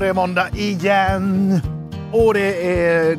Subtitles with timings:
[0.00, 1.60] var det måndag igen!
[2.12, 3.18] Och det är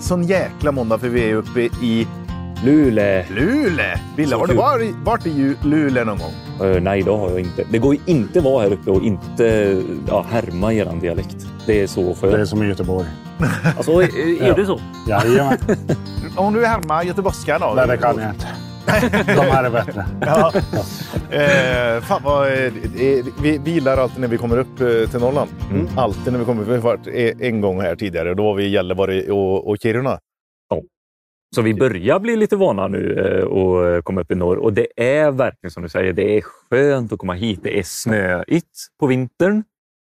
[0.00, 2.06] sån jäkla måndag för vi är uppe i
[2.64, 3.24] Luleå.
[3.30, 3.96] Luleå.
[4.16, 6.68] Ville, har du varit, varit i Luleå någon gång?
[6.70, 7.64] Eh, nej, det har jag inte.
[7.70, 9.76] Det går ju inte vara här uppe och inte
[10.08, 11.46] ja, härma eran dialekt.
[11.66, 13.06] Det är så Det är som i Göteborg.
[13.76, 14.54] Alltså, är, är Ja.
[14.54, 14.80] det så?
[15.08, 15.58] Jajamän.
[16.36, 17.72] Om du härmar göteborgska då?
[17.76, 18.46] Nej, det kan jag inte.
[19.26, 20.06] De här är bättre.
[20.20, 20.52] Ja.
[21.30, 22.72] Eh, fan vad, eh, eh,
[23.42, 25.50] vi, vi gillar alltid när vi kommer upp eh, till Norrland.
[25.70, 25.86] Mm.
[25.96, 26.64] Alltid när vi kommer.
[26.64, 28.34] Vi har varit eh, en gång här tidigare.
[28.34, 30.18] Då var vi i Gällivare och, och Kiruna.
[31.54, 34.56] Så vi börjar bli lite vana nu eh, och komma upp i norr.
[34.56, 37.60] Och det är verkligen som du säger, det är skönt att komma hit.
[37.62, 38.66] Det är snöigt
[39.00, 39.64] på vintern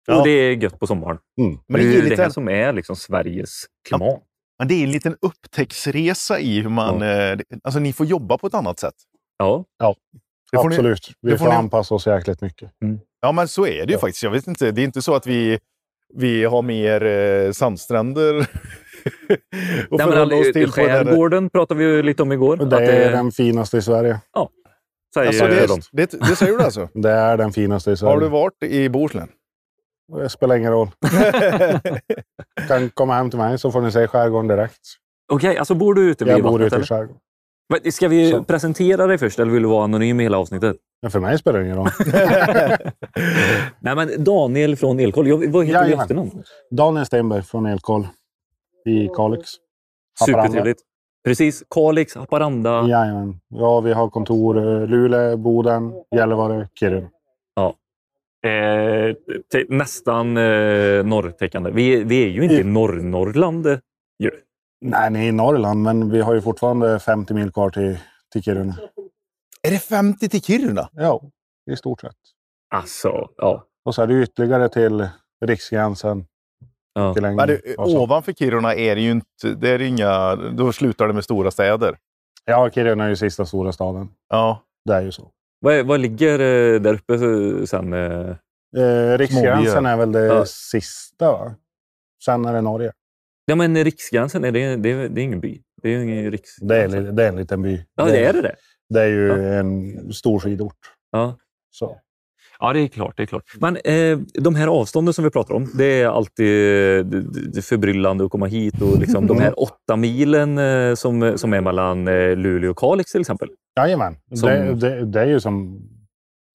[0.06, 0.18] Ja.
[0.18, 1.18] och det är gött på sommaren.
[1.38, 1.58] Mm.
[1.68, 4.22] Men det, det är det lite, här som är liksom Sveriges klimat.
[4.58, 7.02] Men det är en liten upptäcktsresa i hur man...
[7.02, 8.94] Eh, alltså ni får jobba på ett annat sätt.
[9.38, 9.64] Ja.
[10.52, 11.10] Det får ni- Absolut.
[11.20, 12.70] Vi det får får ni- anpassa oss jäkligt mycket.
[13.20, 13.98] Ja, men så är det ju Ja.
[13.98, 14.22] faktiskt.
[14.22, 14.70] Jag vet inte.
[14.70, 15.58] Det är inte så att vi,
[16.14, 18.48] vi har mer eh, sandstränder att
[19.90, 20.70] Nej, men oss till.
[20.70, 22.60] skärgården pratade vi ju lite om igår.
[22.60, 24.20] Och det att är den finaste i Sverige.
[25.14, 25.80] säger Alltså, det, de.
[25.92, 26.88] det, det säger du alltså?
[26.94, 28.12] Det är den finaste i Sverige.
[28.14, 29.28] Har du varit i Bohuslän?
[30.12, 30.88] Det spelar ingen roll.
[32.68, 34.80] kan komma hem till mig så får ni se skärgården direkt.
[35.32, 36.72] Okej, alltså bor du ute vid Jag bor vattnet?
[36.72, 37.16] ute i skärgården.
[37.68, 38.44] Men Ska vi Så.
[38.44, 40.76] presentera dig först eller vill du vara anonym i hela avsnittet?
[41.02, 41.88] Men för mig spelar det ingen roll.
[43.80, 45.28] Nej, men Daniel från Elkoll.
[45.28, 46.42] Jag, vad heter du efternamn?
[46.70, 48.08] Daniel Stenberg från Elkoll
[48.86, 49.50] i Kalix.
[50.20, 50.42] Haparanda.
[50.42, 50.80] Supertrevligt.
[51.24, 51.62] Precis.
[51.74, 52.88] Kalix, Haparanda.
[52.88, 53.40] Jajamän.
[53.48, 57.08] Ja, vi har kontor i Luleå, Boden, Gällivare, Kiruna.
[58.44, 59.14] Eh,
[59.52, 61.70] te- nästan eh, norrtäckande.
[61.70, 63.66] Vi, vi är ju inte i I- Norr-Norrland.
[64.18, 64.30] Ju.
[64.80, 67.98] Nej, ni är i Norrland, men vi har ju fortfarande 50 mil kvar till,
[68.32, 68.76] till Kiruna.
[69.62, 70.88] Är det 50 till Kiruna?
[70.92, 71.22] Ja,
[71.72, 72.16] i stort sett.
[72.74, 73.64] Alltså, ja.
[73.84, 75.08] Och så är det ytterligare till
[75.44, 76.26] riksgränsen.
[76.94, 77.14] ja.
[77.20, 79.48] Men det, ovanför Kiruna är det ju inte...
[79.56, 81.96] Det är inga, då slutar det med stora städer.
[82.44, 84.08] Ja, Kiruna är ju sista stora staden.
[84.28, 84.62] Ja.
[84.84, 85.30] Det är ju så.
[85.60, 87.18] Vad, vad ligger eh, där uppe
[87.66, 87.92] sen?
[87.92, 90.44] Eh, riksgränsen är väl det Ja.
[90.46, 91.54] sista, va?
[92.24, 92.92] Sen är det Norge.
[93.46, 95.60] ja, men Riksgränsen, är det, det, är- det är ingen by.
[95.82, 96.30] Det är ingen.
[96.60, 97.84] Det är, det är en liten by.
[97.96, 98.54] Ja, det är det det.
[98.88, 99.36] Det är ju Ja.
[99.36, 100.76] en stor skidort.
[101.12, 101.36] Ja.
[101.70, 102.00] Så.
[102.60, 103.16] Ja, det är klart.
[103.16, 103.44] Det är klart.
[103.60, 107.20] Men eh, de här avstånden som vi pratar om, det är alltid eh, det,
[107.52, 108.82] det förbryllande att komma hit.
[108.82, 113.12] Och liksom, de här åtta milen eh, som, som är mellan eh, Luleå och Kalix
[113.12, 113.48] till exempel.
[113.76, 114.16] Jajamän.
[114.34, 115.80] Som- Det, det, det är ju som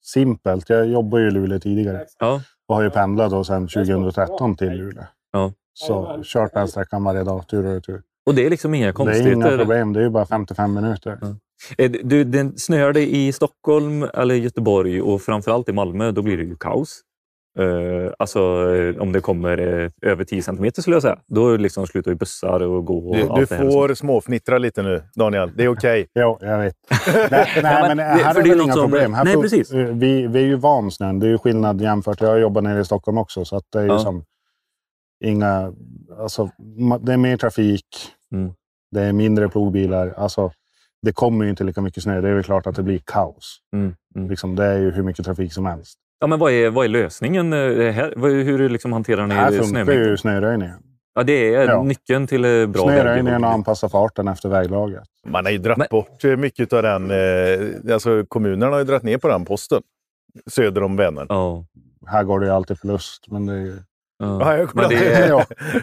[0.06, 0.70] simpelt.
[0.70, 2.42] Jag jobbar ju i Luleå tidigare Ja.
[2.68, 5.04] och har ju pendlat då sedan 2013 till Luleå.
[5.32, 5.54] Ja.
[5.74, 8.02] Så kört den sträckan varje dag, tur och retur.
[8.26, 9.32] Och det är liksom inga Det är konstigheter.
[9.32, 9.94] inga problem.
[9.94, 11.18] Det är ju bara 55 minuter.
[11.78, 16.38] Eh, Du, den snöar det i Stockholm eller Göteborg och framförallt i Malmö, då blir
[16.38, 17.02] det ju kaos.
[17.60, 18.40] Eh, alltså
[18.76, 21.20] eh, om det kommer eh, över 10 centimeter skulle jag säga.
[21.28, 23.10] Då liksom slutar ju bussar och gå.
[23.10, 23.72] Och Du, du allt det här.
[23.72, 25.52] får småfnittra lite nu, Daniel.
[25.56, 26.08] Det är okej.
[26.20, 26.76] Jo, jag vet.
[27.32, 29.14] nej, nej, men, det- här är det är inga problem.
[29.14, 29.72] Här nej, får- precis.
[29.72, 31.20] Vi, vi är ju van snön.
[31.20, 32.22] Det är ju skillnad jämfört.
[32.22, 34.00] Jag jobbar nere i Stockholm också, så att det är ju Ja.
[34.00, 34.24] som
[35.26, 35.74] inga...
[36.20, 36.50] Alltså,
[37.02, 37.86] det är mer trafik.
[38.34, 38.52] Mm.
[38.92, 40.14] Det är mindre plogbilar.
[40.18, 40.52] Alltså,
[41.02, 42.22] det kommer ju inte lika mycket snö.
[42.22, 43.58] Det är väl klart att det blir kaos.
[43.74, 44.30] Mm, mm.
[44.30, 45.98] Liksom, det är ju hur mycket trafik som helst.
[46.20, 47.54] Ja, men vad, är, vad är lösningen?
[47.54, 48.14] eh, Här?
[48.44, 50.76] Hur liksom hanterar ni Här funkar ju snöröjningen.
[51.16, 51.84] Ja, det är Ja.
[51.84, 55.04] nyckeln till eh, bra Snöröjningen och anpassa farten efter väglaget.
[55.28, 57.12] Man har ju dratt Men- bort eh, mycket av den.
[57.12, 59.82] Eh, alltså kommunerna har ju dragit ner på den posten.
[60.50, 61.26] Söder om Vänern.
[61.30, 61.66] Ja.
[62.08, 63.78] Här går det ju alltid förlust, men det är ju...
[64.20, 64.68] Ja.
[64.74, 65.30] Men det är,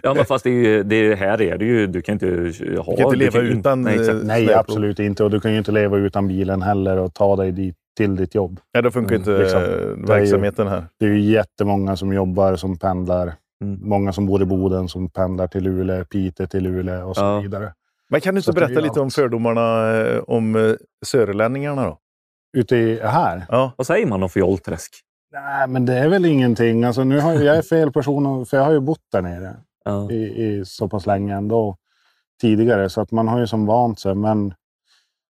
[0.03, 0.15] Ja.
[0.15, 1.87] men fast det är, ju- det är, här är det ju...
[1.87, 2.33] Du kan inte ha...
[2.33, 3.83] Du kan inte leva in- utan...
[3.83, 4.59] Nej, eh, Nej, snöplog.
[4.59, 5.25] absolut inte.
[5.25, 8.35] Och du kan ju inte leva utan bilen heller och ta dig dit, till ditt
[8.35, 8.61] jobb.
[8.75, 9.63] Nej, då funkar Mm, inte liksom.
[9.63, 10.87] eh, Det är ju- verksamheten här.
[10.99, 13.35] Det är ju jättemånga som jobbar, som pendlar.
[13.65, 13.81] Mm.
[13.89, 17.41] Många som bor i Boden som pendlar till Luleå, Piteå till Luleå och så Ja.
[17.41, 17.73] vidare.
[18.11, 20.75] Men kan du inte Så berätta lite om fördomarna eh, om eh,
[21.07, 21.99] sörlänningarna då?
[22.57, 23.47] Ute i, här?
[23.49, 23.73] Ja.
[23.77, 24.93] Vad säger man om Fjollträsk?
[25.33, 26.85] Nej, men det är väl ingenting.
[26.85, 29.57] Alltså, nu har, jag jag är fel person, för jag har ju bott där nere
[29.85, 30.11] Ja.
[30.11, 31.77] i, i så pass länge ändå
[32.41, 32.89] tidigare.
[32.89, 34.15] Så att man har ju som vant sig.
[34.15, 34.55] Men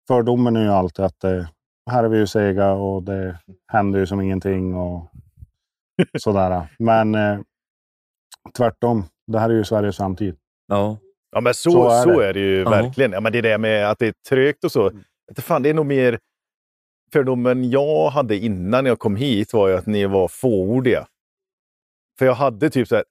[0.09, 1.49] fördomen är ju alltid att det,
[1.91, 3.39] här är vi ju sega och det
[3.73, 5.11] händer ju som ingenting och
[6.19, 6.67] sådär.
[6.79, 7.39] Men eh,
[8.57, 9.05] tvärtom.
[9.27, 10.37] Det här är ju Sveriges framtid.
[10.69, 10.99] Ja.
[11.33, 12.41] Ja, men så, Så så, är är, det.
[12.41, 12.47] det.
[12.47, 12.71] ju Ja.
[12.71, 13.13] verkligen.
[13.13, 14.91] Ja, men det där med att det är trögt och så.
[14.91, 15.03] Mm.
[15.37, 16.19] Fan, det är nog mer...
[17.13, 21.07] Fördomen jag hade innan jag kom hit var ju att ni var fåordiga.
[22.21, 23.05] För jag hade typ så här...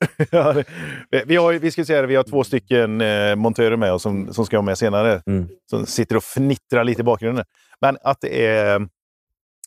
[1.26, 4.34] vi, har, vi ska säga det, vi har två stycken eh, montörer med oss som,
[4.34, 5.22] som ska vara med senare.
[5.26, 5.48] Mm.
[5.70, 7.46] Som sitter och fnittrar lite i bakgrunden.
[7.82, 8.88] Men att det är,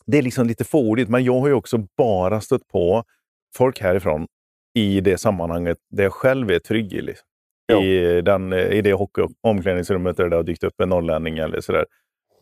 [0.05, 1.09] det är liksom lite fåordigt.
[1.09, 3.03] Men jag har ju också bara stött på
[3.55, 4.27] folk härifrån
[4.73, 7.01] i det sammanhanget där jag själv är trygg i.
[7.01, 7.27] Liksom.
[7.83, 11.85] I, den, I det hockeyomklädningsrummet där det har dykt upp en norrlänning eller sådär.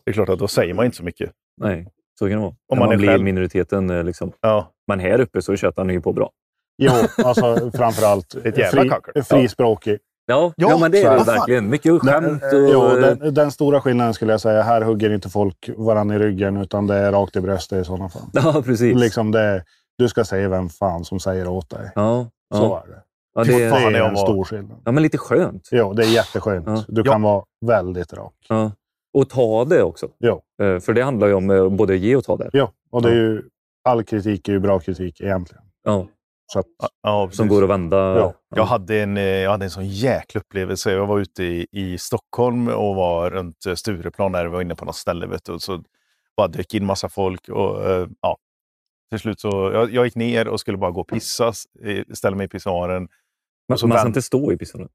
[0.04, 1.30] Det är klart att då säger man inte så mycket.
[1.56, 1.86] Nej,
[2.18, 2.54] så kan det vara.
[2.68, 3.24] Om man man, blir själv.
[3.24, 3.90] minoriteten.
[3.90, 4.32] eh, Liksom.
[4.40, 6.30] Ja, Men här uppe så tjötar ni ju på bra.
[6.78, 6.92] Jo,
[7.24, 9.22] alltså framförallt Ett jävla kakel.
[9.22, 9.98] frispråkig.
[10.26, 11.24] Ja, Ja, ja, men det så är det det.
[11.32, 11.68] verkligen.
[11.70, 12.40] Mycket skämt.
[12.50, 16.16] Den, Och, jo, den, den stora skillnaden skulle jag säga, här hugger inte folk varandra
[16.16, 18.22] i ryggen utan det är rakt i bröstet i sådana fall.
[18.32, 18.96] Ja, precis.
[18.96, 19.64] Liksom det,
[19.98, 21.90] du ska säga vem fan som säger åt dig.
[21.94, 22.82] Ja, Så ja.
[22.86, 22.98] är det.
[23.34, 24.78] Ja, det, fan, är, Det är en var- stor skillnad.
[24.84, 25.68] ja, men lite skönt.
[25.72, 26.66] Jo, det är jätteskönt.
[26.66, 26.84] Ja.
[26.88, 27.12] Du Ja.
[27.12, 28.32] kan vara väldigt rak.
[28.48, 28.70] Ja.
[29.14, 30.08] Och ta det också.
[30.18, 30.42] Jo.
[30.62, 32.50] Eh, För det handlar ju om eh, både ge och ta där.
[32.52, 33.18] Jo, och det är Ja.
[33.20, 33.42] ju,
[33.88, 35.62] all kritik är ju bra kritik egentligen.
[35.84, 36.06] Ja.
[36.56, 36.66] Att,
[37.02, 37.96] ja, Som går att vända.
[37.96, 38.34] Ja.
[38.54, 40.92] Jag hade, en, eh, jag hade en sån jäkla upplevelse.
[40.92, 44.44] Jag var ute i, i Stockholm och var runt eh, Stureplan där.
[44.44, 45.26] Vi var inne på något ställe.
[45.26, 45.82] Vet du, och så
[46.36, 47.48] bara dök in massa folk.
[47.48, 48.36] Och, eh, ja,
[49.10, 51.52] till slut så, jag, jag gick ner och skulle bara gå och pissa.
[52.12, 53.08] Ställa mig i pissoaren.
[53.68, 54.88] Man, så man ska inte stå i pissoaren.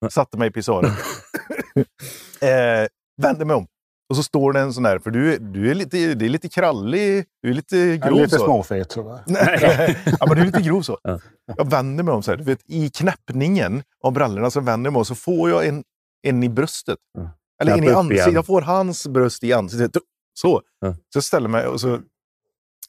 [0.10, 0.90] Satte mig i pissoaren.
[2.40, 2.88] eh,
[3.22, 3.66] vände mig om.
[4.08, 6.28] Och så står det en sån där, för du, är- du är lite, det är
[6.28, 8.18] lite krallig, du är lite jag är grov.
[8.20, 9.22] lite småfet sådär.
[9.26, 9.96] Nej.
[10.20, 10.98] ja, men du är lite grov så.
[11.02, 11.20] Ja.
[11.56, 12.38] Jag vänder mig om så här.
[12.38, 15.84] Du vet, I knäppningen av brallorna så vänder jag mig om så får jag en,
[16.22, 16.98] en i bröstet.
[17.18, 17.30] Ja.
[17.62, 18.32] Eller en i Knäpp ansiktet.
[18.34, 20.02] Jag får hans bröst i ansiktet.
[20.34, 20.62] Så.
[20.80, 20.94] Ja.
[20.94, 22.00] Så jag ställer mig och så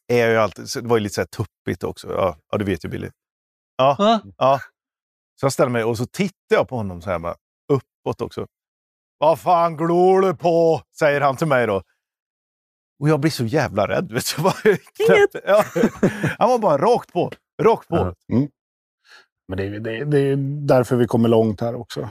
[0.07, 0.69] är jag ju alltid...
[0.69, 2.07] Så det var ju lite så här tuppigt också.
[2.11, 3.09] Ja, ja du vet ju Billy.
[3.77, 4.59] Ja, ja.
[5.39, 7.35] Så jag ställer mig och så tittar jag på honom så här bara,
[7.73, 8.47] uppåt också.
[9.17, 10.81] Vad fan glor du på?
[10.99, 11.81] Säger han till mig då.
[12.99, 14.11] Och jag blir så jävla rädd.
[14.11, 14.41] Vet du.
[14.43, 15.63] Bara knäppte- ja.
[16.39, 17.31] Han var bara rakt på.
[17.63, 17.95] Rakt på.
[17.95, 18.13] Ja.
[19.47, 20.35] Men det, är- det, är- det är
[20.67, 22.09] därför vi kommer långt här också.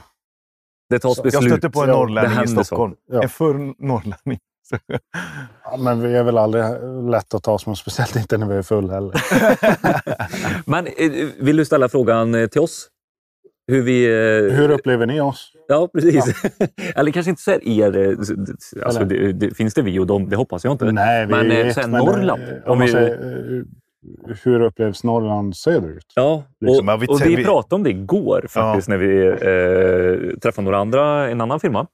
[0.89, 1.33] Det tas beslut.
[1.43, 2.95] Jag stötte på en norrlänning i Stockholm.
[3.11, 3.23] Ja.
[3.23, 3.53] En förr
[3.85, 4.39] norrlänning.
[5.63, 6.63] Ja, men vi är väl aldrig
[7.11, 9.21] lätt att ta som speciellt inte när vi är full heller.
[10.69, 12.89] Men eh, vill du ställa frågan eh, till oss?
[13.67, 14.05] Hur vi...
[14.05, 15.51] eh, Hur upplever ni oss?
[15.67, 16.43] Ja, precis.
[16.95, 17.97] Eller kanske inte så här er...
[17.97, 18.17] eh,
[18.85, 20.29] Alltså, det, det, finns det vi och dem?
[20.29, 20.91] Det hoppas jag inte.
[20.91, 23.65] Nej, vi Men, är eh, sen men, Norrland, om vi- säger,
[24.43, 26.05] hur upplevs Norrland söderut?
[26.15, 30.37] Ja, Liksom, och, ja, vi- och vi pratade om det igår faktiskt när vi eh,
[30.39, 31.87] träffade några andra, en annan firma.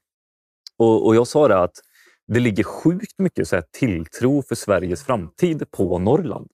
[0.78, 1.76] Och, och jag sa det att
[2.28, 6.48] det ligger sjukt mycket så här tilltro för Sveriges framtid på Norrland.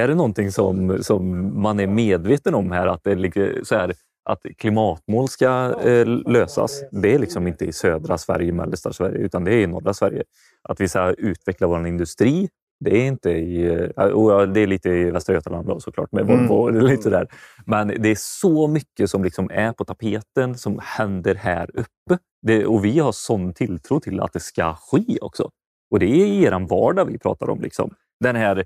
[0.00, 2.86] Är det någonting som, som man är medveten om här?
[2.86, 6.82] Att, det ligger så här, att klimatmål ska eh, lösas.
[6.92, 10.22] Det är liksom inte i södra Sverige, mellersta Sverige, utan det är i norra Sverige.
[10.68, 12.48] Att vi ska utveckla vår industri.
[12.84, 13.64] Det är inte i...
[13.96, 16.48] eh, och det är lite i Västra Götaland såklart med Mm.
[16.48, 16.78] Volvo.
[16.78, 17.28] och Lite där.
[17.66, 22.18] Men det är så mycket som liksom är på tapeten som händer här uppe.
[22.46, 25.50] Det, och vi har sån tilltro till att det ska ske också.
[25.90, 27.60] Och det är i er vardag vi pratar om.
[27.60, 27.94] Liksom.
[28.20, 28.64] Den här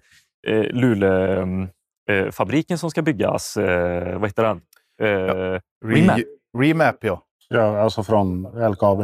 [0.48, 4.60] eh, Luleå-fabriken som ska byggas, eh, vad heter den?
[5.02, 6.18] Eh, Remap.
[6.18, 6.24] Re,
[6.58, 7.22] remap, ja.
[7.48, 9.00] Ja, alltså från LKAB.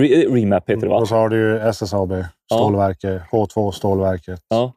[0.00, 0.96] Re, remap heter det va?
[0.96, 4.40] Och så har du ju SSAB, stålverket, H2 stålverket.
[4.48, 4.72] Ja.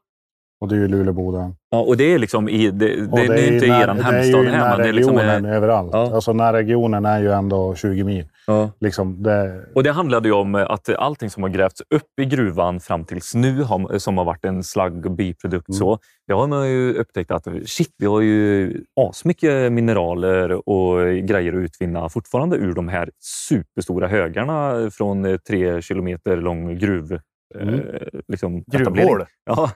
[0.61, 1.55] Och det är ju Luleåboden.
[1.69, 3.87] Ja, och det är liksom i, det, det, Och det är inte i när- er
[3.87, 5.15] Det är hemstad ju det är liksom...
[5.15, 5.89] närregionen eh, överallt.
[5.93, 6.15] Ja.
[6.15, 8.25] Alltså närregionen är ju ändå 20 mil.
[8.47, 8.71] Ja.
[8.79, 12.79] Liksom det, Och det handlade ju om att allting som har grävts upp i gruvan
[12.79, 15.77] fram tills nu, har- som har varit en slagg och biprodukt, Mm.
[15.79, 20.97] så, det har man ju upptäckt att shit, vi har ju asmycket mineraler och
[21.27, 27.19] grejer att utvinna fortfarande ur de här superstora högarna från eh, tre kilometer lång gruv.
[27.61, 27.73] Mm.
[27.79, 27.81] Eh,
[28.27, 28.63] liksom.
[28.67, 29.23] Gruvhål.
[29.45, 29.71] Ja.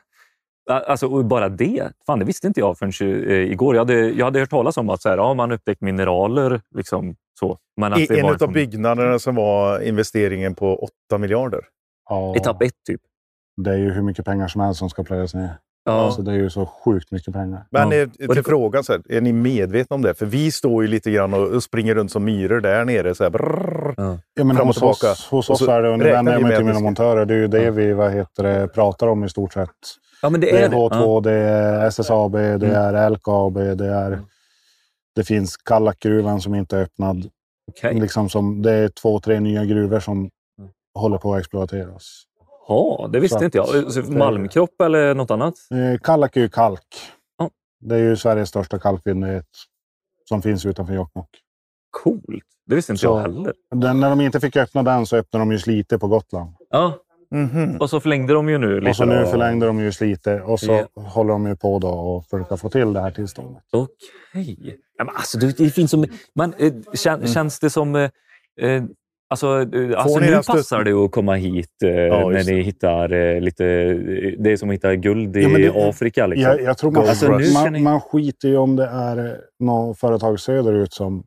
[0.72, 2.92] Alltså, och bara det, fan, det visste inte jag förrän
[3.28, 3.76] eh, igår.
[3.76, 6.62] Jag hade, jag hade hört talas om att så här, ja, man upptäckt mineraler.
[6.76, 7.58] Liksom, så.
[7.78, 10.76] Men att I, det en av från byggnaderna som var investeringen på
[11.10, 11.62] 8 miljarder.
[12.10, 13.02] ja, etapp ett, typ.
[13.64, 15.50] det är ju hur mycket pengar som helst som ska plöjas ner.
[15.86, 15.92] Ja.
[15.92, 17.64] Alltså det är ju så sjukt mycket pengar.
[17.72, 18.04] Men Ja.
[18.06, 20.14] Och till det- frågan, så här, är ni medvetna om det?
[20.14, 23.16] För vi står ju lite grann och och springer runt som myror där nere.
[23.16, 23.94] Så här, brrrr.
[23.98, 25.16] Ja, men Fram och hos oss, tillbaka.
[25.36, 27.38] hos oss är det, och nu vänder jag mig med till mina montörer, det är
[27.38, 27.72] ju det Ja.
[27.72, 29.70] vi vad heter det, pratar om i stort sett.
[30.22, 30.76] Ja, men det Det är är det.
[30.76, 32.72] H2, det är SSAB, det Mm.
[32.72, 34.20] är LKAB, det är...
[35.20, 37.30] Det finns Kallakgruvan som inte är öppnad.
[37.72, 38.00] Okej.
[38.00, 40.18] Liksom som, det är två, tre nya gruvor som
[40.60, 40.72] Mm.
[40.94, 42.24] håller på att exploateras.
[42.68, 43.92] Ja, det visste Så inte jag.
[43.94, 45.54] Så Malmkropp eller något annat?
[45.72, 46.82] Eh, Kallak är ju kalk.
[47.38, 47.50] Ja.
[47.80, 49.46] Det är ju Sveriges största kalkfyndighet
[50.30, 51.30] som finns utanför Jokkmokk.
[51.92, 52.44] Coolt.
[52.66, 53.54] Det visste inte Så- jag heller.
[53.76, 56.54] Den, när de inte fick öppna den så öppnade de ju Slite på Gotland.
[56.70, 56.94] Ja,
[57.36, 57.78] Mhm.
[57.78, 58.90] och så förlängde de ju nu lite.
[58.90, 61.02] Och så nu förlängde de ju Slite och så Ja.
[61.02, 63.64] håller de ju på då och försöka få till det här tillståndet.
[63.72, 64.78] Okej.
[64.98, 66.06] Ja, men alltså, det, finns som,
[66.36, 67.28] men, eh, kän, Mm.
[67.28, 67.96] Känns det som...
[67.96, 68.10] Eh,
[69.32, 69.48] Alltså,
[69.98, 73.64] alltså nu passar det att komma hit eh, när just ni hittar eh, lite...
[74.40, 76.28] Det är som att hitta guld i Ja, det- Afrika.
[76.28, 76.44] Liksom.
[76.52, 80.00] Jag, jag tror man, Alltså, kan man, ni- man skiter ju om det är något
[80.00, 81.24] företag söderut som,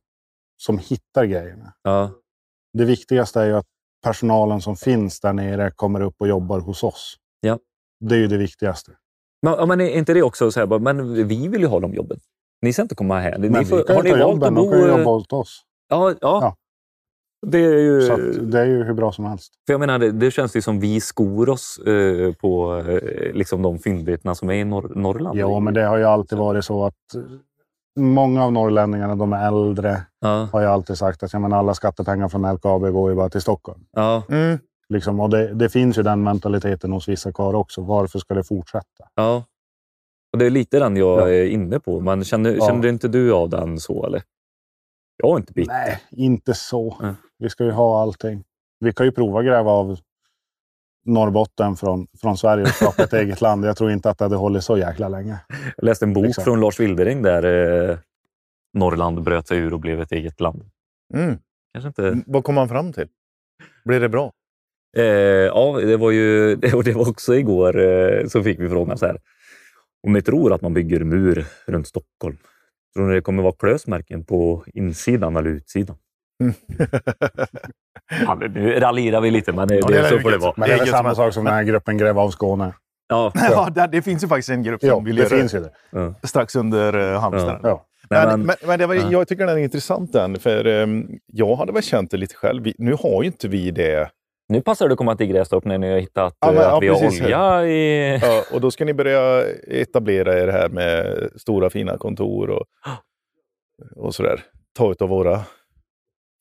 [0.56, 1.72] som hittar grejerna.
[1.82, 2.10] Ja.
[2.78, 3.66] Det viktigaste är ju att
[4.02, 7.16] personalen som finns där nere kommer upp och jobbar hos oss.
[7.40, 7.58] Ja.
[8.00, 8.92] Det är ju det viktigaste.
[9.42, 12.18] Men, men är inte det också så här, men vi vill ju ha de jobben.
[12.62, 13.38] Ni ska inte komma här.
[13.38, 14.70] Ni Men får, vi kan har ju ni valt jobben, att de bo...
[14.70, 15.62] kan ju eh, jobba åt oss.
[15.88, 16.16] Ja, ja.
[16.20, 16.56] Ja.
[17.46, 18.00] Det är ju...
[18.00, 19.52] Så det är ju hur bra som helst.
[19.66, 23.62] För jag menar, det, det känns ju som vi skor oss eh, på eh, liksom
[23.62, 25.38] de fyndigheterna som är i norr, Norrland.
[25.38, 26.94] Ja, men det har ju alltid varit så att
[28.00, 31.74] många av norrlänningarna, de är äldre, Ja, har ju alltid sagt att ja, men alla
[31.74, 33.84] skattepengar från LKAB går ju bara till Stockholm.
[33.92, 34.58] ja, Mm.
[34.88, 37.80] Liksom, och det, det finns ju den mentaliteten hos vissa kvar också.
[37.82, 39.04] Varför ska det fortsätta?
[39.14, 39.44] ja.
[40.32, 41.28] Och det är lite den jag Ja.
[41.30, 42.00] är inne på.
[42.00, 42.66] Men känner, Ja.
[42.66, 44.06] känner inte du av den så?
[44.06, 44.22] Eller?
[45.16, 45.66] Jag har inte bytt.
[45.68, 46.96] Nej, inte så.
[47.00, 47.14] Nej.
[47.38, 48.44] Vi ska ju ha allting.
[48.80, 49.96] Vi kan ju prova gräva av
[51.04, 53.64] Norrbotten från, från Sverige och skapa ett eget land.
[53.64, 55.38] Jag tror inte att det hade hållit så jäkla länge.
[55.76, 56.44] Jag läste en bok Exakt.
[56.44, 57.42] från Lars Wildering där
[57.90, 57.98] eh,
[58.74, 60.64] Norrland bröt sig ur och blev ett eget land.
[61.14, 61.38] Mm.
[61.72, 62.22] Kanske inte...
[62.26, 63.08] Vad kom han fram till?
[63.84, 64.32] Blev det bra?
[64.96, 68.98] Eh, ja, det var ju och det var också igår eh, så fick vi frågan
[68.98, 69.18] så här.
[70.06, 72.36] Om ni tror att man bygger mur runt Stockholm,
[72.94, 75.96] tror ni det kommer vara klösmärken på insidan eller utsidan?
[78.26, 80.38] Ja, men nu raljerar vi lite, men det, Ja, det, det är så får det
[80.38, 80.54] vara.
[80.56, 82.72] Men det är väl Eget samma som- sak som den här gruppen Gräv av Skåne.
[83.08, 85.54] Ja, ja, det, det finns ju faktiskt en grupp som Ja, vill det göra finns
[85.54, 85.70] ju det.
[85.90, 86.14] ja.
[86.22, 87.60] strax under uh, Halmstad.
[87.62, 87.68] Ja.
[87.68, 88.26] Ja.
[88.26, 89.08] Men, men, men, men det var, ja.
[89.10, 92.62] jag tycker den är intressant den, för ehm, jag hade väl känt det lite själv.
[92.62, 94.10] Vi, nu har ju inte vi det.
[94.48, 96.76] nu passar det att komma till Grästorp när ni har hittat Ja, men- eh, ja,
[96.76, 97.22] att vi har precis.
[97.22, 98.18] olja i...
[98.22, 102.64] Ja, och då ska ni börja etablera er här med stora fina kontor och,
[103.96, 104.40] och sådär.
[104.78, 105.40] Ta utav våra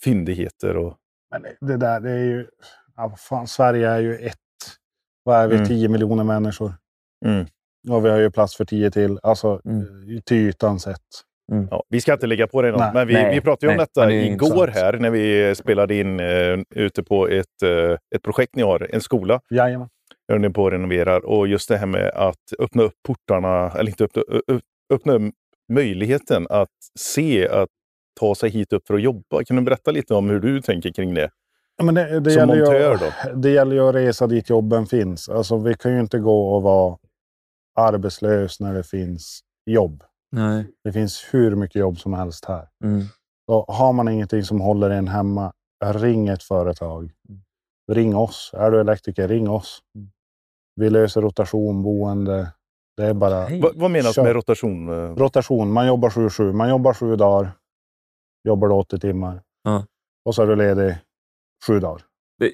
[0.04, 0.78] fyndigheter.
[0.78, 0.98] Och,
[1.32, 2.48] Men det där, det är ju...
[2.96, 4.36] Ja, fan, Sverige är ju ett...
[5.24, 5.56] Vad är vi?
[5.56, 5.68] Mm.
[5.68, 6.74] 10 miljoner människor.
[7.26, 7.46] Mm.
[7.90, 9.20] Och vi har ju plats för 10 till.
[9.24, 10.22] Alltså Mm.
[10.26, 11.02] till ytan sett.
[11.72, 12.92] ja, vi ska inte lägga på det något, Nej.
[12.94, 16.20] men vi, Nej, vi pratade ju om nej, detta igår här när vi spelade in
[16.20, 19.42] eh, ute på ett, eh, ett projekt ni har, en skola.
[19.50, 19.90] Jajamän.
[20.26, 21.26] Jag håller på och renoverar.
[21.26, 24.24] Och just det här med att öppna upp portarna, eller inte öppna,
[24.94, 25.32] öppna
[25.74, 27.70] möjligheten att se, att
[28.20, 29.44] ta sig hit upp för att jobba.
[29.44, 31.30] Kan du berätta lite om hur du tänker kring det?
[31.78, 33.36] Ja, men det, det, Som gäller montör ju, då?
[33.40, 35.30] det gäller ju att resa dit jobben finns.
[35.30, 36.98] Alltså, vi kan ju inte gå och vara
[37.76, 40.04] arbetslös när det finns jobb.
[40.32, 40.66] Nej.
[40.84, 42.68] Det finns hur mycket jobb som helst här.
[42.84, 43.06] Mm.
[43.48, 45.54] Och har man ingenting som håller en hemma,
[45.86, 47.12] ring ett företag.
[47.92, 48.52] Ring oss.
[48.54, 49.80] Är du elektriker, ring oss.
[50.76, 52.52] Vi löser rotation, boende.
[52.98, 53.62] Det är bara Hej.
[53.62, 54.24] Vad, vad menas Kör.
[54.24, 54.90] med rotation?
[55.16, 55.72] rotation.
[55.72, 56.54] Man jobbar 7-7.
[56.54, 57.52] Man jobbar sju dagar.
[58.44, 59.42] Jobbar du 80 timmar.
[59.64, 59.86] Ja.
[60.26, 60.98] Och så är du ledig
[61.68, 62.02] sju dagar.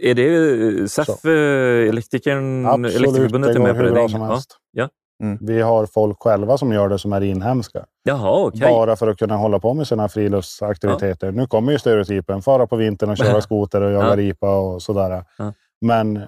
[0.02, 3.92] Är det SEF, eh, elektrikern, Absolut, Elektrikerförbundet det är går med på hur det?
[3.94, 4.10] bra Ja.
[4.10, 4.58] som helst.
[4.72, 4.90] Ja.
[5.24, 5.38] Mm.
[5.42, 7.86] Vi har folk själva som gör det som är inhemska.
[8.04, 8.62] Jaha, okej.
[8.62, 11.32] Bara för att kunna hålla på med sina friluftsaktiviteter.
[11.32, 12.42] Nu kommer ju stereotypen.
[12.42, 14.16] Fara på vintern och köra skoter och jaga Ja.
[14.16, 15.24] ripa och sådär.
[15.38, 15.54] Ja.
[15.82, 16.24] Men eh,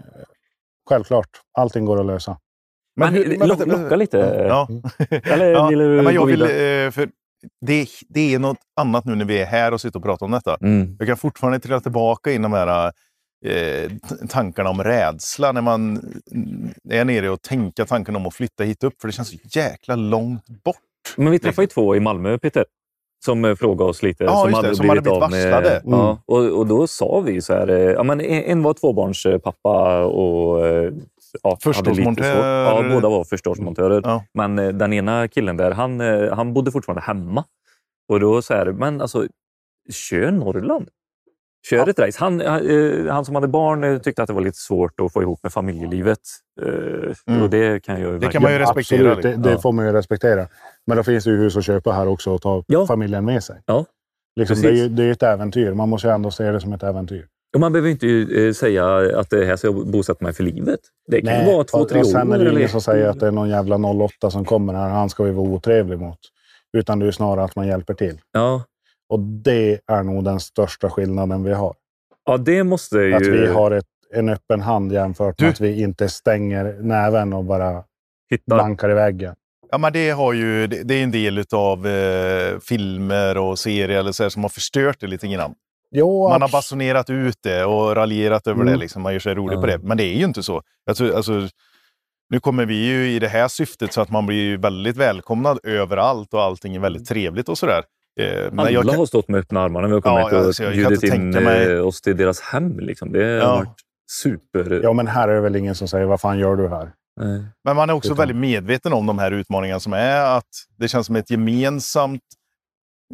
[0.89, 2.37] självklart, allting går att lösa.
[2.95, 4.17] Men, hur- lock, vänta, locka lite.
[4.49, 4.67] Ja.
[5.23, 7.09] Eller Ja, vill du men jag vill, eh, för
[7.65, 10.31] det, det är något annat nu när vi är här och sitter och pratar om
[10.31, 10.57] detta.
[10.61, 10.95] Mm.
[10.99, 12.91] Jag kan fortfarande trilla tillbaka in de här
[13.45, 13.91] eh,
[14.29, 15.97] tankarna om rädsla när man
[16.31, 19.01] mm, är nere och tänker tanken om att flytta hit upp.
[19.01, 20.75] För det känns så jäkla långt bort.
[21.15, 22.65] Men vi träffade ju två i Malmö, Peter,
[23.25, 24.23] som eh, frågade oss lite.
[24.23, 25.81] Ja, just det, som hade blivit av med- varslade.
[25.85, 30.03] Ja, och, och då sa vi så här, eh, ja, men en en var tvåbarnspappa
[30.05, 30.93] och eh,
[31.43, 32.23] ja, hade lite Förståsmontör.
[32.33, 32.85] svårt.
[32.89, 34.01] Ja, båda var förståsmontörer.
[34.03, 34.23] Ja.
[34.33, 37.43] Men eh, den ena killen där, han, eh, han bodde fortfarande hemma.
[38.09, 39.27] Och då så här, men alltså,
[39.91, 40.89] kör Norrland.
[41.69, 41.89] Kör Ja.
[41.89, 42.17] ett race.
[42.19, 45.21] Han, eh, han som hade barn eh, tyckte att det var lite svårt att få
[45.21, 46.19] ihop med familjelivet.
[46.61, 47.41] Eh, Mm.
[47.43, 48.99] Och det kan jag Det kan man ju respektera.
[49.11, 49.43] Absolut, det, liksom.
[49.43, 49.59] det Ja.
[49.59, 50.47] får man ju respektera.
[50.87, 52.85] Men då finns det ju hus att köpa här också och ta Ja.
[52.87, 53.61] familjen med sig.
[53.65, 53.85] Ja,
[54.35, 55.73] Liksom, det, är det är ett äventyr.
[55.73, 57.27] Man måste ju ändå se det som ett äventyr.
[57.53, 58.07] Och man behöver inte
[58.41, 58.85] eh, säga
[59.19, 60.79] att det här ska jag bosätta mig för livet.
[61.07, 62.11] Det kan ju vara två, och- tre och år.
[62.11, 64.73] Sen är det eller- ingen som säger att det är någon jävla 08 som kommer
[64.73, 64.89] här.
[64.89, 66.19] Han ska vi vara otrevlig mot.
[66.77, 68.19] Utan det är snarare att man hjälper till.
[68.31, 68.63] Ja.
[69.09, 71.73] Och det är nog den största skillnaden vi har.
[72.25, 73.13] ja, det måste ju...
[73.13, 77.33] Att vi har ett, en öppen hand jämfört Du- med att vi inte stänger näven
[77.33, 77.83] och bara
[78.29, 78.57] hitta...
[78.57, 79.35] bankar i väggen.
[79.71, 83.99] Ja, men det, har ju, det, det är en del av eh, filmer och serier
[83.99, 85.53] eller så här, som har förstört det lite grann.
[85.91, 88.73] Jo, Man har basunerat ut det och raljerat över Mm.
[88.73, 88.79] det.
[88.79, 89.01] Liksom.
[89.01, 89.61] Man gör sig rolig Ja.
[89.61, 89.77] på det.
[89.79, 90.61] Men det är ju inte så.
[90.89, 91.47] Alltså, alltså,
[92.29, 95.59] nu kommer vi ju i det här syftet så att man blir ju väldigt välkomnad
[95.63, 97.83] överallt och allting är väldigt trevligt och sådär.
[98.19, 100.39] Eh, men Alla jag kan- har stått med öppna armar när vi har kommit Ja,
[100.39, 102.79] och alltså, bjudit in mig- eh, oss till deras hem.
[102.79, 103.11] Liksom.
[103.11, 103.55] Det har Ja.
[103.55, 103.75] varit
[104.11, 104.79] super...
[104.83, 106.91] Ja, men här är det väl ingen som säger vad fan gör du här?
[107.21, 107.43] Nej.
[107.63, 110.37] Men man är också Utan- väldigt medveten om de här utmaningarna som är.
[110.37, 112.21] Att det känns som ett gemensamt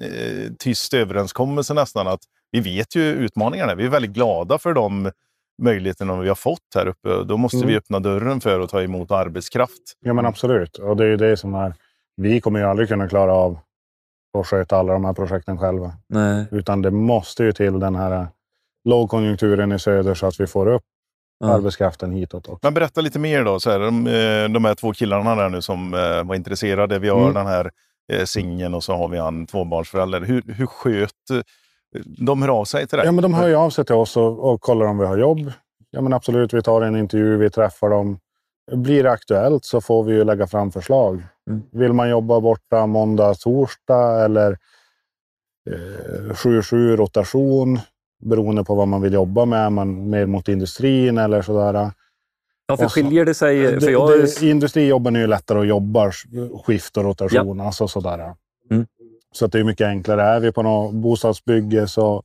[0.02, 2.08] eh, tyst överenskommelse nästan.
[2.08, 2.20] Att
[2.60, 3.76] vi vet ju utmaningarna.
[3.76, 5.12] Vi är väldigt glada för de
[5.62, 7.24] möjligheterna vi har fått här uppe.
[7.24, 7.68] Då måste Mm.
[7.70, 9.82] vi öppna dörren för att ta emot arbetskraft.
[10.00, 10.78] Ja, men absolut.
[10.78, 11.74] Och det är ju det som är...
[12.18, 13.60] Vi kommer ju aldrig kunna klara av
[14.38, 15.92] att sköta alla de här projekten själva.
[16.10, 16.46] Nej.
[16.52, 18.28] Utan det måste ju till den här
[18.90, 20.84] lågkonjunkturen i söder så att vi får upp
[21.40, 21.54] Ja.
[21.54, 22.60] arbetskraften hitåt också.
[22.64, 23.60] Men berätta lite mer då.
[23.60, 27.00] Så här, de, eh, de här två killarna där nu som eh, var intresserade.
[27.00, 27.34] Vi har Mm.
[27.34, 27.72] den här
[28.14, 30.22] eh, singeln och så har vi en tvåbarnsförälder.
[30.22, 31.12] Hur, hur sköt...
[31.96, 33.06] eh, De hör av sig till dig?
[33.06, 35.18] Ja, men de hör ju av sig till oss och, och kollar om vi har
[35.18, 35.52] jobb.
[35.90, 38.20] Ja, men absolut, vi tar en intervju, vi träffar dem.
[38.72, 41.24] Blir det aktuellt så får vi ju lägga fram förslag.
[41.50, 41.62] Mm.
[41.72, 44.52] Vill man jobba borta måndag, torsdag eller
[45.72, 47.80] eh, 7-7 rotation
[48.24, 49.66] beroende på vad man vill jobba med.
[49.66, 51.92] Är man mer mot industrin eller sådär.
[52.68, 53.80] Ja, för Och så- skiljer det sig...
[53.80, 56.12] För Det, jag, det, industrijobben är ju lättare att jobba
[56.66, 57.62] skift och rotation.
[57.62, 58.34] Alltså sådär.
[58.72, 58.86] Mm.
[59.36, 60.24] Så att det är mycket enklare.
[60.24, 62.24] Är vi på något bostadsbygge så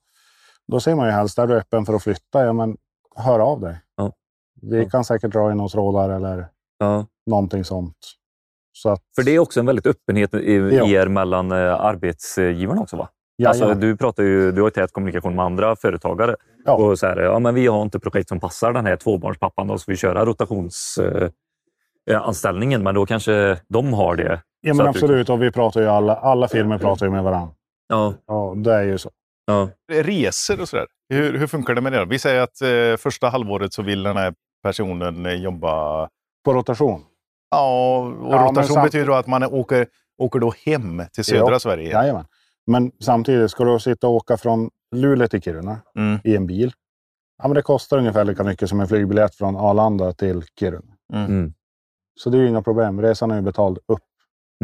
[0.73, 2.77] då ser man ju helst, är du öppen för att flytta, ja men
[3.17, 3.81] hör av dig.
[3.97, 4.13] Ja.
[4.63, 4.89] Vi Ja.
[4.89, 6.47] kan säkert dra in några trådar eller
[6.79, 7.97] ja, någonting sånt.
[8.73, 12.81] Så att, för det är också en väldigt öppenhet i, i er mellan eh, arbetsgivarna
[12.81, 13.09] också va?
[13.37, 16.37] ja, Alltså, du, pratar ju, du har ju tät kommunikation med andra företagare.
[16.65, 16.73] Ja.
[16.75, 19.67] Och så här, ja, men vi har inte projekt som passar den här tvåbarnspappan.
[19.67, 21.33] Då ska vi köra rotationsanställningen.
[22.11, 24.41] Eh, anställningen, men då kanske de har det.
[24.61, 25.29] Ja, men du- absolut.
[25.31, 27.55] Och vi pratar ju alla, alla firmor pratar ju med varandra.
[27.89, 29.11] Ja, Ja, det är ju så.
[29.47, 30.87] ja, Resor och sådär.
[31.09, 31.99] Hur, hur funkar det med det?
[31.99, 32.05] då?
[32.05, 36.09] Vi säger att eh, första halvåret så vill den här personen eh, jobba...
[36.45, 37.05] På rotation.
[37.51, 39.87] Ja, och Ja, rotation samt- betyder då att man åker,
[40.19, 41.59] åker då hem till södra Ja.
[41.59, 41.91] Sverige.
[41.91, 42.25] Jajamän.
[42.67, 46.73] Men samtidigt, ska du sitta och åka från Luleå till Kiruna Mm, i en bil.
[47.43, 50.95] Ja, men det kostar ungefär lika mycket som en flygbiljett från Arlanda till Kiruna.
[51.15, 51.53] mm,
[52.21, 53.03] Så det är ju inga problem.
[53.03, 54.01] Resan är ju betald upp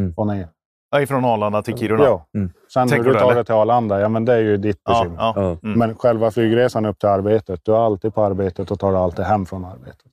[0.01, 0.15] Mm.
[0.17, 0.49] och ner.
[0.91, 2.05] Ja, ifrån Arlanda till Kiruna.
[2.05, 2.27] Ja.
[2.35, 2.53] Mm.
[2.73, 5.01] Sen Tänker hur du tar det till Arlanda, ja men det är ju ditt Ja,
[5.03, 5.17] bekymmer.
[5.23, 5.33] ja.
[5.37, 5.59] ja.
[5.69, 5.79] Mm.
[5.79, 9.25] Men själva flygresan upp till arbetet, du är alltid på arbetet och tar dig alltid
[9.25, 10.07] hem från arbetet.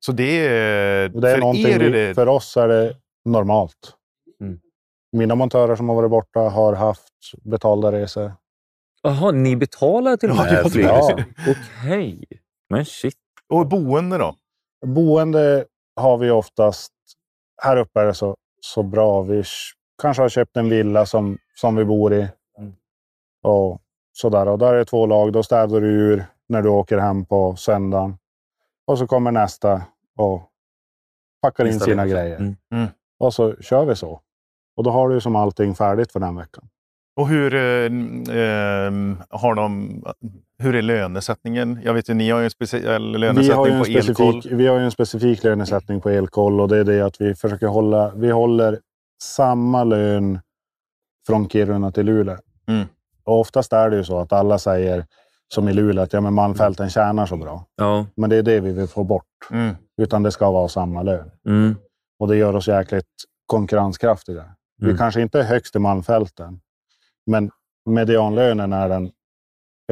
[0.00, 1.14] Så det är...
[1.14, 2.14] Och det är för er är det...
[2.14, 3.94] För oss är det normalt.
[4.40, 4.60] Mm.
[5.16, 8.32] Mina montörer som har varit borta har haft betalda resor.
[9.02, 11.24] Jaha, ni betalar till och Ja, med ja, flygresor?
[11.48, 12.24] Okej.
[12.70, 13.14] Men shit.
[13.52, 14.34] Och boende då?
[14.86, 15.64] Boende
[16.00, 16.92] har vi oftast...
[17.62, 19.22] Här uppe är det så, så bra.
[19.22, 19.44] Vi
[20.02, 22.28] kanske har köpt en villa som, som vi bor i.
[22.58, 22.72] Mm.
[23.42, 23.80] Och
[24.12, 24.48] sådär.
[24.48, 25.32] Och där är det två lag.
[25.32, 28.18] Då städar du ur när du åker hem på söndagen.
[28.86, 29.82] Och så kommer nästa
[30.16, 30.42] och
[31.42, 32.36] packar in sina grejer.
[32.36, 32.56] Mm.
[32.72, 32.88] Mm.
[33.18, 34.20] Och så kör vi så.
[34.76, 36.68] Och då har du som allting färdigt för den veckan.
[37.16, 37.84] Och hur, eh,
[38.36, 40.02] ehm, har de,
[40.58, 41.80] hur är lönesättningen?
[41.84, 44.02] Jag vet ju, ni har ju en speciell lönesättning en på elkoll.
[44.02, 47.34] specifik, vi har ju en specifik lönesättning på elkoll och det är det att vi
[47.34, 48.78] försöker hålla, vi håller
[49.22, 50.40] samma lön
[51.26, 52.36] från Kiruna till Luleå.
[52.68, 52.86] Mm.
[53.24, 55.04] Och oftast är det ju så att alla säger,
[55.54, 57.64] som i Luleå, att ja, men Malmfälten tjänar så bra.
[57.76, 58.06] Ja.
[58.16, 59.24] Men det är det vi vill få bort.
[59.50, 59.74] Mm.
[60.02, 61.30] Utan det ska vara samma lön.
[61.46, 61.76] Mm.
[62.18, 63.06] Och det gör oss jäkligt
[63.46, 64.44] konkurrenskraftiga.
[64.78, 64.96] Vi Mm.
[64.98, 66.60] kanske inte är högst i Malmfälten,
[67.26, 67.50] men
[67.90, 69.10] medianlönen är den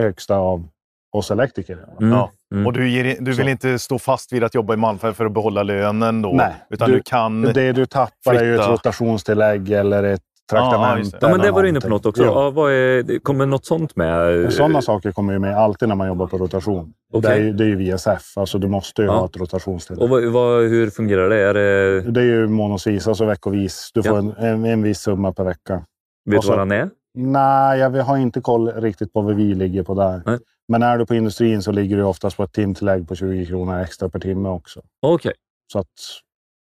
[0.01, 0.69] högsta av
[1.17, 1.79] oss elektriker.
[2.01, 2.13] Mm.
[2.13, 2.31] Ja.
[2.55, 2.67] Mm.
[2.67, 3.49] Och du, ger, du vill Så.
[3.51, 6.33] inte stå fast vid att jobba i Malmfälten för att behålla lönen då?
[6.33, 7.43] Nej, Utan du, du- kan...
[7.43, 8.73] Det du tappar är ju ett Flytta.
[8.73, 11.15] rotationstillägg eller ett traktament.
[11.21, 12.23] Ja, men det var du inne på något också.
[12.25, 12.45] Ja.
[12.45, 14.53] Ja, vad är, kommer något sånt med?
[14.53, 16.93] Sådana saker kommer ju med alltid när man jobbar på rotation.
[17.13, 17.31] Okej.
[17.31, 19.13] Det, är ju, det är ju VSF, alltså du måste ju Ja.
[19.19, 20.03] ha ett rotationstillägg.
[20.03, 21.37] Och vad, vad, hur fungerar det?
[21.41, 23.91] Är det Det är ju månadsvis, alltså veckovis.
[23.95, 25.85] Du får en, en, en viss summa per vecka.
[26.31, 26.91] vet du vad han är?
[27.15, 30.23] Nej, jag har inte koll riktigt på vad vi ligger på där.
[30.27, 30.39] Nej.
[30.69, 33.79] Men är du på industrin så ligger du oftast på ett timtillägg på 20 kronor
[33.79, 34.83] extra per timme också.
[35.01, 35.33] Okej.
[35.73, 35.89] Så att,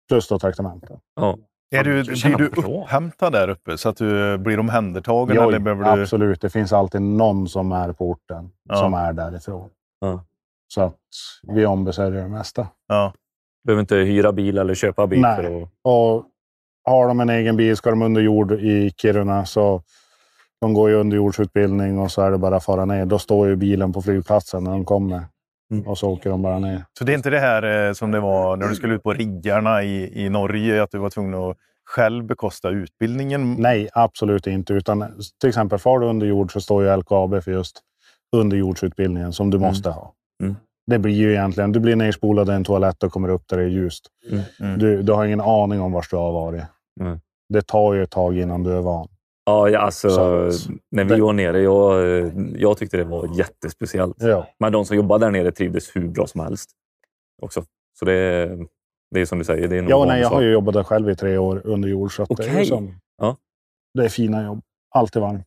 [0.10, 1.00] plus då traktamenten.
[1.16, 1.38] Ja.
[1.76, 5.36] är du, blir du upphämtad där uppe så att du blir omhändertagen?
[5.36, 6.02] Jo, eller behöver du...
[6.02, 6.42] absolut.
[6.42, 8.76] Det finns alltid någon som är på orten Ja.
[8.76, 9.70] som är därifrån.
[10.00, 10.24] Ja.
[10.74, 10.98] Så att
[11.48, 12.68] vi ombesörjer det mesta.
[12.88, 13.14] Ja.
[13.64, 15.22] Behöver inte hyra bil eller köpa bil.
[15.22, 15.36] Nej.
[15.36, 15.70] För att...
[15.82, 16.26] Och
[16.84, 19.84] har de en egen bil ska de under jord i Kiruna så
[20.62, 23.06] de går ju underjordsutbildning och så är det bara att fara ner.
[23.06, 25.22] Då står ju bilen på flygplatsen när de kommer.
[25.72, 25.88] Mm.
[25.88, 26.84] Och så åker de bara ner.
[27.00, 29.14] Så det är inte det här eh, som det var när du skulle ut på
[29.14, 33.56] riggarna i, i Norge, att du var tvungen att själv bekosta utbildningen?
[33.60, 34.74] Nej, absolut inte.
[34.74, 35.06] Utan
[35.40, 37.80] till exempel far du under jord så står ju LKAB för just
[38.36, 39.68] underjordsutbildningen som du Mm.
[39.70, 40.14] måste ha.
[40.44, 40.56] Mm.
[40.88, 43.64] Det blir ju egentligen, du blir nerspolad i en toalett och kommer upp där det
[43.64, 44.08] är ljust.
[44.32, 44.44] Mm.
[44.60, 44.80] Mm.
[44.80, 46.64] Du, du har ingen aning om var du har varit.
[47.02, 47.20] Mm.
[47.50, 49.08] Det tar ju ett tag innan du är van.
[49.52, 54.16] Ja, ja, alltså, Så- när vi det- var nere, jag, jag tyckte det var jättespeciellt.
[54.20, 54.48] Ja.
[54.60, 56.70] Men de som jobbar där nere trivdes hur bra som helst.
[57.42, 57.64] också.
[58.00, 58.66] Så det, är-
[59.12, 60.34] det är som du säger, det är Ja, nej, jag sak.
[60.36, 62.16] har ju jobbat där själv i tre år under jord.
[62.16, 62.66] Så att det, är Okej.
[62.66, 63.36] som, Ja.
[63.94, 64.62] det är fina jobb.
[64.96, 65.46] Alltid varmt.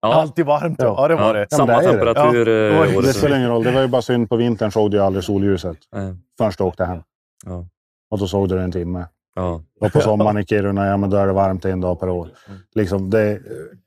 [0.00, 0.76] Ja, Alltid varmt.
[0.78, 0.94] Ja, Ja.
[1.02, 1.46] ja det var ja, det.
[1.50, 1.92] Ja, samma det det.
[1.92, 2.84] temperatur Ja.
[2.84, 3.38] eh, Det året spelar runt.
[3.38, 3.64] ingen roll.
[3.64, 6.84] Det var ju bara synd på vintern såg du aldrig solljuset Eh, förrän du åkte
[6.84, 7.02] hem.
[7.46, 7.66] Ja.
[8.10, 9.06] Och då såg du det en timme.
[9.38, 9.62] Ja.
[9.80, 12.28] Och på sommaren i Kiruna, ja men då är det varmt en dag per år.
[12.74, 13.40] Liksom, det,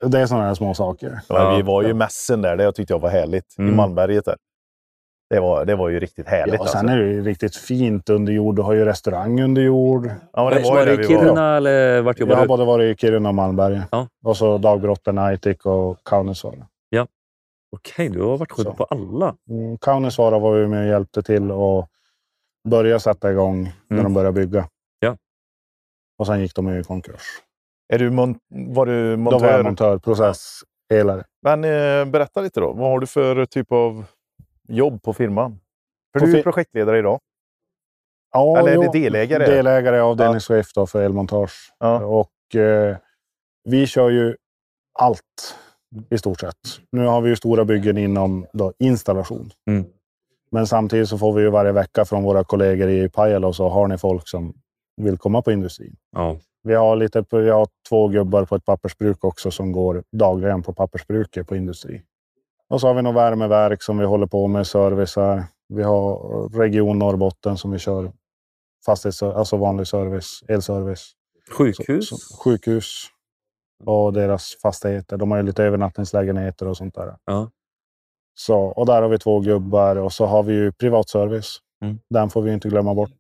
[0.06, 1.20] det är sådana här små saker.
[1.30, 1.66] Ja, vi Ja.
[1.66, 2.58] var ju i mässen där.
[2.58, 3.56] Det jag tyckte jag var härligt.
[3.58, 3.76] I Mm.
[3.76, 4.36] Malmberget där.
[5.30, 6.54] Det var, det var ju riktigt härligt.
[6.56, 6.96] Ja, och sen alltså.
[6.96, 8.56] är det ju riktigt fint under jord.
[8.56, 10.10] Du har ju restaurang under jord.
[10.34, 11.22] ja, det var var det i vi var.
[11.22, 12.48] Kiruna eller vart Jag jobbade har du?
[12.48, 13.84] både varit i Kiruna och Malmberget.
[13.92, 14.08] Ja.
[14.24, 16.68] Och så dagbrotten, Aitik och Kaunisvaara.
[17.76, 19.36] Okej, du har varit skjuten på alla.
[19.50, 21.88] Mm, Kaunisvaara var vi med och hjälpte till och
[22.70, 24.04] börja sätta igång när Mm.
[24.04, 24.68] de började bygga.
[26.22, 26.24] Ja.
[26.24, 27.22] Och sen gick de i konkurs.
[27.94, 29.64] Är du var du Då var jag montör?
[29.64, 31.24] montör, processhelare.
[31.42, 32.74] Men eh, berätta lite då.
[32.74, 34.06] Vad har du för typ av
[34.68, 35.60] jobb på firman?
[36.14, 37.20] För På du är projektledare idag.
[38.34, 39.46] Ja, Eller är det delägare?
[39.46, 41.74] Delägare av avdelningschef då för elmontage.
[41.80, 42.06] Ja.
[42.06, 42.98] Och eh,
[43.64, 44.36] vi kör ju
[45.00, 45.56] allt
[46.10, 46.56] i stort sett.
[46.92, 49.52] Nu har vi ju stora byggen inom då, installation.
[49.70, 49.86] Mm.
[50.52, 53.70] Men samtidigt så får vi ju varje vecka från våra kollegor i Pajala och så
[53.70, 54.54] har ni folk som
[55.04, 55.96] vill komma på industrin.
[56.12, 56.38] Ja.
[56.64, 60.74] Vi har, lite, vi har två gubbar på ett pappersbruk också som går dagligen på
[60.74, 62.02] pappersbruket på industri.
[62.70, 65.44] Och så har vi några värmeverk som vi håller på med, service här.
[65.70, 68.12] Vi har Region Norrbotten som vi kör
[68.86, 71.12] fastighets, alltså vanlig service, elservice.
[71.58, 72.10] Sjukhus?
[72.10, 73.06] Så, så, sjukhus
[73.86, 75.18] och deras fastigheter.
[75.18, 77.16] De har ju lite övernattningslägenheter och sånt där.
[77.26, 77.50] Ja.
[78.34, 81.58] Så, och där har vi två gubbar och så har vi ju privatservice.
[81.82, 82.00] Mm.
[82.10, 83.20] Den får vi inte glömma bort.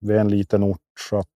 [0.00, 0.80] Vi är en liten ort
[1.10, 1.26] så att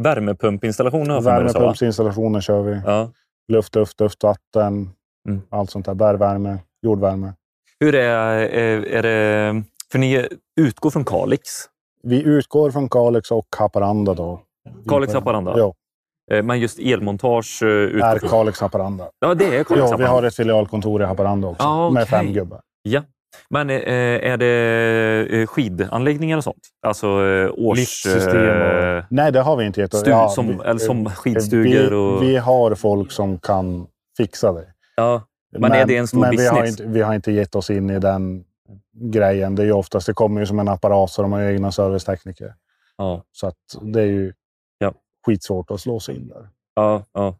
[0.00, 2.80] Värmepumpinstallationer har värmepumpsinstallationer kör vi.
[2.86, 3.10] Ja.
[3.52, 4.90] Luft, luft, luft, vatten.
[5.28, 5.42] Mm.
[5.50, 5.94] Allt sånt där.
[5.94, 7.32] Bergvärme, jordvärme.
[7.80, 9.62] Hur är, är, är det...
[9.92, 10.28] För ni
[10.60, 11.48] utgår från Kalix.
[12.02, 14.40] Vi utgår från Kalix och Haparanda då.
[14.88, 15.54] Kalix, Haparanda?
[15.58, 15.74] Ja,
[16.32, 18.18] Eh, Men just elmontage eh, utgår är.
[18.18, 19.10] Kalix Haparanda.
[19.18, 20.08] Ja, det är Kalix, Ja, vi Haparanda.
[20.08, 21.62] har ett filialkontor i Haparanda också.
[21.66, 22.10] Ah, Med okej.
[22.10, 22.60] fem gubbar.
[22.82, 23.02] Ja.
[23.50, 23.76] Men eh,
[24.32, 26.68] är det eh, skidanläggningar och sånt?
[26.86, 27.78] Alltså eh, års...
[27.78, 29.80] Liftsystem och- Nej, det har vi inte.
[29.80, 32.22] gett- stu, Ja, som, vi- eller som skidstugor och...
[32.22, 34.66] vi, vi har folk som kan fixa det.
[34.96, 35.22] ja.
[35.58, 36.80] Men är det en stor men vi har, business?
[36.80, 38.44] inte, vi har inte gett oss in i den
[38.94, 39.54] grejen.
[39.54, 41.72] Det är ju oftast, det kommer ju som en apparat så de har ju egna
[41.72, 42.54] servicetekniker.
[42.96, 43.24] Ja.
[43.32, 44.32] Så att det är ju
[44.78, 44.92] Ja.
[45.26, 46.48] skitsvårt att slå sig in där.
[46.74, 47.36] Ja, ja.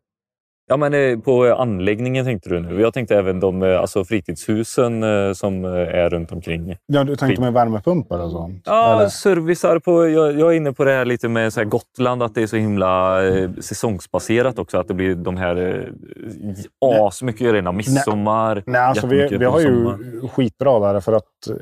[0.70, 2.80] Ja, men eh, på anläggningen tänkte du nu.
[2.80, 6.76] Jag tänkte även de eh, alltså fritidshusen eh, som eh, är runt omkring.
[6.86, 8.62] Ja, du tänkte med värmepumpar och sånt?
[8.66, 9.08] Ja, Eller?
[9.08, 10.08] servicar på...
[10.08, 12.56] Jag, jag är inne på det här lite med så Gotland, att det är så
[12.56, 14.78] himla eh, säsongsbaserat också.
[14.78, 18.62] Att det blir de här eh, asmycket rena midsommar.
[18.66, 20.28] Nej, alltså vi, vi har ju sommar.
[20.28, 21.56] skitbra där för att eh,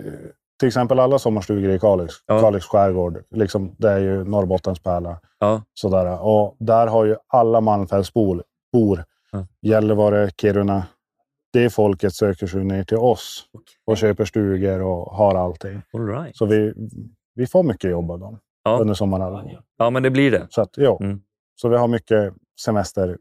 [0.60, 2.40] till exempel alla sommarstugor i Kalix, Ja.
[2.40, 5.16] Kalix skärgård, liksom, det är ju Norrbottens pärla.
[5.40, 6.18] Ja, Sådär.
[6.26, 9.46] Och där har ju alla Malmfältsbor, bor, Ja.
[9.62, 10.86] Gällivare, Kiruna,
[11.52, 13.44] det folket söker sig ner till oss
[13.86, 15.82] och köper stugor och har allting.
[15.92, 16.36] all right.
[16.36, 16.74] Så vi,
[17.34, 18.78] vi får mycket jobb av dem Ja.
[18.80, 19.58] under sommarhalvåret.
[19.76, 20.46] ja, men det blir det.
[20.50, 20.98] Så att, ja.
[21.00, 21.22] Mm.
[21.54, 23.18] Så vi har mycket semester,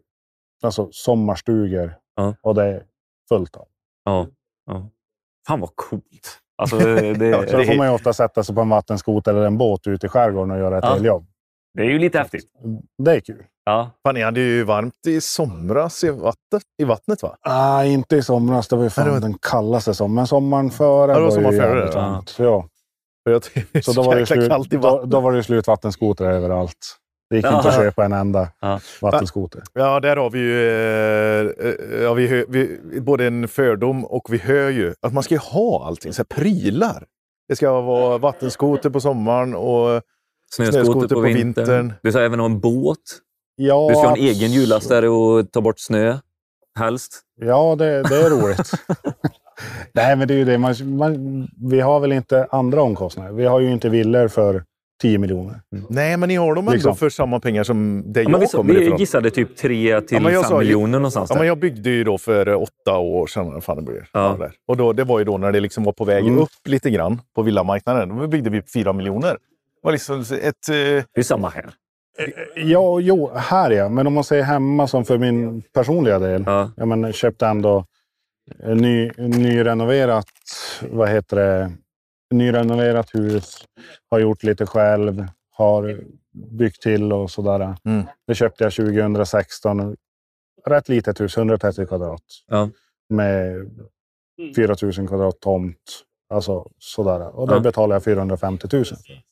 [0.64, 2.36] alltså sommarstugor Ja.
[2.42, 2.84] och det är
[3.30, 3.68] fullt av.
[4.06, 4.28] Ja,
[4.66, 4.90] ja.
[5.48, 6.42] Fan vad coolt.
[6.56, 9.48] Alltså, det, det, Så då får man ju ofta sätta sig på en vattenskoter eller
[9.48, 10.94] en båt ute i skärgården och göra ett Ja.
[10.94, 11.26] heljobb.
[11.74, 12.46] det är ju lite häftigt.
[12.98, 13.46] Det är kul.
[13.68, 17.36] Ja, Fan, ni hade ju varmt i somras i vattnet, i vattnet va?
[17.42, 18.68] Ah, inte i somras.
[18.68, 20.16] Det var ju fan Nej, var- den kallaste sommaren.
[20.16, 22.02] Men sommaren före Ja, det var var, sommaren ju före, jävligt ja.
[22.02, 22.36] varmt.
[22.40, 22.68] Ja.
[23.30, 25.12] Är Så så, då var, det slut, kallt i då, vattnet.
[25.12, 26.78] då var det slut vattenskotrar överallt.
[27.30, 27.72] Det gick inte att Ja.
[27.72, 28.80] köpa en enda Ja.
[29.02, 29.64] vattenskoter.
[29.74, 34.28] Ja, där har vi ju eh, eh, ja, vi, hör, vi, både en fördom och
[34.30, 37.06] vi hör ju att man ska ju ha allting, så här prylar.
[37.50, 40.02] Det ska vara vattenskoter på sommaren och
[40.52, 41.42] snöskoter, Snöskoter på, på vintern.
[41.66, 41.94] vintern.
[42.04, 42.98] Du sa även ha en båt.
[43.60, 46.18] Ja, Du ska ha en egen hjullastare och ta bort snö.
[46.80, 47.22] Helst.
[47.42, 48.72] Ja, det, det är roligt.
[49.94, 50.58] Nej, men det är ju det.
[50.58, 53.32] Man, man, vi har väl inte andra omkostnader.
[53.32, 54.64] Vi har ju inte villor för
[55.02, 55.62] 10 miljoner.
[55.90, 56.96] Nej, men ni har dem ändå Liksom.
[56.96, 58.98] för samma pengar som där Ja, jag vi, kommer vi ifrån.
[58.98, 61.30] gissade typ 3 till Ja, men jag 5 sa ju- miljoner någonstans.
[61.30, 61.40] Ja, där.
[61.42, 63.62] men jag byggde ju då för åtta år sedan.
[63.62, 64.10] Fan det blir.
[64.14, 64.50] Ja.
[64.68, 66.40] Och då, det var ju då när det liksom var på väg Mm.
[66.40, 68.18] upp lite grann på villamarknaden.
[68.18, 69.32] Då byggde vi för fyra miljoner.
[69.32, 69.38] Det
[69.84, 70.70] var liksom ett...
[70.70, 71.66] Eh, Det är samma här.
[72.56, 73.90] Ja, jo, här ja.
[73.90, 76.44] Men om man säger hemma som för min personliga del.
[76.46, 76.72] Ja.
[76.76, 77.86] Jag men, köpte ändå
[78.60, 80.32] en ny, nyrenoverat,
[80.90, 81.72] vad heter det,
[82.32, 83.66] nyrenoverat hus.
[84.10, 85.28] Har gjort lite själv.
[85.52, 86.02] Har
[86.52, 87.76] byggt till och sådär.
[87.86, 88.06] Mm.
[88.28, 89.96] Det köpte jag 2016.
[90.66, 92.24] rätt litet hus, 130 kvadrat.
[92.48, 92.70] Ja.
[93.10, 93.70] Med
[94.56, 96.04] 4 000 kvadrat tomt.
[96.30, 97.40] Alltså sådär.
[97.40, 97.60] Och det Ja.
[97.60, 98.84] betalar jag 450 000.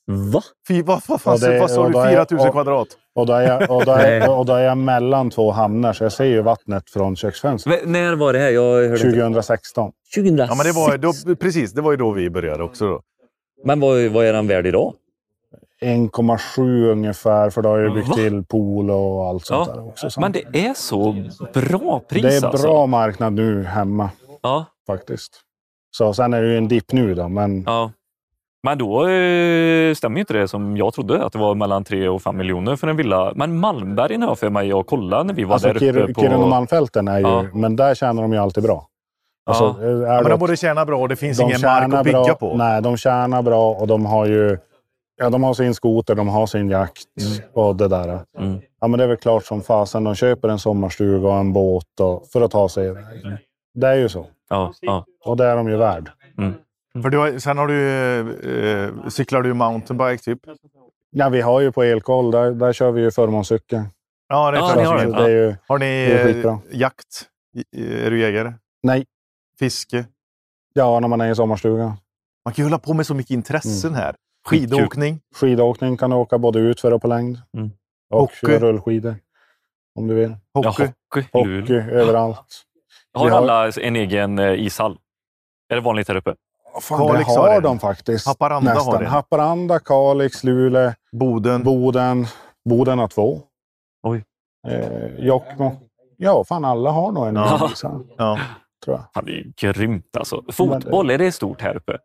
[0.07, 0.41] Va?
[0.67, 1.93] Fy, vad, vad, det- vad sa du?
[1.93, 2.87] då är- 4 000 och- kvadrat?
[3.15, 6.03] Och då, är jag, och, då är, och då är jag mellan två hamnar, så
[6.03, 7.83] jag ser ju vattnet från köksfönstret.
[7.83, 8.49] Men, när var det här?
[8.49, 9.09] Jag hörde inte.
[9.11, 9.91] 2016.
[10.15, 10.49] 2006.
[10.49, 12.87] Ja, men det var, då, precis, det var ju då vi började också.
[12.87, 13.01] Då.
[13.63, 14.93] Men vad, vad är den värd idag?
[15.81, 18.15] 1,7 ungefär, för då har jag byggt Va?
[18.15, 20.09] till pool och allt sånt Ja, där också.
[20.09, 21.11] Så Men det är så
[21.53, 22.85] bra pris det är bra alltså.
[22.87, 24.09] marknad nu hemma
[24.41, 25.41] Ja, faktiskt.
[25.97, 27.91] Så sen är det ju en dipp nu då, men ja.
[28.63, 32.09] Men då eh, stämmer ju inte det som jag trodde, att det var mellan 3
[32.09, 33.33] och 5 miljoner för en villa.
[33.35, 36.21] Men Malmbergen har för mig, jag kollade när vi var alltså, där uppe Kir- på...
[36.21, 37.45] Kiruna Malmfälten är ju, Ja.
[37.53, 38.87] men där tjänar de ju alltid bra.
[39.45, 39.87] Alltså, Ja.
[39.87, 42.23] är Ja, men de borde tjäna bra och det finns de ingen mark att bygga
[42.23, 42.55] bra, på.
[42.57, 44.57] Nej, de tjänar bra och de har ju
[45.17, 47.07] ja, de har sin skoter, de har sin jakt
[47.53, 48.19] och det där.
[48.39, 48.59] Mm.
[48.81, 50.03] Ja, men det är väl klart som fasen.
[50.03, 53.03] De köper en sommarstuga och en båt och, för att ta sig iväg.
[53.73, 54.25] Det är ju så.
[54.49, 55.05] Ja, ja.
[55.25, 56.11] Och det är de ju värd.
[57.01, 57.89] För du har, sen har du,
[59.03, 60.39] eh, cyklar du mountainbike typ?
[61.11, 63.83] Ja, vi har ju på Elkoll, där, där kör vi ju förmånscykel.
[64.27, 64.77] Ja, det är Ja, klart.
[64.77, 65.11] ni har det.
[65.11, 66.51] det är ju, Har ni Det är skitbra.
[66.51, 67.29] eh, jakt?
[67.77, 68.53] Är du jägare?
[68.83, 69.05] nej,
[69.59, 70.05] Fiske?
[70.73, 71.83] ja, när man är i sommarstuga.
[72.45, 74.01] Man kan ju hålla på med så mycket intressen Mm.
[74.01, 74.15] här.
[74.47, 75.19] Skidåkning?
[75.35, 77.37] Skidåkning kan du åka både utför och på längd.
[77.57, 77.69] Mm.
[78.09, 78.59] Och Hockey.
[78.59, 79.15] rullskidor.
[79.95, 80.35] Om du vill.
[80.53, 80.83] ja Hockey?
[81.13, 81.27] hockey.
[81.33, 81.81] Hockey Luleå.
[81.99, 82.61] överallt.
[83.15, 84.97] Har Vi har- alla en egen eh, ishall?
[85.69, 86.35] Är det vanligt här uppe?
[86.81, 88.27] Fan, Kalix det har har de faktiskt.
[88.27, 89.01] Haparanda har nästan.
[89.03, 89.05] en.
[89.09, 91.63] Haparanda, Kalix, Luleå, Boden?
[91.63, 92.25] Boden.
[92.69, 93.41] Boden har två.
[94.03, 94.23] Oj.
[94.67, 95.73] Eh, Jokkmokk.
[96.17, 97.69] Ja, fan alla har nog en Ja.
[97.73, 98.39] ishall, Ja.
[98.85, 99.05] tror jag.
[99.13, 100.43] Fan, det är ju grymt alltså.
[100.51, 101.97] Fotboll, är det stort här uppe?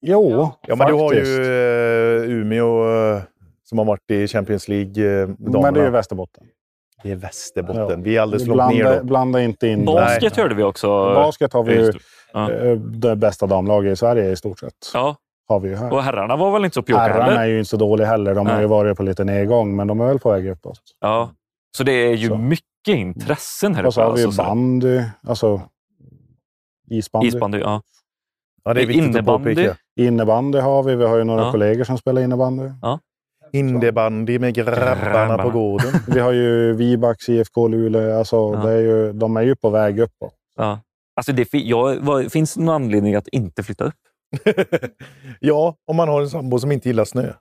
[0.00, 1.38] Jo, ja, men du har faktiskt.
[1.38, 3.22] ju eh, Umeå eh,
[3.64, 5.22] som har varit i Champions League.
[5.22, 5.90] Eh, Men det är ju.
[5.90, 6.44] Västerbotten.
[7.02, 7.88] Det är Västerbotten.
[7.88, 7.96] Ja.
[7.96, 9.04] Vi är alldeles långt ner då.
[9.04, 10.88] blanda inte in Basket hörde vi också.
[11.14, 11.92] Basket har vi ju
[12.32, 12.52] Ja.
[12.52, 14.72] eh, det bästa damlaget i Sverige i stort sett.
[14.94, 15.16] Ja,
[15.48, 15.92] Har vi ju här.
[15.92, 17.46] och herrarna var väl inte så pjåka Herrarna är heller?
[17.46, 18.34] ju inte så dåliga heller.
[18.34, 18.62] De har Nej.
[18.62, 20.80] ju varit på lite nedgång, men de är väl på väg uppåt.
[21.00, 21.30] Ja.
[21.76, 22.36] Så det är ju Så.
[22.36, 24.06] mycket intressen här Och så uppe.
[24.08, 25.60] har vi ju alltså, så- bandy, alltså
[26.90, 27.28] isbandy.
[27.28, 27.82] Isbandy, ja.
[28.64, 29.50] Ja, det är viktigt Innebandy.
[29.50, 29.76] att påpeka.
[29.96, 30.96] Innebandy har vi.
[30.96, 31.50] Vi har ju några Ja.
[31.52, 32.64] kollegor som spelar innebandy.
[33.52, 35.92] Innebandy med grabbarna på gården.
[36.08, 38.18] Vi har ju Vibax, IFK Luleå.
[38.18, 38.60] Alltså, Ja.
[38.66, 40.34] det är ju, de är ju på väg uppåt.
[40.56, 40.80] ja.
[41.16, 43.94] Alltså det jag, vad, finns det någon anledning att inte flytta upp?
[45.40, 47.32] ja, om man har en sambo som inte gillar snö.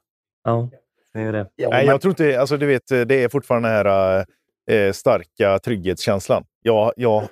[0.44, 0.70] Ja,
[1.14, 1.48] det är det.
[1.56, 2.40] Ja, Nej, jag tror inte...
[2.40, 4.26] Alltså, du vet, det är fortfarande den här
[4.72, 6.44] eh, starka trygghetskänslan.
[6.62, 7.24] Jag, jag,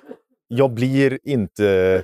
[0.48, 2.02] jag blir inte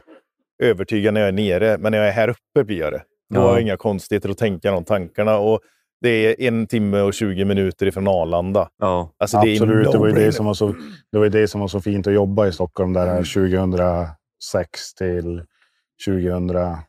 [0.62, 3.02] övertygad när jag är nere, men när jag är här uppe blir jag det.
[3.34, 3.44] Då Ja.
[3.44, 5.38] har jag inga konstigheter att tänka de tankarna.
[5.38, 5.60] Och
[6.02, 8.68] det är en timme och 20 minuter ifrån Arlanda.
[8.78, 9.10] Ja.
[9.18, 10.74] Alltså, det Absolut, det var, ju det, som var så,
[11.12, 15.44] det var ju det som var så fint att jobba i Stockholm där 2006 till
[16.06, 16.82] 2008,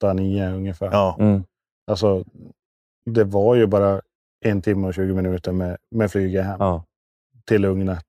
[0.00, 0.92] 2009 ungefär.
[0.92, 1.16] Ja.
[1.20, 1.44] Mm.
[1.86, 2.24] Alltså,
[3.10, 4.00] det var ju bara
[4.44, 6.84] en timme och 20 minuter med, med flyget hem Ja.
[7.46, 8.06] till Lugnet.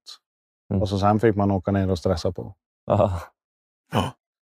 [0.70, 0.82] Mm.
[0.82, 2.56] Och så sen fick man åka ner och stressa på.
[2.86, 3.22] Ja.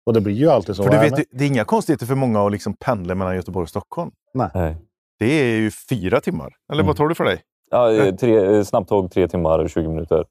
[0.07, 0.83] Och det blir ju alltid så.
[0.83, 3.69] För du vet, det är inga konstigheter för många att liksom pendla mellan Göteborg och
[3.69, 4.11] Stockholm.
[4.35, 4.77] Nej.
[5.19, 6.53] Det är ju fyra timmar.
[6.73, 6.87] Eller Mm.
[6.87, 7.41] vad tar det för dig?
[7.71, 10.25] Ja, eh, tre, eh, snabbtåg tre timmar och 20 minuter.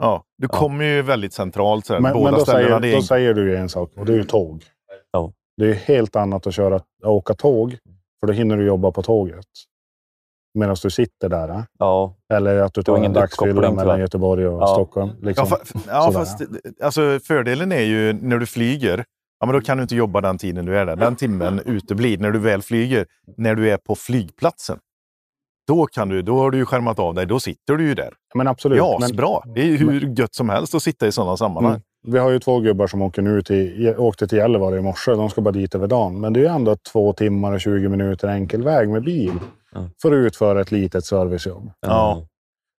[0.00, 0.58] Ja, du Ja.
[0.58, 1.86] kommer ju väldigt centralt.
[1.86, 2.00] Sådär.
[2.00, 4.16] men, Båda men då, säger, då en- säger du ju en sak och det är
[4.16, 4.62] ju tåg.
[5.10, 5.32] Ja.
[5.56, 7.78] Det är ju helt annat att, köra, att åka tåg,
[8.20, 9.46] för då hinner du jobba på tåget.
[10.58, 11.48] Medan du sitter där.
[11.48, 11.60] eh.
[11.78, 12.14] Ja.
[12.34, 14.00] Eller att du Du tar en dagsfylla mellan.
[14.00, 14.66] Göteborg och Ja.
[14.66, 15.10] Stockholm.
[15.20, 15.46] Ja, Liksom.
[15.46, 16.42] fa- ja fast
[16.82, 19.04] alltså, fördelen är ju när du flyger.
[19.44, 20.96] Ja, men då kan du inte jobba den tiden du är där.
[20.96, 22.18] Den timmen uteblir.
[22.18, 24.78] När du väl flyger, när du är på flygplatsen,
[25.66, 27.26] då, kan du, då har du ju skärmat av dig.
[27.26, 28.12] Då sitter du ju där.
[28.34, 28.78] Men absolut.
[28.78, 29.44] Ja, men, bra.
[29.54, 31.72] Det är hur gött som helst att sitta i sådana sammanhang.
[31.72, 31.82] Mm.
[32.06, 35.10] Vi har ju två gubbar som åker nu till, åkte till Gällivare i morse.
[35.10, 36.20] De ska bara dit över dagen.
[36.20, 39.38] Men det är ju ändå två timmar och 20 minuter enkel väg med bil.
[39.72, 39.88] Ja.
[40.02, 41.70] För att utföra ett litet servicejobb.
[41.80, 42.26] Ja.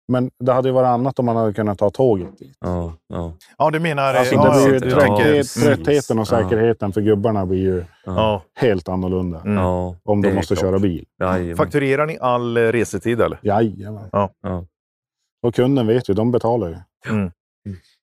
[0.08, 2.58] Men det hade ju varit annat om man hade kunnat ta tåget dit.
[2.60, 2.94] Ja.
[3.08, 3.34] Ja.
[3.58, 4.14] Ja, du menar...
[4.14, 5.44] Alltså, ja, det blir ju Mm.
[5.44, 6.42] tröttheten och Ja.
[6.44, 8.42] säkerheten för gubbarna blir ju Ja.
[8.56, 9.42] helt annorlunda.
[9.42, 9.58] Mm.
[10.04, 10.60] Om de måste klart.
[10.66, 11.06] köra bil.
[11.20, 11.58] Jajamän.
[11.58, 13.40] Fakturerar ni all eh, resetid eller?
[13.42, 14.10] Jajamän.
[14.12, 14.30] Ja.
[14.42, 14.66] Ja.
[15.44, 16.76] Och kunden vet ju, de betalar ju.
[17.14, 17.32] Mm.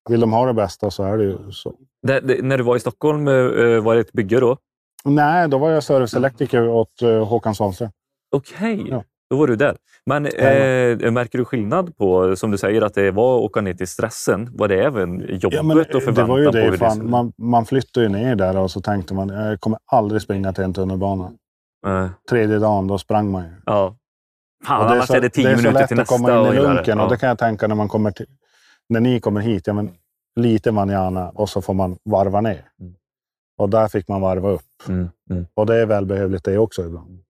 [0.09, 1.75] Vill de ha det bästa så är det ju så.
[2.07, 3.35] Det, det, när du var i Stockholm, eh,
[3.83, 4.57] var det ett bygge då?
[5.05, 7.91] Nej, då var jag serviceelektriker åt Håkan Svanström.
[8.37, 9.05] Okej, Ja.
[9.33, 9.77] Då var du där.
[10.07, 13.75] Men eh, märker du skillnad på, som du säger, att det var att åka ner
[13.75, 14.51] till stressen?
[14.53, 16.79] Var det även jobbet Ja, men och förväntan det var ju det.
[16.79, 20.53] Fan, man, man flyttade ju ner där och så tänkte man, jag kommer aldrig springa
[20.53, 21.33] till en tunnelbana.
[21.87, 23.51] Eh, Tredje dagen, då sprang man ju.
[23.67, 23.97] ja.
[24.65, 26.49] Fan, annars är det tio det är så minuter lätt till att komma nästa.
[26.49, 27.05] in i lunken ja.
[27.05, 28.27] och det kan jag tänka när man kommer till,
[28.89, 29.91] när ni kommer hit, ja, men
[30.41, 32.65] lite manjana och så får man varva ner.
[32.81, 32.95] Mm.
[33.59, 34.89] Och där fick man varva upp.
[34.89, 35.47] Mm, mm.
[35.55, 37.23] Och det är välbehövligt det också ibland.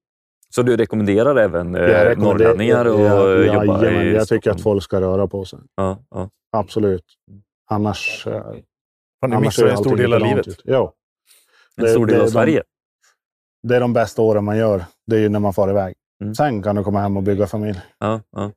[0.55, 4.51] Så du rekommenderar även eh, Jag rekommenderar- norrlänningar att ja, jobba jajamän, i Jag tycker
[4.51, 5.59] att folk ska röra på sig.
[5.77, 6.29] Ja, ja.
[6.57, 7.05] Absolut.
[7.71, 8.53] Annars, eh, Fan,
[9.31, 10.49] ni annars missar en stor del av livet.
[10.49, 10.61] ut.
[10.65, 10.93] Ja,
[11.77, 12.63] En Det- stor del av de- Sverige.
[13.63, 14.85] det är de bästa åren man gör.
[15.07, 15.95] Det är ju när man far iväg.
[16.23, 16.35] Mm.
[16.35, 17.81] Sen kan du komma hem och bygga familj.
[17.99, 18.51] Ja, ja.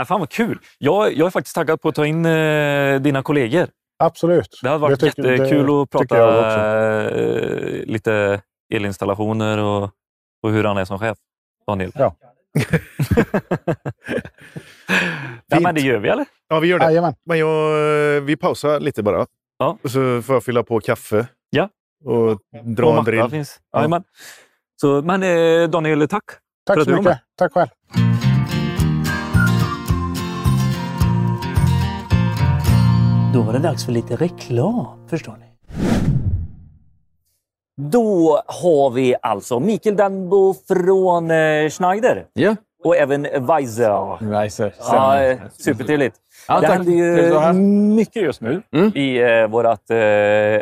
[0.00, 0.58] Äh, fan vad kul!
[0.78, 3.68] Jag, jag är faktiskt taggad på att ta in eh, dina kollegor.
[3.98, 4.58] Absolut.
[4.62, 8.40] Det hade varit tycker- jättekul det att prata eh, lite
[8.74, 9.90] elinstallationer och,
[10.46, 11.18] och hur han är som chef.
[11.66, 11.92] Daniel.
[11.94, 12.16] Ja.
[15.46, 16.26] ja, men det gör vi eller?
[16.48, 16.84] Ja, vi gör det.
[16.84, 17.14] Jajamän.
[17.24, 19.26] Men jag, vi pausar lite bara.
[19.58, 19.78] Ja.
[19.82, 21.26] Och så får jag fylla på kaffe.
[21.50, 21.68] Ja.
[22.04, 23.30] Och dra Och en drill.
[23.30, 23.60] Finns.
[23.76, 24.04] Jajamän.
[24.80, 26.24] Så, men eh, Daniel, tack!
[26.66, 27.18] Tack så mycket.
[27.38, 27.68] Tack själv.
[33.34, 35.45] Då var det dags för lite reklam, förstår ni.
[37.80, 44.24] Då har vi alltså Mikael Danbo från eh, Schneider Ja, och även Weiser.
[44.30, 44.74] Weiser.
[44.78, 46.16] Ja, eh, supertrevligt.
[46.48, 47.52] Ja, det händer ju
[47.94, 48.92] mycket just nu Mm.
[48.94, 49.96] i eh, vårt eh,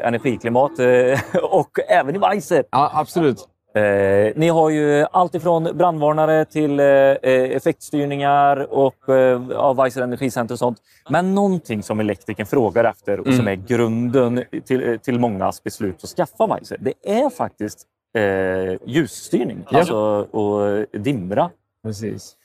[0.06, 2.64] energiklimat eh, och även i Weiser.
[2.70, 3.48] Ja, absolut.
[3.74, 7.16] Eh, ni har ju allt ifrån brandvarnare till eh, eh,
[7.56, 10.78] effektstyrningar och eh, Weiser Energicenter och sånt.
[11.10, 13.48] Men någonting som elektrikern frågar efter och som Mm.
[13.60, 19.64] är grunden till, eh, till mångas beslut att skaffa Weiser, det är faktiskt eh, ljusstyrning
[19.70, 19.78] Ja.
[19.78, 19.96] alltså,
[20.30, 21.50] och dimra.
[21.82, 22.36] Precis.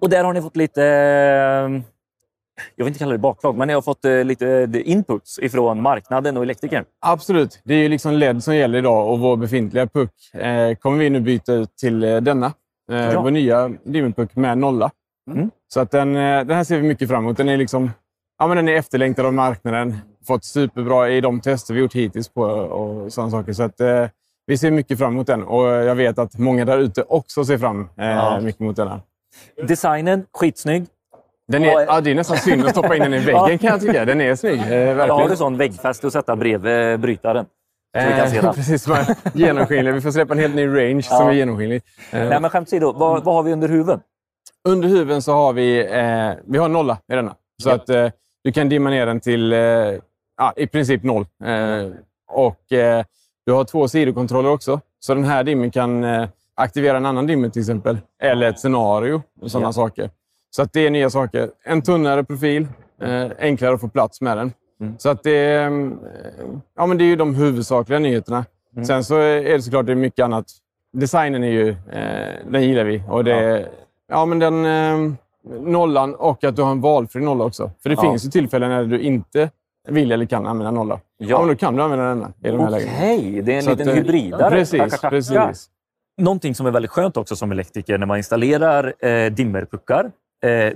[0.00, 1.80] Och där har ni fått lite, eh,
[2.76, 5.82] jag vill inte kalla det bakslag, men ni har fått eh, lite eh, inputs ifrån
[5.82, 6.84] marknaden och elektrikern.
[7.00, 7.60] Absolut.
[7.64, 11.10] Det är ju liksom LED som gäller idag och vår befintliga puck eh, kommer vi
[11.10, 12.52] nu byta ut till denna.
[12.92, 13.22] Ja.
[13.22, 14.90] Vår nya dimmerpuck med nolla.
[15.30, 15.50] Mm.
[15.68, 17.36] Så att den, den här ser vi mycket fram emot.
[17.36, 17.90] Den är, liksom,
[18.38, 19.96] ja, men den är efterlängtad av marknaden.
[20.26, 23.52] Fått superbra i de tester vi gjort hittills på och sådana saker.
[23.52, 24.06] Så att, eh,
[24.46, 27.58] vi ser mycket fram emot den och jag vet att många där ute också ser
[27.58, 28.40] fram eh, Ja.
[28.40, 28.88] mycket mot den.
[28.88, 29.00] här.
[29.66, 30.86] Designen, skitsnygg.
[31.50, 33.70] Den är, Ja, ja, det är nästan synd att stoppa in den i väggen kan
[33.70, 34.04] jag tycka.
[34.04, 34.60] Den är snygg.
[34.60, 37.44] Eh, har du sån väggfäste att sätta bredvid brytaren?
[37.98, 38.54] Så vi kan se Eh, den.
[38.54, 38.96] Precis, som
[39.34, 39.92] genomskinlig.
[39.94, 41.82] Vi får släppa en helt ny range som är genomskinlig.
[42.12, 44.00] Eh, Nej, men skämt åsido, vad, vad har vi under huven?
[44.68, 47.34] Under huven så har vi, eh, vi har nolla i denna.
[47.62, 47.74] Så Ja.
[47.74, 48.08] att eh,
[48.44, 49.58] du kan dimma ner den till eh,
[50.38, 51.26] ja, i princip noll.
[51.44, 51.86] Eh,
[52.32, 53.04] och eh,
[53.46, 54.80] du har två sidokontroller också.
[55.00, 57.98] Så den här dimmen kan eh, aktivera en annan dimmer till exempel.
[58.22, 59.72] Eller ett scenario och sådana Ja.
[59.72, 60.10] saker.
[60.50, 61.50] Så att det är nya saker.
[61.64, 62.66] En tunnare profil.
[63.02, 64.52] Eh, enklare att få plats med den.
[64.80, 64.94] Mm.
[64.98, 65.70] Så att det, eh,
[66.76, 68.44] ja, men det är ju de huvudsakliga nyheterna.
[68.74, 68.84] Mm.
[68.84, 70.46] Sen så är det såklart det är mycket annat.
[70.92, 73.02] Designen är ju, eh, den gillar vi.
[73.08, 73.68] Och det,
[74.08, 74.26] ja.
[74.26, 75.12] men den eh,
[75.60, 77.70] nollan och att du har en valfri nolla också.
[77.82, 78.02] För det Ja.
[78.02, 79.50] finns ju tillfällen när du inte
[79.88, 81.00] vill eller kan använda nolla.
[81.18, 82.92] Ja, men då kan du använda denna i de här lägena.
[82.96, 84.50] Okej, det är en Så liten att, eh, hybridare.
[84.50, 85.68] Precis, precis.
[86.18, 90.10] Någonting som är väldigt skönt också som elektriker när man installerar eh, dimmerpuckar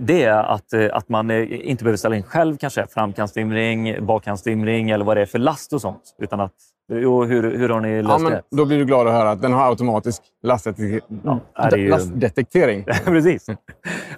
[0.00, 4.90] det är att, eh, att man eh, inte behöver ställa in själv kanske framkantsdimring, bakkantsdimring
[4.90, 6.02] eller vad det är för last och sånt.
[6.18, 6.52] Utan att,
[6.92, 8.42] jo, hur, hur har ni löst Ja, det?
[8.50, 11.88] då blir du glad att höra att den har automatisk lastdetek- Ja, det är ju-
[11.90, 12.84] lastdetektering.
[13.04, 13.46] Precis.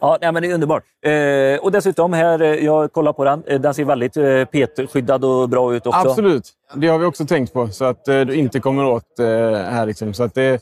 [0.00, 0.82] Ja, nej, men det är underbart.
[1.06, 3.42] Eh, och dessutom här, eh, jag kollar på den.
[3.46, 6.08] Eh, Den ser väldigt eh, petskyddad och bra ut också.
[6.08, 6.50] Absolut.
[6.74, 9.86] Det har vi också tänkt på, så att eh, du inte kommer åt eh, här.
[9.86, 10.14] Liksom.
[10.14, 10.52] Så att det,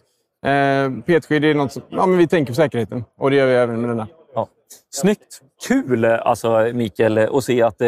[0.46, 3.54] eh, petskydd är något som, ja, men vi tänker på säkerheten och det gör vi
[3.54, 4.06] även med denna.
[4.34, 4.48] Ja.
[4.90, 5.40] Snyggt!
[5.68, 7.86] Kul alltså, Mikael att se att eh,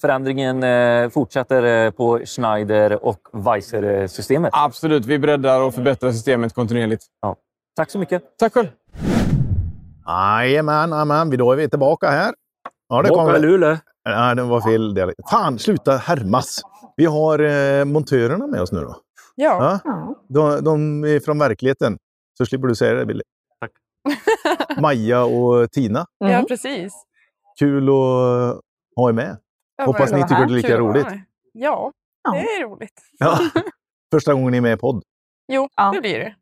[0.00, 4.50] förändringen eh, fortsätter eh, på Schneider och Weiser-systemet.
[4.52, 7.02] Absolut, vi breddar och förbättrar systemet kontinuerligt.
[7.76, 8.22] Tack så mycket!
[8.38, 8.68] Tack själv!
[10.06, 11.30] Jajamän, jajamän.
[11.30, 12.34] Då är vi tillbaka här.
[12.88, 13.38] Ja, det kommer...
[13.38, 13.76] Luleå.
[14.08, 15.12] Nej, det var fel del.
[15.30, 16.60] Fan, sluta härmas!
[16.96, 18.96] Vi har eh, montörerna med oss nu då.
[19.34, 19.80] Ja.
[19.84, 20.14] Ja?
[20.28, 21.98] De, de är från verkligheten.
[22.38, 23.22] Så slipper du säga det, Billy.
[24.80, 26.06] Maja och Tina.
[26.18, 26.92] ja, precis.
[27.58, 28.60] Kul att
[28.96, 29.36] ha er med.
[29.76, 31.06] Ja, Hoppas ni tycker det är lika kul roligt.
[31.52, 31.92] Ja,
[32.32, 33.02] det är roligt.
[33.18, 33.38] Ja.
[34.14, 35.02] Första gången ni är med i podd.
[35.52, 35.90] Jo, Ja.
[35.94, 36.34] det blir det.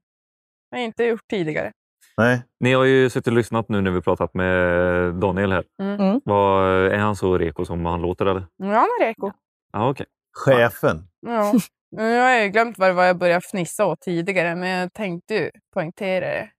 [0.71, 1.73] Jag har inte gjort tidigare.
[2.17, 2.42] Nej.
[2.60, 4.54] Ni har ju suttit och lyssnat nu när vi pratat med
[5.15, 5.65] Daniel här.
[5.83, 6.00] Mm.
[6.00, 6.21] Mm.
[6.25, 8.27] Vad, är han så reko som han låter?
[8.27, 8.46] Eller?
[8.56, 9.33] Ja, han är reko.
[9.73, 10.06] Ja, okej.
[10.37, 11.08] Chefen.
[11.21, 11.52] Ja.
[11.96, 14.92] Nu har jag ju glömt vad det var jag började fnissa åt tidigare, men jag
[14.92, 16.50] tänkte ju poängtera det.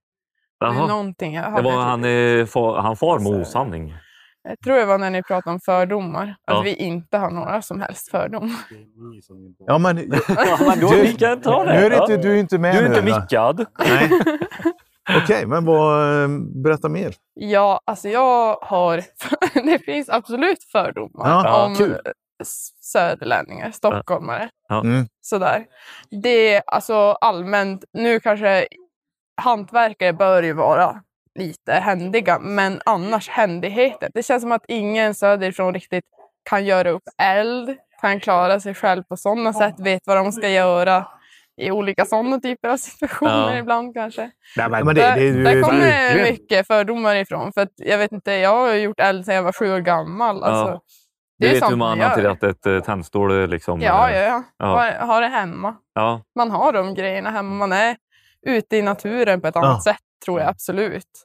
[0.60, 0.86] Jaha.
[0.86, 2.02] någonting jag Det var han,
[2.46, 3.94] far, han far med osanning.
[4.48, 6.24] Jag tror det var när ni pratade om fördomar.
[6.46, 6.60] Att Ja.
[6.60, 8.56] vi inte har några som helst fördomar.
[9.66, 9.96] Ja, men...
[10.80, 11.72] Du- vi kan ta det.
[11.80, 12.96] Nu är inte, du är inte med Du är nu.
[12.98, 13.66] inte mickad.
[13.78, 14.10] Nej.
[15.22, 16.28] Okej, men vad, eh,
[16.64, 17.14] berätta mer.
[17.34, 19.02] Ja, alltså jag har...
[19.70, 21.96] det finns absolut fördomar Ja, om kul.
[22.82, 24.48] söderlänningar, stockholmare.
[24.68, 24.80] Ja.
[24.80, 25.06] Mm.
[25.20, 25.64] Sådär.
[26.22, 27.84] Det är alltså allmänt...
[27.92, 28.66] Nu kanske
[29.36, 31.00] hantverkare bör ju vara
[31.38, 34.10] lite händiga, men annars händigheten.
[34.14, 36.04] Det känns som att ingen söderifrån riktigt
[36.48, 40.48] kan göra upp eld, kan klara sig själv på sådana sätt, vet vad de ska
[40.48, 41.06] göra
[41.60, 43.58] i olika sådana typer av situationer Ja.
[43.58, 44.30] ibland kanske.
[44.56, 46.32] Nej, men det, Där, det, det, där kommer verkligen.
[46.32, 47.52] mycket fördomar ifrån.
[47.52, 49.78] För att, jag vet inte, jag har ju gjort eld sedan jag var sju år
[49.78, 50.42] gammal.
[50.44, 50.80] Alltså, Ja.
[51.38, 52.30] det Det är ju vet hur man har gör.
[52.30, 53.80] att ett eh, tändstål är liksom...
[53.80, 54.42] Ja, eh, ja, ja.
[54.58, 54.66] Ja.
[54.66, 55.74] Har, har det hemma.
[55.94, 56.20] ja.
[56.36, 57.54] Man har de grejerna hemma.
[57.54, 57.96] Man är
[58.46, 61.22] ute i naturen på ett annat sätt, tror jag absolut.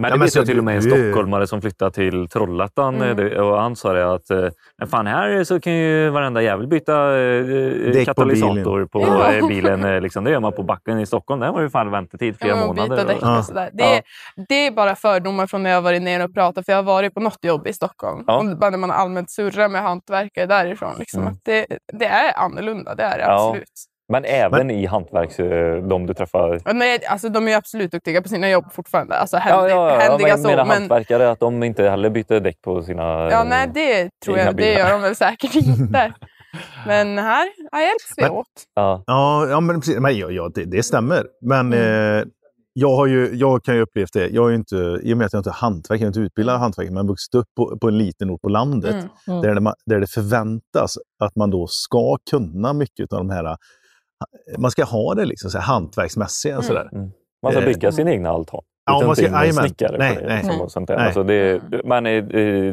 [0.00, 2.94] Men Ja, det men vet jag till och med en stockholmare som flyttade till Trollhättan
[2.94, 3.08] Mm.
[3.08, 6.42] eh, det- och han sa det att eh, "Men fan här så kan ju varenda
[6.42, 9.32] jävel byta eh, Däck på katalysator på, Ja.
[9.32, 9.84] eh, bilen.
[9.84, 10.24] eh, Liksom.
[10.24, 11.40] Det gör man på backen i Stockholm.
[11.40, 12.90] Där var det fan väntetid flera Ja, men månader.
[12.90, 13.38] byta däck Ja.
[13.38, 13.70] och sådär.
[13.72, 13.90] Det, Ja.
[13.96, 14.02] är,
[14.48, 16.64] det är bara fördomar från när jag varit nere och pratat.
[16.66, 18.24] För jag har varit på något jobb i Stockholm.
[18.26, 18.38] Ja.
[18.38, 20.94] Och bara när man allmänt surrar med hantverkare därifrån.
[20.98, 21.32] Liksom, Mm.
[21.32, 23.48] att det, det är annorlunda, det är det Ja.
[23.48, 23.70] absolut.
[24.12, 25.40] Men även i hantverks...
[25.40, 26.60] eh, De du träffar...
[26.64, 29.14] Men nej, alltså, de är ju absolut duktiga på sina jobb fortfarande.
[29.18, 30.48] Alltså, Ja, händig, ja, ja, händiga jag så.
[30.48, 33.02] Men, hantverkare, att de inte heller byter däck på sina...
[33.02, 34.46] ja, eh, nej, det tror jag.
[34.46, 34.78] Det bilar.
[34.78, 36.12] gör de väl säkert inte.
[36.86, 38.46] Men här, här hjälps vi Men- åt.
[38.74, 39.04] Ja.
[39.06, 39.98] Ja, ja men, precis.
[39.98, 41.26] men ja, ja, det, det stämmer.
[41.42, 42.18] Men Mm.
[42.18, 42.24] eh,
[42.72, 44.28] jag, har ju, jag kan ju uppleva det.
[44.28, 46.20] Jag är ju inte, I och med att jag inte är hantverkare, jag är inte
[46.20, 49.08] utbildad hantverkare, men vuxit upp på, på en liten ort på landet Mm.
[49.28, 49.42] Mm.
[49.42, 50.94] där, det, där det förväntas
[51.24, 53.56] att man då ska kunna mycket av de här...
[54.58, 56.52] Man ska ha det liksom så här hantverksmässiga.
[56.52, 56.62] Mm.
[56.64, 56.88] Sådär.
[57.42, 58.60] Man ska Eh, bygga sin egna altan.
[58.90, 60.26] Ja, man ska- inte in snickare Nej, på det.
[60.28, 60.44] nej.
[60.44, 60.96] som- och sånt där.
[60.96, 61.06] Nej.
[61.06, 62.24] Alltså det, men eh,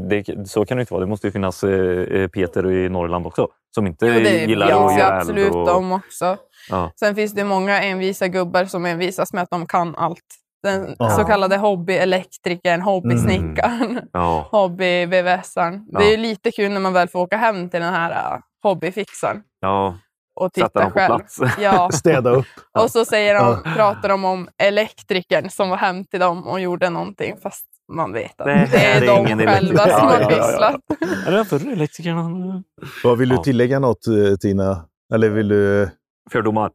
[0.01, 1.01] det, så kan det inte vara.
[1.01, 4.91] Det måste ju finnas eh, Peter i Norrland också som inte Jo, det gillar finns
[4.91, 5.55] att göra absolut.
[5.55, 6.37] Och, de också.
[6.69, 6.91] ja.
[6.99, 10.19] Sen finns det många envisa gubbar som envisas med att de kan allt.
[10.63, 11.09] Den Ja.
[11.09, 14.47] så kallade hobbyelektrikern, hobbysnickaren, Ja.
[14.51, 15.85] hobby-VVS-aren.
[15.91, 15.99] Ja.
[15.99, 19.95] Det är lite kul när man väl får åka hem till den här hobbyfixaren ja,
[20.35, 20.91] och titta själv.
[21.17, 21.39] plats.
[21.59, 21.89] Ja.
[21.93, 22.45] Städa upp.
[22.79, 26.89] Och så säger de, pratar de om elektrikern som var hem till dem och gjorde
[26.89, 29.83] någonting fast man vet att Det det, är är de ingen själva elektriker.
[29.83, 30.47] som Ja, har ja, ja, ja.
[30.47, 31.27] pysslat.
[31.27, 32.63] Är det förr elektrikerna?
[33.03, 34.85] Vad Vill du tillägga något eh, Tina?
[35.13, 35.89] Eller vill du...
[36.31, 36.71] Fördomar.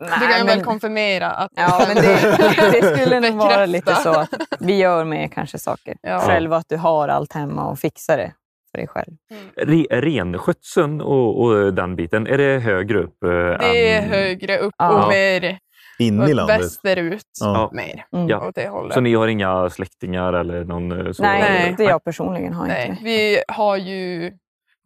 [0.00, 2.36] Du kan ju väl konfirmera att Ja, men det,
[2.80, 4.28] det skulle nog vara lite så att
[4.60, 6.20] vi gör med kanske saker Ja.
[6.20, 8.32] själv, att du har allt hemma och fixar det
[8.72, 9.12] för dig själv.
[9.56, 13.22] Re, renskötseln och, och den biten, är det högre upp?
[13.24, 15.02] eh, Det är än- högre upp Ja.
[15.04, 15.58] och mer
[15.98, 16.60] In i landet?
[16.60, 17.26] västerut.
[17.40, 17.70] Ja.
[17.72, 18.28] Mer Mm.
[18.28, 18.48] Ja.
[18.48, 18.94] åt det hållet.
[18.94, 21.22] Så ni har inga släktingar eller någon eh, så?
[21.22, 23.04] Nej, inte jag personligen har inte Nej, det.
[23.04, 24.32] vi har ju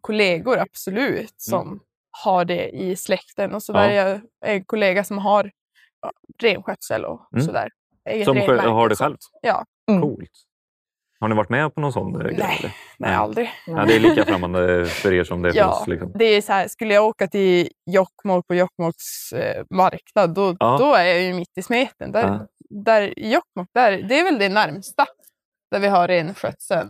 [0.01, 1.79] kollegor absolut som
[2.23, 3.53] har det i släkten.
[3.55, 3.95] Och så Mm.
[3.95, 4.01] Ja.
[4.01, 5.51] är en kollega som har
[6.41, 7.45] renskötsel och Mm.
[7.45, 7.69] sådär.
[8.09, 9.15] Eget Som har det själv?
[9.41, 9.65] Ja.
[9.89, 10.01] Mm.
[10.01, 10.29] Coolt.
[11.19, 12.35] Har ni varit med på någon sån eh, grej?
[12.39, 13.49] Nej, nej, aldrig.
[13.67, 15.87] Ja, det är lika främmande för er som det är för Ja, oss.
[15.87, 16.11] Liksom.
[16.15, 20.77] det är så här, skulle jag åka till Jokkmokk på Jokkmokks eh, marknad, då, Ja.
[20.79, 22.11] då är jag ju mitt i smeten.
[22.11, 22.47] Där, Ja.
[22.69, 25.05] där Jokkmokk, där, det är väl det närmsta
[25.71, 26.87] där vi har renskötsel.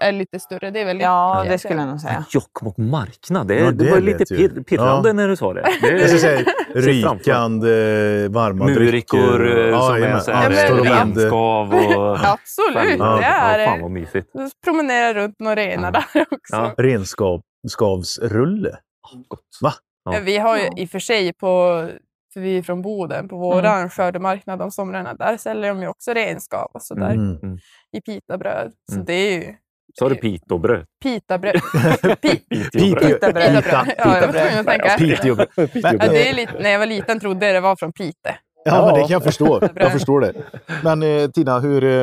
[0.00, 0.70] Är lite större.
[0.70, 2.24] Det är väl Ja, det det skulle jag nog säga.
[2.30, 5.12] Jokkmokk marknad, det, Ja, det, det var lite pir, pirrande Ja.
[5.12, 5.62] när du sa det.
[5.80, 6.80] det Jag ska säga ser framför.
[6.86, 9.68] rykande varma Murikor drycker.
[9.72, 11.22] eh, som är så Ja, vänder.
[11.22, 12.18] renskav och...
[12.24, 13.82] Absolut, ja, det är ja, fan det.
[13.82, 14.28] vad mysigt.
[14.64, 16.56] Promenera runt några renar där också.
[16.56, 16.74] Ja.
[16.78, 18.76] Renskavsrulle.
[19.28, 19.40] Gott.
[19.60, 19.72] Va?
[20.04, 20.14] Ja.
[20.14, 20.70] Ja, Vi har ju Ja.
[20.76, 21.86] i och för sig på,
[22.34, 26.12] för vi är från Boden, på våran skördemarknad om somrarna, där säljer de ju också
[26.12, 27.58] renskav och sådär Mm.
[27.96, 28.72] i pitabröd.
[28.88, 29.04] Så Mm.
[29.04, 29.54] det är ju
[30.04, 30.84] Har du pitobröd.
[31.02, 31.54] pitabröd.
[32.22, 32.40] Pi-
[32.72, 33.02] Piteåbröd.
[33.20, 33.64] Pitabröd.
[33.64, 33.94] Pitabröd.
[33.98, 34.96] Ja, jag var tvungen att tänka.
[34.98, 35.36] Piteå.
[35.56, 38.36] Ja, det är lite, när jag var liten trodde jag det var från Pite.
[38.64, 39.68] Ja, men det kan jag förstå.
[39.74, 40.32] Jag förstår det.
[40.84, 42.00] Men eh, Tina, hur, eh,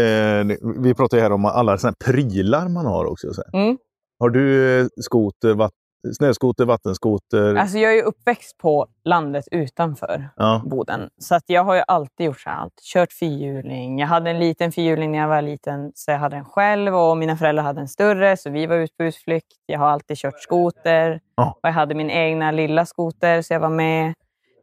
[0.00, 0.44] eh,
[0.82, 3.32] vi pratar ju här om alla såna här prylar man har också.
[3.34, 3.62] Så här.
[3.64, 3.76] Mm.
[4.20, 5.72] Har du eh, skoter, vatt,
[6.16, 7.54] snöskoter, vattenskoter?
[7.54, 10.62] Alltså jag är ju uppväxt på landet utanför ja.
[10.64, 11.10] Boden.
[11.18, 12.80] Så att jag har ju alltid gjort så här, allt.
[12.82, 13.98] Kört fyrhjuling.
[13.98, 16.94] Jag hade en liten fyrhjuling när jag var liten, så jag hade den själv.
[16.94, 19.46] Och mina föräldrar hade en större, så vi var ute på utflykt.
[19.66, 21.20] Jag har alltid kört skoter.
[21.36, 21.58] Ja.
[21.62, 24.14] Och jag hade min egna lilla skoter, så jag var med.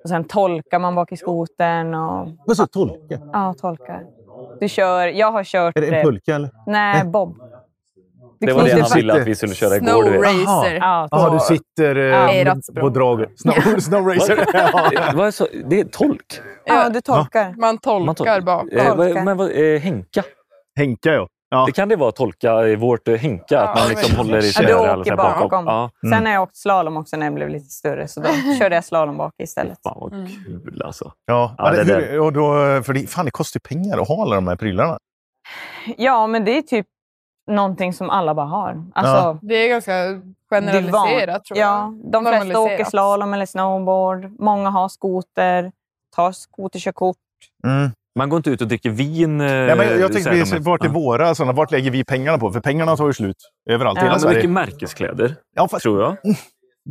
[0.04, 1.94] Och sen tolkar man bak i skotern.
[1.96, 3.20] Och, Vad så tolka?
[3.34, 4.04] ja, tolkar.
[4.60, 5.78] Du kör, jag har kört...
[5.78, 6.50] Är det en pulka eller?
[6.68, 7.38] Nej, bob.
[8.40, 9.88] Det var det han ville att vi skulle köra igår.
[9.88, 10.22] Snow Du vet.
[10.22, 10.76] Racer.
[10.76, 12.32] Ja, så- du sitter Ja.
[12.34, 12.94] eh, på språk.
[12.94, 13.30] draget.
[13.40, 14.46] Snow, snow racer.
[15.18, 15.32] ja.
[15.32, 16.42] Så, det är tolk.
[16.66, 17.46] ja, du tolkar.
[17.46, 18.42] Man Man tolkar tolkar.
[18.42, 18.70] bakom.
[18.70, 19.24] Eh, Tolkar.
[19.24, 20.24] men vad, eh, Henka.
[20.78, 21.28] Henka ja.
[21.52, 21.64] Ja.
[21.66, 24.16] Det kan det vara att tolka i vårt eh, hinka, att Ja, man liksom verkligen.
[24.18, 25.66] håller i Ja, tjära du åker här bakom.
[25.68, 25.90] Ja.
[26.04, 26.18] Mm.
[26.18, 28.30] Sen har jag åkt slalom också när jag blev lite större, så då
[28.60, 29.78] körde jag slalom bak istället.
[29.84, 30.28] Fan vad Mm.
[30.28, 31.12] kul alltså.
[31.26, 32.52] Ja, Ja, men det, det hur, och då,
[32.84, 34.98] för det, fan, det kostar ju pengar att ha alla de här prylarna.
[35.98, 36.86] Ja, men det är typ
[37.50, 38.84] någonting som alla bara har.
[38.95, 41.68] Alltså, Det är ganska det är van- generaliserat tror jag.
[41.68, 44.39] Ja, de flesta åker slalom eller snowboard.
[44.39, 45.72] Många har skoter,
[46.16, 47.16] tar skoterkörkort.
[47.68, 47.89] Mm.
[48.20, 49.39] Man går inte ut och dricker vin.
[49.39, 51.54] Ja, men jag, jag tänkte, vi, vart är våra sådana?
[51.54, 52.52] Vart lägger vi pengarna på?
[52.52, 53.36] För pengarna tar ju slut
[53.70, 54.36] överallt Ja, hela men Sverige.
[54.36, 56.18] mycket märkeskläder, Ja, fast tror jag.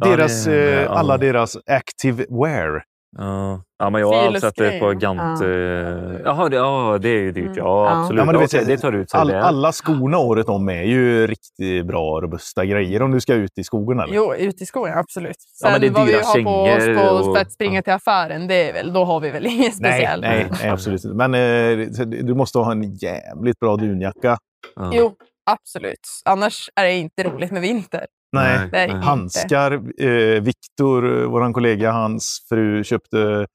[0.06, 0.88] deras, Ja, det- eh, ja.
[0.90, 2.82] alla deras active wear.
[3.16, 4.90] Ja, ja men jag har sett det på.
[4.92, 5.40] Gant.
[5.40, 5.46] Ja.
[5.48, 7.44] eh, Jaha, det, ja, det är ju dyrt.
[7.44, 7.56] Mm.
[7.58, 8.00] Ja, Ja.
[8.00, 8.18] absolut.
[8.18, 11.26] Ja, men du vet, det tar ut sig All, alla skorna året om är ju
[11.26, 14.00] riktigt bra, robusta grejer om du ska ut i skogen.
[14.00, 14.14] Eller?
[14.14, 15.36] Jo, ute i skogen, absolut.
[15.62, 17.52] Ja, Sen men det är vad vi dyra har på oss på och- för att
[17.52, 20.22] springa till affären, det är väl, då har vi väl inget speciellt.
[20.22, 21.28] nej, nej, absolut inte.
[21.28, 24.38] Men eh, du måste ha en jävligt bra dunjacka.
[24.76, 24.90] Ja.
[24.94, 25.12] Jo,
[25.50, 26.00] absolut.
[26.24, 28.06] Annars är det inte roligt med vinter.
[28.32, 28.64] Nej.
[28.64, 28.96] Inte.
[28.96, 29.72] Handskar.
[30.02, 33.46] Eh, Viktor, eh, vår kollega, hans fru köpte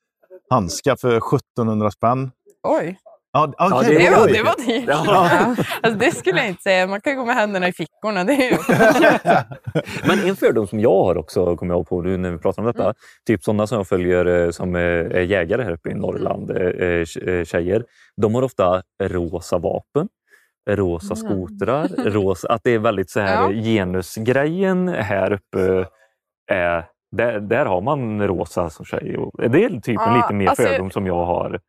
[0.49, 2.31] handskar för 1700 spänn.
[2.63, 2.97] Oj,
[3.35, 4.85] Ja, Ja, okej, det det var det var dyrt.
[4.87, 5.55] Ja.
[5.81, 6.87] Alltså, det skulle jag inte säga.
[6.87, 8.23] Man kan gå med händerna i fickorna.
[8.23, 8.57] Det är ju...
[10.07, 12.61] Men en fördom som jag har också, kommer jag ihåg på nu när vi pratar
[12.61, 12.83] om detta.
[12.83, 12.93] Mm.
[13.27, 14.79] Typ sådana som jag följer eh, som är
[15.15, 17.83] är jägare här uppe i Norrland, eh, eh, eh, tjejer.
[18.21, 20.07] De har ofta rosa vapen,
[20.69, 21.47] rosa Mm.
[21.47, 23.61] skotrar, rosa, att det är väldigt så här Ja.
[23.63, 25.87] genusgrejen här uppe.
[26.51, 29.17] Är, där, där har man rosa som tjej.
[29.33, 31.59] Det är typ en lite mer alltså- fördom som jag har.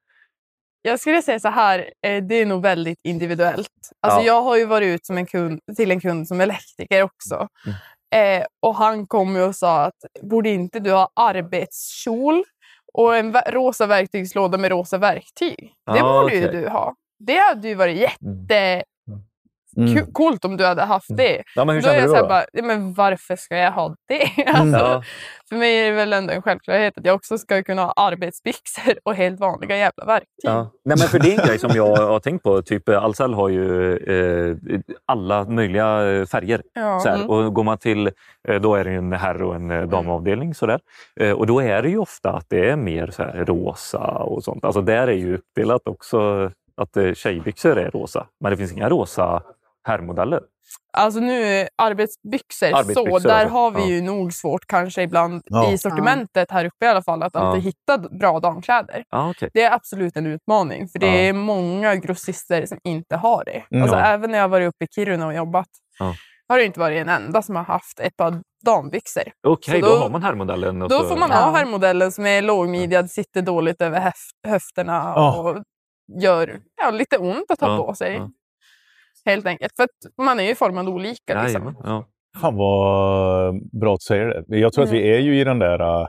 [0.83, 3.69] Jag skulle säga så här, eh, det är nog väldigt individuellt.
[4.01, 4.27] Alltså Ja.
[4.27, 7.49] Jag har ju varit ut som en kund, till en kund som elektriker också.
[7.67, 8.41] Mm.
[8.41, 12.45] Eh, och han kom ju och sa att borde inte du ha arbetskjol
[12.93, 15.73] och en rosa verktygslåda med rosa verktyg?
[15.93, 16.61] Det Ja, borde ju okej.
[16.63, 16.95] du ha.
[17.27, 18.85] Det hade ju varit jättecoolt
[20.45, 20.53] Mm.
[20.53, 21.43] om du hade haft det.
[21.55, 22.27] Ja, men hur Då jag du då?
[22.29, 24.45] bara, men varför ska jag ha det?
[24.47, 25.03] Alltså, Ja.
[25.49, 28.95] För mig är det väl ändå en självklarhet att jag också ska kunna ha arbetsbyxor
[29.03, 30.29] och helt vanliga jävla verktyg.
[30.43, 30.71] Ja.
[30.85, 32.63] Nej, men för det är en grej som jag har tänkt på.
[32.63, 34.57] Typ, eh, Ahlsell har ju eh,
[35.07, 36.63] alla möjliga eh, färger.
[36.75, 37.01] Ja.
[37.01, 37.09] Så.
[37.09, 37.31] Mm.
[37.31, 38.07] Och går man till,
[38.49, 40.55] eh, då är det en herr och en damavdelning.
[40.55, 40.81] Så där.
[41.21, 44.45] Eh, Och då är det ju ofta att det är mer så här, rosa och
[44.45, 44.65] sånt.
[44.65, 46.51] Alltså där är ju uppdelat också
[46.83, 48.27] att eh, tjejbyxor är rosa.
[48.41, 49.43] Men det finns inga rosa
[49.87, 50.41] herrmodeller.
[50.93, 53.55] Alltså nu arbetsbyxor, Arbetsbyxor, så där alltså.
[53.55, 53.87] har vi Ja.
[53.87, 55.71] ju nog svårt kanske ibland Ja.
[55.71, 57.41] i sortimentet här uppe i alla fall att Ja.
[57.41, 59.05] alltid hitta bra damkläder.
[59.11, 59.51] Ah, okay.
[59.55, 61.13] Det är absolut en utmaning för det Ja.
[61.29, 63.65] är många grossister som inte har det.
[63.71, 63.83] Mm.
[63.83, 64.05] Alltså, Ja.
[64.05, 65.69] Även när jag varit uppe i Kiruna och jobbat
[65.99, 66.15] Ja.
[66.49, 69.23] har det inte varit en enda som har haft ett par dambyxor.
[69.47, 70.79] Okej, Så då, då- har man herrmodellen.
[70.79, 71.37] Då så- får man Ja.
[71.37, 75.37] ha herrmodellen som är lågmidjad, sitter dåligt över höft, höfterna Ja.
[75.41, 75.63] och
[76.21, 78.15] gör ja, lite ont att ha Ja, på sig.
[78.15, 78.31] ja.
[79.25, 79.73] Helt enkelt.
[79.77, 81.43] För att man är ju formad olika.
[81.43, 81.77] Liksom.
[81.85, 82.09] Ja.
[82.41, 84.59] Fan vad bra att du säger det.
[84.59, 85.03] Jag tror att Mm.
[85.03, 85.81] vi är ju i den där...
[86.01, 86.07] äh,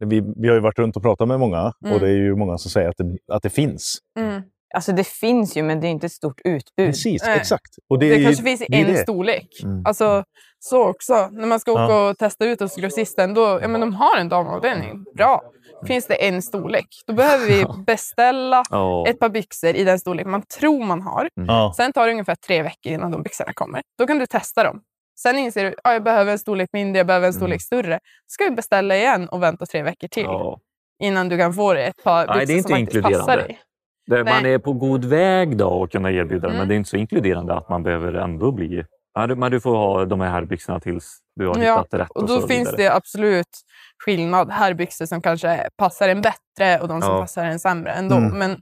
[0.00, 1.94] vi, vi har ju varit runt och pratat med många Mm.
[1.94, 3.98] och det är ju många som säger att det, att det finns.
[4.18, 4.42] Mm.
[4.74, 6.86] Alltså det finns ju, men det är inte ett stort utbud.
[6.86, 7.36] Precis, Nej.
[7.36, 7.70] exakt.
[7.88, 8.96] Och det, Det, är ju- kanske finns i en det.
[8.98, 9.48] storlek.
[9.62, 9.82] Mm.
[9.86, 10.24] Alltså,
[10.58, 11.28] så också.
[11.32, 12.10] När man ska åka Ja.
[12.10, 15.04] och testa ut hos grossisten, då, ja, men de har en damavdelning.
[15.16, 15.42] Bra.
[15.86, 19.04] Finns det en storlek, då behöver vi beställa Ja.
[19.08, 21.28] ett par byxor i den storlek man tror man har.
[21.34, 21.72] Ja.
[21.76, 23.82] Sen tar det ungefär tre veckor innan de byxorna kommer.
[23.98, 24.80] Då kan du testa dem.
[25.18, 27.94] Sen inser du att jag behöver en storlek mindre, jag behöver en storlek större.
[27.94, 30.58] Då ska vi beställa igen och vänta tre veckor till Ja.
[31.02, 33.18] innan du kan få dig ett par Nej, byxor det är inte som faktiskt passar
[33.18, 33.46] inkluderande.
[33.46, 33.60] dig.
[34.06, 36.58] Det, man är på god väg då att kunna erbjuda det, Mm.
[36.58, 38.84] men det är inte så inkluderande att man behöver ändå bli...
[39.36, 42.10] Men du får ha de här byxorna tills du har Ja, hittat rätt.
[42.10, 42.76] Och då så finns vidare.
[42.76, 43.48] det absolut
[44.04, 44.50] skillnad.
[44.50, 47.20] Herrbyxor som kanske passar en bättre och de som Ja.
[47.20, 48.14] passar en sämre ändå.
[48.16, 48.38] Mm.
[48.38, 48.56] Men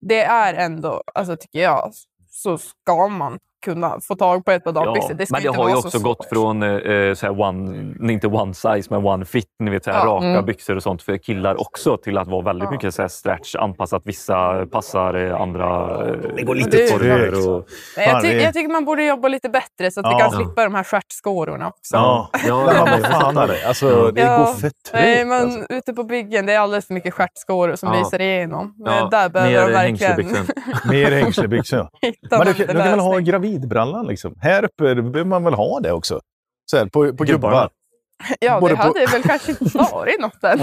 [0.00, 1.90] det är ändå, alltså tycker jag,
[2.28, 5.14] så ska man kunna få tag på ett par dambyxor.
[5.14, 8.26] det ska men det har ju också så gått från eh, så här one, inte
[8.26, 10.04] one size, men one fit, ni vet, så här, Ja.
[10.06, 10.44] raka Mm.
[10.44, 12.70] byxor och sånt för killar också till att vara väldigt Ja.
[12.70, 14.02] mycket så stretch, anpassat.
[14.04, 15.66] Vissa passar, eh, andra
[16.08, 17.46] eh, Det går lite Det trögt.
[17.46, 17.64] och-
[17.96, 20.18] Nej, jag, ty- det- jag tycker man borde jobba lite bättre så att vi Ja.
[20.18, 21.96] kan slippa de här stjärtskårorna också.
[21.96, 23.66] Ja, Ja, ja, ja, men jag fan det.
[23.68, 24.38] Alltså, det Ja.
[24.38, 25.28] går för Nej, trögt.
[25.28, 25.66] men Alltså.
[25.74, 27.98] ute på byggen det är alldeles för mycket stjärtskåror som Ja.
[27.98, 28.74] lyser igenom.
[28.78, 30.88] Ja, där behöver mer de verkligen hängslebyxor.
[30.92, 31.88] Mer hängslebyxor.
[32.30, 33.24] Men du, kan- du kan väl ha lösning.
[33.52, 34.34] Gravidbrallan liksom?
[34.40, 36.20] Här uppe behöver man väl ha det också?
[36.70, 37.54] Så här, på, på Gubbarna.
[37.54, 37.70] gubbar.
[38.40, 40.58] Ja, både det på- hade väl kanske inte varit något än.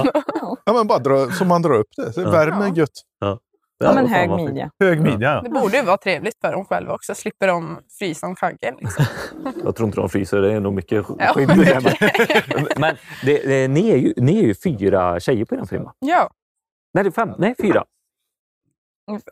[0.66, 2.14] Ja, men bara dra, så man drar upp det.
[2.14, 2.46] Så Ja.
[2.46, 2.72] Ja.
[2.76, 2.90] gött.
[3.20, 3.40] Ja,
[3.84, 4.72] Ja, men hög midja.
[4.80, 5.30] Hög midja.
[5.34, 5.42] Ja.
[5.42, 7.16] Det borde ju vara trevligt för dem själva också.
[7.16, 8.76] Slipper de frysa om kaggen.
[8.80, 9.06] Liksom.
[9.64, 11.34] Jag tror inte de fryser, det är nog mycket Ja.
[11.34, 12.76] det.
[12.80, 15.94] Men, det, det, ni, är ju, ni är ju fyra tjejer på er firma.
[16.00, 16.30] Ja,
[16.94, 17.30] Nej, det är fem.
[17.38, 17.84] Nej, fyra.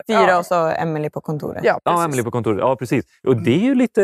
[0.08, 0.38] Fyra Ja.
[0.40, 1.64] och så Emily på kontoret.
[1.64, 2.06] Ja, Ja, precis.
[2.06, 2.60] Emily på kontoret.
[2.60, 3.06] Ja, precis.
[3.28, 4.04] Och det är ju lite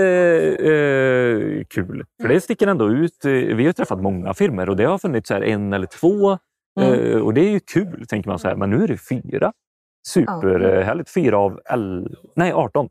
[0.60, 2.06] eh, kul.
[2.22, 3.26] För det sticker ändå ut.
[3.26, 6.32] Eh, Vi har träffat många firmor och det har funnits så här en eller två.
[6.82, 8.56] Eh, och det är ju kul, tänker man så här.
[8.56, 9.54] Men nu är det fyra.
[10.08, 11.10] Superhärligt.
[11.14, 12.90] Fyra av el- nej, 18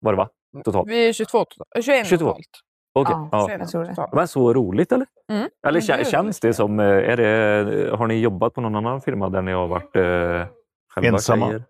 [0.00, 0.28] var det va?
[0.64, 0.88] Totalt.
[0.88, 1.84] Vi är 22 totalt.
[1.84, 2.24] 21 22.
[2.26, 2.46] totalt.
[2.94, 3.14] Okej.
[3.14, 3.46] Ja, Ja.
[3.48, 3.88] 21 jag tror det.
[3.88, 4.12] totalt.
[4.12, 5.06] Men så roligt eller?
[5.32, 5.40] Mm.
[5.66, 6.80] Eller Mm, det kä- är känns det som...
[6.80, 10.02] eh, Är det, har ni jobbat på någon annan firma där ni har varit eh,
[10.94, 11.46] själva Ensamma.
[11.46, 11.62] tjejer?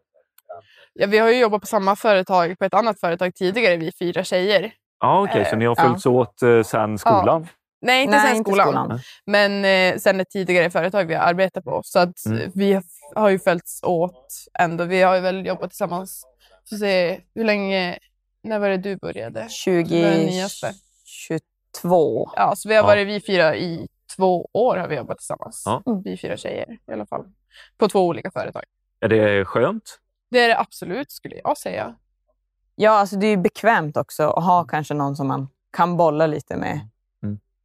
[0.95, 4.24] Ja, vi har ju jobbat på samma företag, på ett annat företag tidigare, vi fyra
[4.24, 4.72] tjejer.
[5.01, 5.45] Ja, okej.
[5.51, 5.82] så ni har Ja.
[5.84, 7.49] följts åt eh, sen skolan?
[7.84, 8.68] Nej, inte Nej, sen inte skolan.
[8.68, 9.01] skolan.
[9.26, 11.80] Men eh, sen ett tidigare företag vi har arbetat på.
[11.84, 12.38] Så att Mm.
[12.38, 12.80] eh, vi
[13.14, 14.28] har- ju följts åt
[14.59, 14.84] ändå.
[14.84, 16.22] Vi har ju väl jobbat tillsammans.
[16.70, 17.99] Får se hur länge...
[18.45, 19.49] När var det du började?
[19.64, 19.72] Det
[20.03, 20.72] var den nyaste.
[21.28, 22.30] 2022.
[22.36, 22.86] Ja, så vi har Ja.
[22.86, 23.86] varit vi fyra i
[24.16, 25.62] två år har vi jobbat tillsammans.
[25.66, 25.82] Ja.
[26.05, 27.24] Vi fyra tjejer i alla fall.
[27.78, 28.62] På två olika företag.
[29.01, 29.99] Är det skönt?
[30.33, 31.95] Det är det absolut skulle jag säga.
[32.74, 36.26] Ja, alltså det är ju bekvämt också att ha kanske någon som man kan bolla
[36.26, 36.80] lite med.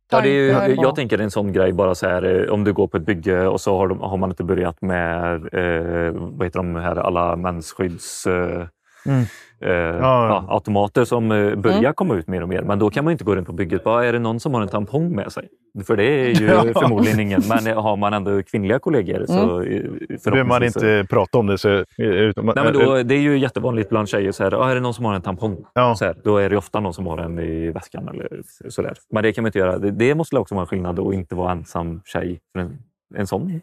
[0.10, 2.74] Ja, det är ju, jag tänker en sån grej, bara så här, eh, om du
[2.74, 6.48] går på ett bygge och så har, de, har man inte börjat med eh, vad
[6.48, 8.28] heter de här, alla mensskydds...
[8.28, 8.68] Eh,
[9.08, 9.22] Mm.
[9.62, 10.28] eh, ja.
[10.28, 11.94] ja, automater som eh, börjar Mm.
[11.94, 12.62] komma ut mer och mer.
[12.62, 13.84] Men då kan man inte gå runt på bygget.
[13.84, 15.48] Bara, är det någon som har en tampong med sig?
[15.88, 16.64] För det är ju Ja.
[16.82, 17.42] förmodligen ingen.
[17.50, 19.74] Men eh, har man ändå kvinnliga kollegor så Mm.
[20.10, 21.58] eh, behöver man inte prata om det.
[21.58, 24.32] Så, utan, Nej, men då, det är ju jättevanligt bland tjejer.
[24.32, 25.58] Så här, ah, är det någon som har en tampong?
[25.74, 25.96] Ja.
[25.96, 28.08] Så här, då är det ofta någon som har en i väskan.
[28.10, 28.94] Eller sådär.
[29.12, 29.78] Men det kan man inte göra.
[29.78, 32.78] Det, det måste också vara en skillnad att inte vara ensam tjej för en,
[33.16, 33.62] en sån.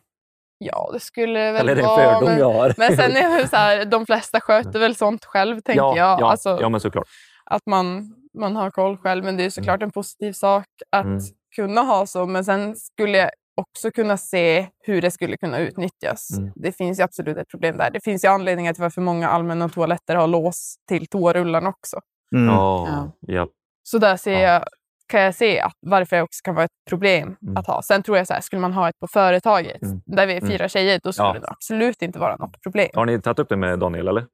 [0.67, 2.13] Ja, det skulle väl Eller är det en vara...
[2.15, 2.75] fördom men, jag har?
[2.77, 6.21] men sen är det så här, de flesta sköter väl sånt själv, tänker ja, jag.
[6.21, 7.09] Ja, Alltså, ja, men såklart.
[7.45, 9.25] Att man, man har koll själv.
[9.25, 11.19] Men det är såklart en positiv sak att Mm.
[11.57, 12.27] kunna ha så.
[12.27, 16.39] Men sen skulle jag också kunna se hur det skulle kunna utnyttjas.
[16.39, 16.53] Mm.
[16.55, 17.91] Det finns ju absolut ett problem där.
[17.91, 22.01] Det finns ju anledningar till varför många allmänna toaletter har lås till toarullarna också.
[22.37, 22.55] Mm.
[22.55, 23.11] Ja, Ja.
[23.35, 23.49] ja.
[23.83, 24.39] Så där ser Ja.
[24.53, 24.65] jag,
[25.09, 27.57] kan jag se att varför det också kan vara ett problem Mm.
[27.57, 27.83] att ha.
[27.83, 30.01] Sen tror jag så här, skulle man ha ett på företaget Mm.
[30.07, 30.51] där vi är Mm.
[30.51, 31.33] fyra tjejer, då skulle Ja.
[31.41, 32.89] det absolut inte vara något problem.
[32.95, 34.09] Har ni tagit upp det med Daniel?
[34.09, 34.27] eller?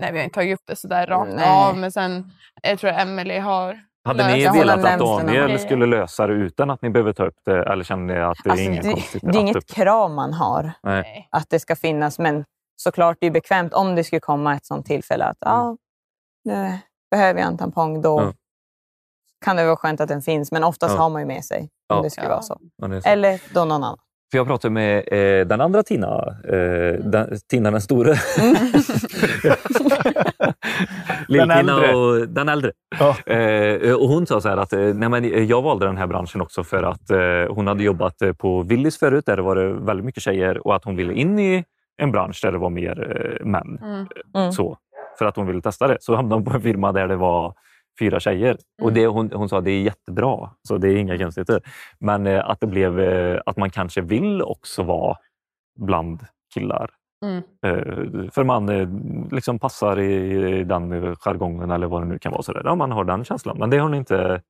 [0.00, 1.48] Nej, vi har inte tagit upp det så där rakt Nej.
[1.48, 1.76] av.
[1.78, 2.30] Men sen,
[2.62, 3.80] jag tror Emily har...
[4.04, 7.64] Hade ni velat att Daniel skulle lösa det utan att ni behöver ta upp det?
[7.72, 9.22] Eller känner ni att det är Alltså, inget det, konstigt?
[9.22, 11.28] det är inget krav man har Nej.
[11.30, 12.44] Att det ska finnas, men
[12.76, 15.76] såklart det är bekvämt om det skulle komma ett sånt tillfälle att ja,
[16.44, 16.78] nu
[17.10, 18.02] behöver jag en tampong.
[18.02, 18.34] Då Mm.
[19.46, 21.02] Kan det vara skönt att den finns, men oftast Ja.
[21.02, 21.96] har man ju med sig Ja.
[21.96, 22.30] om det skulle Ja.
[22.30, 22.58] vara så.
[23.02, 23.08] Så.
[23.08, 23.98] Eller då någon annan.
[24.30, 26.06] För jag pratade med eh, den andra Tina,
[26.48, 28.14] eh, den, Tina den store.
[31.28, 31.94] Lill-Tina äldre.
[31.94, 32.72] och den äldre.
[32.98, 33.32] Ja.
[33.32, 36.40] Eh, och hon sa så här att eh, nej, men jag valde den här branschen
[36.40, 37.18] också för att eh,
[37.54, 40.84] hon hade jobbat eh, på Willys förut där det var väldigt mycket tjejer och att
[40.84, 41.64] hon ville in i
[42.02, 43.78] en bransch där det var mer eh, män.
[43.82, 44.06] Mm.
[44.34, 44.52] Mm.
[44.52, 44.78] Så,
[45.18, 45.96] för att hon ville testa det.
[46.00, 47.54] Så hamnade hon på en firma där det var
[47.98, 48.56] fyra tjejer.
[48.82, 51.60] Och det, hon, hon sa det är jättebra, så det är inga konstigheter.
[51.98, 55.16] Men eh, att, det blev, eh, att man kanske vill också vara
[55.78, 56.90] bland killar.
[57.24, 57.42] Mm.
[57.66, 58.88] Eh, för man eh,
[59.34, 62.42] liksom passar i den eh, jargongen eller vad det nu kan vara.
[62.42, 62.62] Så där.
[62.64, 63.58] Ja, man har den känslan.
[63.58, 64.42] Men det har ni inte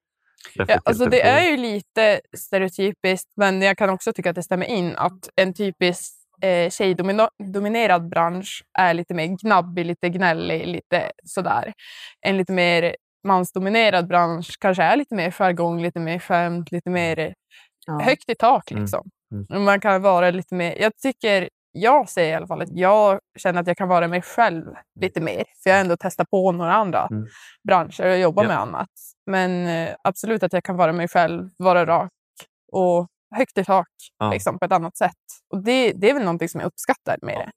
[0.55, 4.66] Ja, alltså det är ju lite stereotypiskt, men jag kan också tycka att det stämmer
[4.66, 11.72] in att en typisk eh, tjejdominerad bransch är lite mer gnabbig, lite gnällig, lite sådär.
[12.20, 12.97] En lite mer
[13.27, 17.35] mansdominerad bransch kanske är lite mer jargong, lite mer skämt, lite mer
[17.87, 17.99] Ja.
[18.01, 18.70] högt i tak.
[18.70, 18.83] Mm.
[18.83, 19.11] Liksom.
[19.33, 19.47] Mm.
[19.51, 20.79] Och Man kan vara lite mer...
[20.81, 24.22] Jag tycker, jag säger i alla fall att jag känner att jag kan vara mig
[24.22, 24.64] själv
[25.01, 25.45] lite mer.
[25.62, 27.27] För jag har ändå testat på några andra Mm.
[27.68, 28.49] branscher och jobbar Ja.
[28.49, 28.89] med annat.
[29.27, 32.11] Men eh, absolut att jag kan vara mig själv, vara rak
[32.72, 33.07] och
[33.37, 34.31] högt i tak Ja.
[34.33, 35.12] liksom, på ett annat sätt.
[35.55, 37.51] Och det, det är väl någonting som jag uppskattar med det.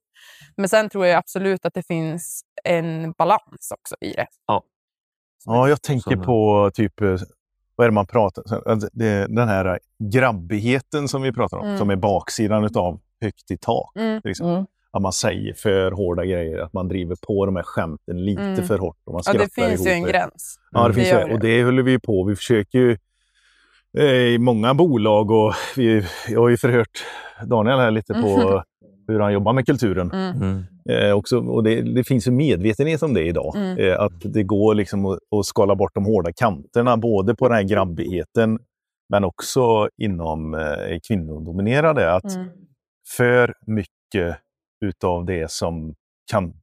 [0.57, 4.27] Men sen tror jag absolut att det finns en balans också i det.
[4.47, 4.63] Ja,
[5.45, 7.15] jag tänker Som- på typ, eh,
[7.75, 8.89] vad är det man pratar alltså,
[9.29, 11.77] Den här grabbigheten som vi pratar om, Mm.
[11.77, 13.91] som är baksidan av högt i tak.
[13.95, 14.21] Mm.
[14.21, 14.53] Till exempel.
[14.53, 14.65] Mm.
[14.91, 18.67] Att man säger för hårda grejer, att man driver på de här skämten lite Mm.
[18.67, 18.97] för hårt.
[19.05, 20.11] Och man Ja, det finns ju ihop en det.
[20.11, 20.59] gräns.
[20.71, 20.95] Ja, det Mm.
[20.95, 22.23] finns Det ju, och det håller vi på.
[22.23, 22.97] Vi försöker ju
[23.97, 27.05] eh, i många bolag och vi, jag har ju förhört
[27.45, 28.63] Daniel här lite på
[29.07, 30.11] hur han jobbar med kulturen.
[30.89, 30.97] Mm.
[30.97, 31.09] Mm.
[31.09, 33.55] Eh, också, och det, det finns ju medvetenhet om det idag.
[33.55, 33.77] Mm.
[33.77, 37.57] Eh, att det går liksom att, att skala bort de hårda kanterna, både på den
[37.57, 38.59] här grabbigheten
[39.09, 42.13] men också inom eh, kvinnodominerade.
[42.13, 42.47] Att Mm.
[43.17, 44.37] för mycket
[44.85, 45.95] utav det som
[46.31, 46.53] kan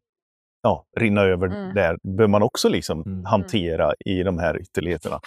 [0.63, 1.75] ja, rinna över Mm.
[1.75, 3.25] där bör man också liksom Mm.
[3.25, 5.21] hantera i de här ytterligheterna.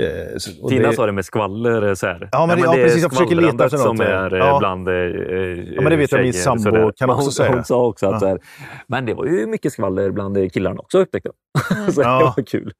[0.00, 1.88] Eh, så- Tina det- sa det med skvaller.
[1.88, 2.28] eh, Så här.
[2.32, 4.48] Ja, men det- ja, är precis, jag försöker leta efter något, som är ja.
[4.52, 6.92] eh, bland eh, Ja, men det vet jag min tjejer, sambo sådär.
[6.96, 7.52] kan Men också hon, säga.
[7.54, 8.20] Hon sa också att Ja.
[8.20, 8.38] så här,
[8.88, 11.94] men det var ju mycket skvaller bland eh, killarna också upptäckte jag.
[11.94, 12.18] så Ja.
[12.18, 12.72] det var kul.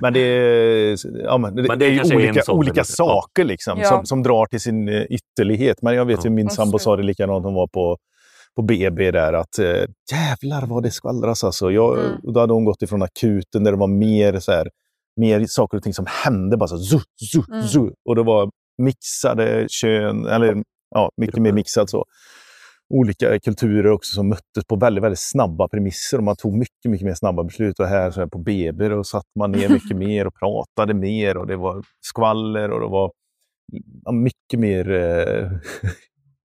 [0.00, 2.52] Men det är, ja, men det, Men det det är ju kanske är en olika,
[2.52, 3.88] olika saker liksom, Ja.
[3.88, 5.82] som, som drar till sin eh, ytterlighet.
[5.82, 6.82] Men jag vet ju, min Ja, sambo så.
[6.82, 7.96] sa det likadant, hon var på,
[8.56, 9.66] på BB där, att eh,
[10.12, 11.70] jävlar vad det skvallras alltså.
[11.70, 12.10] Jag, Mm.
[12.24, 14.68] och Då hade hon gått ifrån akuten där det var mer, så här,
[15.16, 16.56] mer saker och ting som hände.
[16.56, 17.00] Bara så, zu,
[17.32, 17.66] zu, Mm.
[17.66, 17.90] zu.
[18.08, 18.50] Och det var
[18.82, 20.62] mixade kön, eller
[20.94, 22.04] ja, mycket mer mixat så.
[22.94, 27.06] Olika kulturer också som möttes på väldigt, väldigt snabba premisser och man tog mycket, mycket
[27.06, 27.78] mer snabba beslut.
[27.80, 31.36] Och här, så här på BB då satt man ner mycket mer och pratade mer
[31.36, 33.12] och det var skvaller och det var
[34.12, 35.50] mycket mer eh,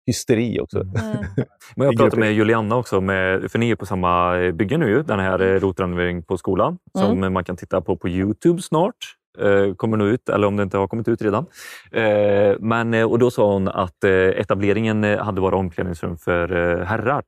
[0.06, 0.80] hysteri också.
[0.80, 0.94] Mm.
[1.76, 5.18] Men jag pratade med Julianna också, med, för ni är på samma bygge nu, den
[5.18, 8.96] här eh, rotrenovering på skolan som man kan titta på på Youtube snart.
[9.38, 11.46] Eh, kommer nog ut, eller om det inte har kommit ut redan.
[11.92, 16.48] Eh, men, eh, och då sa hon att eh, etableringen hade varit omklädningsrum för
[16.84, 17.22] herrar.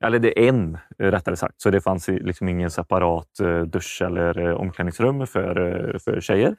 [0.00, 1.60] Eller det är en, rättare sagt.
[1.60, 3.28] Så det fanns liksom ingen separat
[3.66, 6.56] dusch eller omklädningsrum för, för tjejer.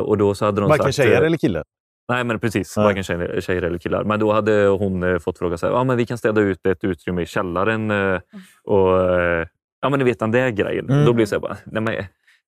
[0.00, 1.64] Och då så hade de Varken sagt, tjejer eller killar.
[2.08, 2.76] Nej, men precis.
[2.76, 2.86] Nej.
[2.86, 4.04] Varken tjejer, tjejer eller killar.
[4.04, 6.66] Men då hade hon eh, fått fråga så här, ja, men vi kan städa ut
[6.66, 7.90] ett utrymme i källaren.
[7.90, 8.20] Eh,
[8.64, 9.46] och, eh,
[9.82, 10.90] ja, men ni vet den där grejen.
[10.90, 11.04] Mm.
[11.04, 11.94] Då blir det så här, bara, nej, men,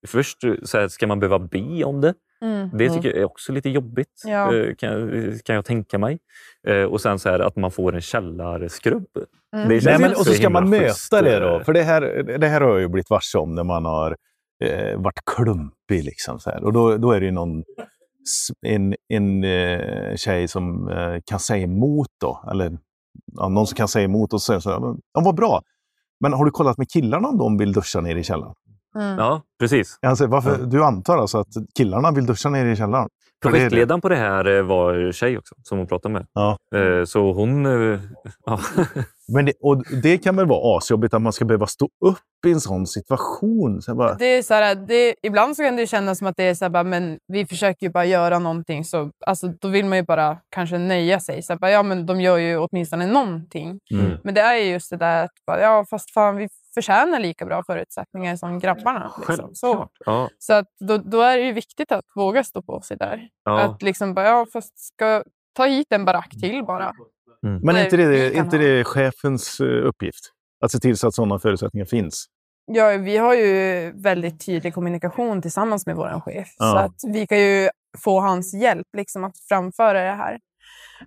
[0.06, 2.14] först så här, ska man behöva be om det.
[2.42, 2.70] Mm.
[2.72, 4.52] Det tycker jag är också lite jobbigt, Ja.
[4.78, 6.18] kan, jag- kan jag tänka mig.
[6.90, 9.06] Och sen så här, att man får en källarskrubb.
[9.56, 9.68] Mm.
[9.68, 11.60] Det Nej, men, och så ska man möta det då.
[11.64, 12.00] För det här,
[12.38, 14.16] det här har jag ju blivit varse om när man har
[14.64, 16.04] eh, varit klumpig.
[16.04, 16.64] Liksom, så här.
[16.64, 17.64] Och då, då är det ju någon,
[18.66, 22.08] en, en eh, tjej som eh, kan säga emot.
[22.20, 22.78] Då, eller
[23.32, 25.62] ja, någon som kan säga emot och säga så här, "Men, ja, vad bra.
[26.20, 28.54] Men har du kollat med killarna om de vill duscha nere i källaren?
[28.96, 29.18] Mm.
[29.18, 29.98] Ja, precis.
[30.02, 33.08] Alltså, varför, Du antar alltså att killarna vill duscha nere i källaren?
[33.42, 36.26] Projektledaren på det här eh, var tjej också, som hon pratade med.
[36.32, 36.58] Ja.
[36.74, 37.66] Eh, Så hon...
[37.66, 38.00] eh,
[38.46, 38.58] Ja.
[39.32, 42.52] Men det, och det kan väl vara asjobbigt att man ska behöva stå upp i
[42.52, 43.82] en sån situation.
[43.82, 46.44] Så bara, Det är så här, det, ibland så kan det kännas som att det
[46.44, 48.84] är så här, bara, men vi försöker ju bara göra någonting.
[48.84, 51.42] Så, alltså, då vill man ju bara kanske nöja sig.
[51.42, 53.80] Så här, bara, ja, men de gör ju åtminstone någonting.
[53.92, 54.18] Mm.
[54.24, 57.46] Men det är ju just det där att bara, ja, fast fan, vi förtjänar lika
[57.46, 59.12] bra förutsättningar som grabbarna.
[59.28, 59.50] Liksom.
[59.54, 59.88] Så.
[60.06, 60.28] Ja.
[60.38, 63.28] så att då, då är det ju viktigt att våga stå på sig där.
[63.44, 63.60] Ja.
[63.60, 65.22] Att liksom bara, ja, fast ska
[65.54, 66.92] ta hit en barack till bara.
[67.44, 68.62] Men är inte det, inte ha.
[68.62, 70.32] det chefens eh, uppgift?
[70.64, 72.26] Att se till så att sådana förutsättningar finns?
[72.66, 76.48] Ja, vi har ju väldigt tydlig kommunikation tillsammans med vår chef.
[76.58, 76.70] Ja.
[76.72, 77.68] Så att vi kan ju
[77.98, 80.38] få hans hjälp liksom, att framföra det här.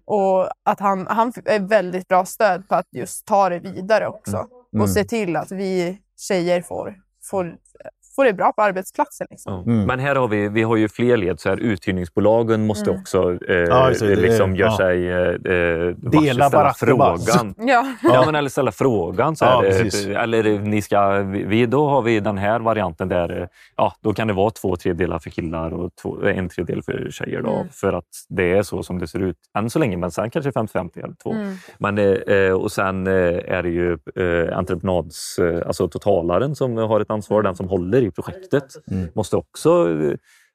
[0.06, 4.38] Och att han, han är väldigt bra stöd på att just ta det vidare också.
[4.74, 4.84] Mm.
[4.84, 7.58] Och se till att vi tjejer får, får,
[8.18, 9.28] får det bra på arbetsplatsen.
[9.30, 9.64] Liksom.
[9.64, 9.86] Mm.
[9.86, 11.40] Men här har vi, vi har ju fler led.
[11.40, 13.02] Så här, uthyrningsbolagen måste Mm.
[13.02, 14.16] också eh, Ja, det.
[14.16, 14.78] Liksom gör ja.
[14.78, 17.56] sig eh, eh, Dela ställa frågan.
[17.68, 17.86] Ja.
[18.04, 19.36] Ja, men eller ställa frågan.
[19.36, 23.42] Så här, eh, eller eh, ni ska, vi, då har vi den här varianten där
[23.42, 27.08] eh, ja, då kan det vara två tredjedelar för killar och två, en tredjedel för
[27.12, 27.42] tjejer.
[27.42, 27.70] Då, Mm.
[27.72, 29.98] För att det är så som det ser ut än så länge.
[29.98, 31.32] Men sen kanske 50-50 eller två.
[31.34, 31.56] Mm.
[31.80, 31.98] Men,
[32.28, 33.14] eh, och sen eh,
[33.58, 38.02] är det ju eh, entreprenads, eh, alltså totalaren som har ett ansvar, den som håller
[38.02, 38.64] i projektet.
[38.92, 39.08] Mm.
[39.16, 40.14] Måste också, eh,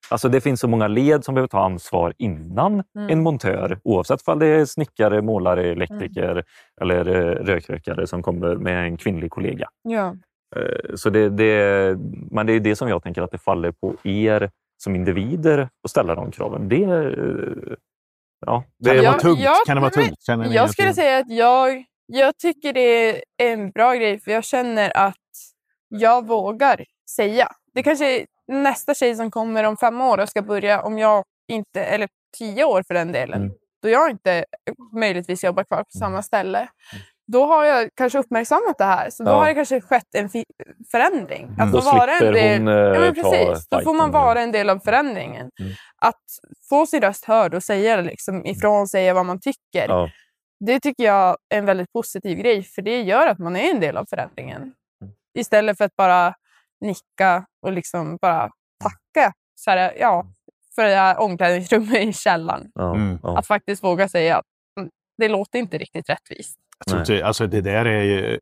[0.09, 3.11] alltså det finns så många led som behöver ta ansvar innan Mm.
[3.11, 3.79] en montör.
[3.85, 6.45] Oavsett om det är snickare, målare, elektriker
[6.81, 9.69] eller eh, rökrökare som kommer med en kvinnlig kollega.
[9.83, 10.17] Ja.
[10.57, 11.97] Eh, så det, det,
[12.31, 14.51] men det är det som jag tänker att det faller på er
[14.83, 16.69] som individer att ställa de kraven.
[16.69, 16.77] Det,
[18.47, 19.41] ja, Kan det vara tungt?
[19.41, 20.23] ja, kan det vara tungt?
[20.23, 24.31] Känner Jag skulle det- säga att jag, jag tycker det är en bra grej för
[24.31, 25.17] jag känner att
[25.89, 26.85] jag vågar
[27.17, 27.49] säga.
[27.75, 31.25] Det kanske är nästa tjej som kommer om fem år och ska börja, om jag
[31.49, 32.09] inte, eller
[32.39, 33.55] tio år för den delen, Mm.
[33.83, 34.45] då jag inte
[34.95, 36.69] möjligtvis jobbar kvar på samma ställe.
[37.33, 39.35] Då har jag kanske uppmärksammat det här, så då Ja.
[39.35, 40.29] har det kanske skett en
[40.91, 41.51] förändring.
[41.59, 43.69] Att Då få vara en slipper del, hon eh, Ja, men precis.
[43.69, 45.51] Då får man vara en del av förändringen.
[45.61, 45.73] Mm.
[45.97, 46.21] Att
[46.69, 49.89] få sin röst hörd och säga liksom ifrån, säga vad man tycker.
[49.89, 50.11] Ja.
[50.67, 53.81] Det tycker jag är en väldigt positiv grej, för det gör att man är en
[53.81, 54.73] del av förändringen.
[55.39, 56.35] Istället för att bara
[56.83, 58.51] nicka och liksom bara
[58.83, 60.27] tacka så här, ja,
[60.75, 62.71] för det här omklädningsrummet i källaren.
[62.79, 63.19] Mm.
[63.23, 63.39] ja.
[63.39, 64.45] Att faktiskt våga säga att
[64.81, 66.59] "Mm, det låter inte riktigt rättvist.
[66.79, 68.39] Jag tror inte, alltså det där är ju...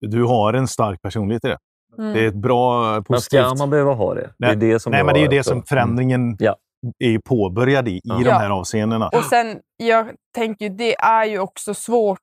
[0.00, 1.58] Du har en stark personlighet i det.
[1.98, 2.12] Mm.
[2.14, 3.44] Det är ett bra, Men positivt...
[3.46, 4.34] ska man behöva ha det?
[4.38, 6.56] Nej, det är det som Nej, men det är ju det som förändringen Ja.
[6.98, 8.18] är påbörjad i, i Ja.
[8.18, 9.08] de här avseendena.
[9.08, 12.18] Och sen, jag tänker ju, det är ju också svårt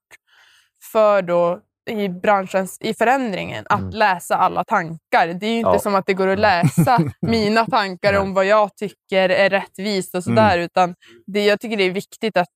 [0.92, 1.60] för då
[1.90, 3.90] i branschens, i förändringen, att Mm.
[3.94, 5.28] läsa alla tankar.
[5.28, 5.80] Det är ju inte Ja.
[5.80, 10.24] som att det går att läsa mina tankar om vad jag tycker är rättvist och
[10.24, 10.58] sådär.
[10.58, 10.96] Utan
[11.28, 12.48] det, jag tycker det är viktigt att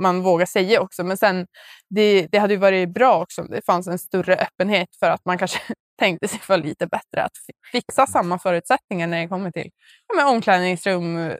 [0.00, 1.04] man vågar säga också.
[1.04, 1.46] Men sen,
[1.90, 5.24] det, det hade ju varit bra också om det fanns en större öppenhet för att
[5.24, 5.58] man kanske
[5.98, 9.70] tänkte sig för lite bättre att fi- fixa samma förutsättningar när det kommer till
[10.18, 11.32] ja, omklädningsrum,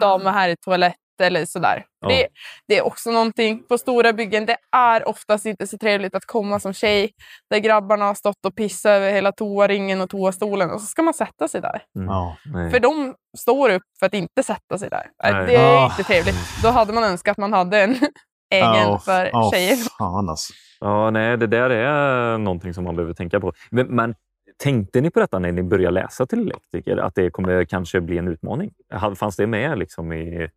[0.00, 1.84] dam och herrtoalett eller sådär.
[2.00, 2.08] Ja.
[2.08, 2.26] Det,
[2.68, 4.46] det är också någonting på stora byggen.
[4.46, 7.10] Det är oftast inte så trevligt att komma som tjej
[7.50, 11.14] där grabbarna har stått och pissat över hela toaringen och toastolen och så ska man
[11.14, 11.82] sätta sig där.
[11.96, 12.08] Mm.
[12.08, 12.36] Ja.
[12.54, 12.70] Nej.
[12.70, 15.06] För de står upp för att inte sätta sig där.
[15.22, 15.46] Nej.
[15.46, 15.84] Det är Ah.
[15.90, 16.62] inte trevligt.
[16.62, 17.90] Då hade man önskat att man hade en
[18.50, 19.76] egen Ja, för ja, tjejer.
[19.98, 20.52] Fan alltså.
[20.80, 23.52] Ja, nej, det där är någonting som man behöver tänka på.
[23.70, 24.14] Men, men
[24.62, 26.96] tänkte ni på detta när ni började läsa till elektriker?
[26.96, 28.70] Att det kommer kanske bli en utmaning?
[29.16, 30.48] Fanns det med liksom i...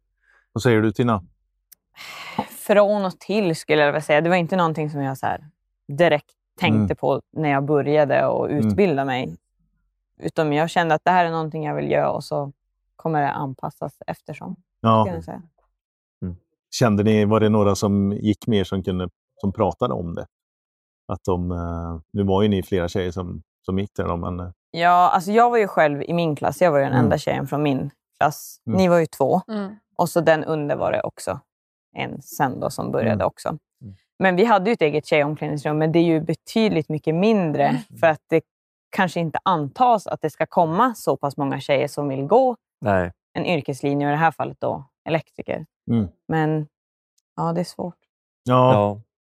[0.57, 1.23] Vad säger du Tina?
[2.49, 4.21] Från och till skulle jag vilja säga.
[4.21, 5.45] Det var inte någonting som jag så här
[5.87, 6.95] direkt tänkte Mm.
[6.95, 8.67] på när jag började och Mm.
[8.67, 9.37] utbilda mig.
[10.19, 12.51] Utan jag kände att det här är någonting jag vill göra och så
[12.95, 14.55] kommer det anpassas eftersom.
[14.81, 15.21] Ja.
[15.25, 15.41] Säga.
[16.71, 19.09] Kände ni, var det några som gick med som, kunde,
[19.41, 20.25] som pratade om det?
[21.07, 24.49] Att de, eh, nu var ju ni flera tjejer som, som gick där, men eh,
[24.71, 26.61] Ja, alltså jag var ju själv i min klass.
[26.61, 27.03] Jag var ju den Mm.
[27.05, 28.61] enda tjejen från min klass.
[28.67, 28.77] Mm.
[28.77, 29.41] Ni var ju två.
[29.97, 30.03] Mm.
[30.03, 31.39] Och så den under var det också
[31.95, 33.27] en sen då som började Mm.
[33.27, 33.57] också.
[34.19, 37.81] Men vi hade ju ett eget tjejomklädningsrum, men det är ju betydligt mycket mindre Mm.
[37.99, 38.41] för att det
[38.89, 43.11] kanske inte antas att det ska komma så pass många tjejer som vill gå Nej.
[43.33, 45.65] en yrkeslinje, och i det här fallet då elektriker.
[45.91, 46.07] Mm.
[46.27, 46.67] Men
[47.35, 47.95] ja, det är svårt.
[48.43, 48.73] ja.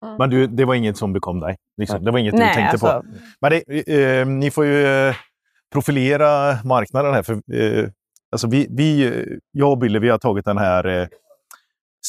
[0.01, 0.15] Ja.
[0.19, 1.57] Men du, det var inget som bekom dig?
[1.77, 2.03] Liksom.
[2.05, 2.87] Det var inget du Nej, tänkte på?
[2.87, 3.11] alltså,
[3.41, 5.15] Men det, eh, ni får ju eh,
[5.73, 7.23] profilera marknaden här.
[7.23, 7.89] För, eh,
[8.33, 11.07] alltså vi, vi, jag och Billy, vi har tagit den här eh,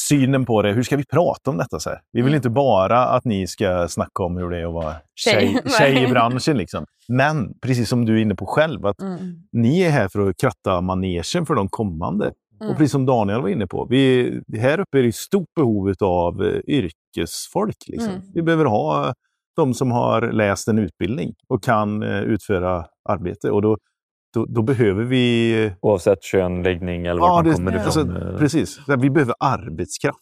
[0.09, 0.73] synen på det.
[0.73, 1.81] Hur ska vi prata om detta?
[1.81, 2.01] Så här?
[2.13, 5.61] Vi vill inte bara att ni ska snacka om hur det är att vara Tjej.
[5.79, 6.57] tjej, i branschen.
[6.57, 6.87] Liksom.
[7.09, 9.19] Men precis som du är inne på själv, att Mm.
[9.53, 12.33] ni är här för att kratta manegen för de kommande.
[12.61, 12.71] Mm.
[12.71, 16.43] Och precis som Daniel var inne på, vi, här uppe är det stort behov av
[16.45, 17.77] eh, yrkesfolk.
[17.87, 18.11] Liksom.
[18.11, 18.23] Mm.
[18.35, 19.15] Vi behöver ha
[19.57, 23.51] de som har läst en utbildning och kan eh, utföra arbete.
[23.51, 23.79] Och då,
[24.35, 25.73] då, då behöver vi...
[25.81, 28.33] Oavsett kön, läggning eller Ja, vart man det- kommer alltså, ifrån.
[28.33, 30.19] eh, Precis, vi behöver arbetskraft.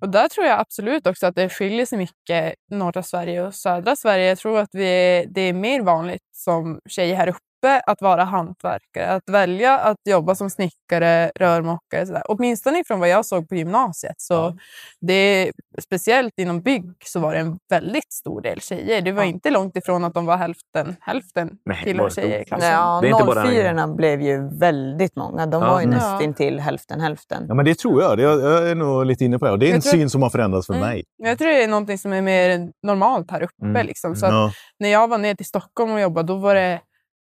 [0.00, 3.96] Och där tror jag absolut också att det skiljer sig mycket norra Sverige och södra
[3.96, 4.28] Sverige.
[4.28, 7.38] Jag tror att vi, det är mer vanligt som tjej här uppe
[7.68, 9.08] att vara hantverkare.
[9.08, 12.06] Att välja att jobba som snickare, rörmokare.
[12.06, 12.22] Sådär.
[12.28, 14.14] Åtminstone från vad jag såg på gymnasiet.
[14.20, 14.56] Så
[15.00, 15.52] det,
[15.82, 19.00] speciellt inom bygg så var det en väldigt stor del tjejer.
[19.02, 19.28] Det var Ja.
[19.28, 22.56] inte långt ifrån att de var hälften, hälften Nej, killar och tjejer ja,
[23.02, 25.46] Det är inte bara- 04 blev ju väldigt många.
[25.46, 25.70] De Ja.
[25.70, 27.44] var ju nästan till hälften hälften.
[27.48, 28.16] Ja, men det tror jag.
[28.18, 29.56] Det, jag är nog lite inne på det.
[29.56, 30.88] Det är en Jag tror- syn som har förändrats för Mm.
[30.88, 31.04] mig.
[31.16, 33.64] Jag tror det är någonting som är mer normalt här uppe.
[33.66, 33.86] Mm.
[33.86, 34.16] Liksom.
[34.16, 34.52] Så att Ja.
[34.78, 36.80] när jag var ner till Stockholm och jobbade, då var det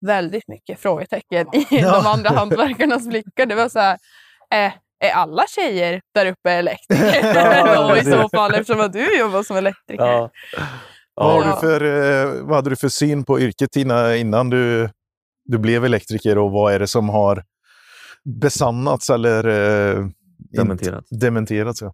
[0.05, 1.91] väldigt mycket frågetecken i Ja.
[2.01, 3.45] de andra hantverkarnas blickar.
[3.45, 3.97] Det var så här,
[4.53, 7.21] eh, är alla tjejer där uppe elektriker?
[7.35, 10.05] Ja, då, I så fall, eftersom att du jobbar som elektriker.
[10.05, 10.29] Ja.
[11.15, 14.89] Vad, har du för, eh, vad hade du för syn på yrket Tina, innan du,
[15.45, 17.43] du blev elektriker och vad är det som har
[18.23, 20.13] besannats eller eh, inte-
[20.57, 21.05] Dementerat.
[21.09, 21.81] dementerats?
[21.81, 21.93] Ja.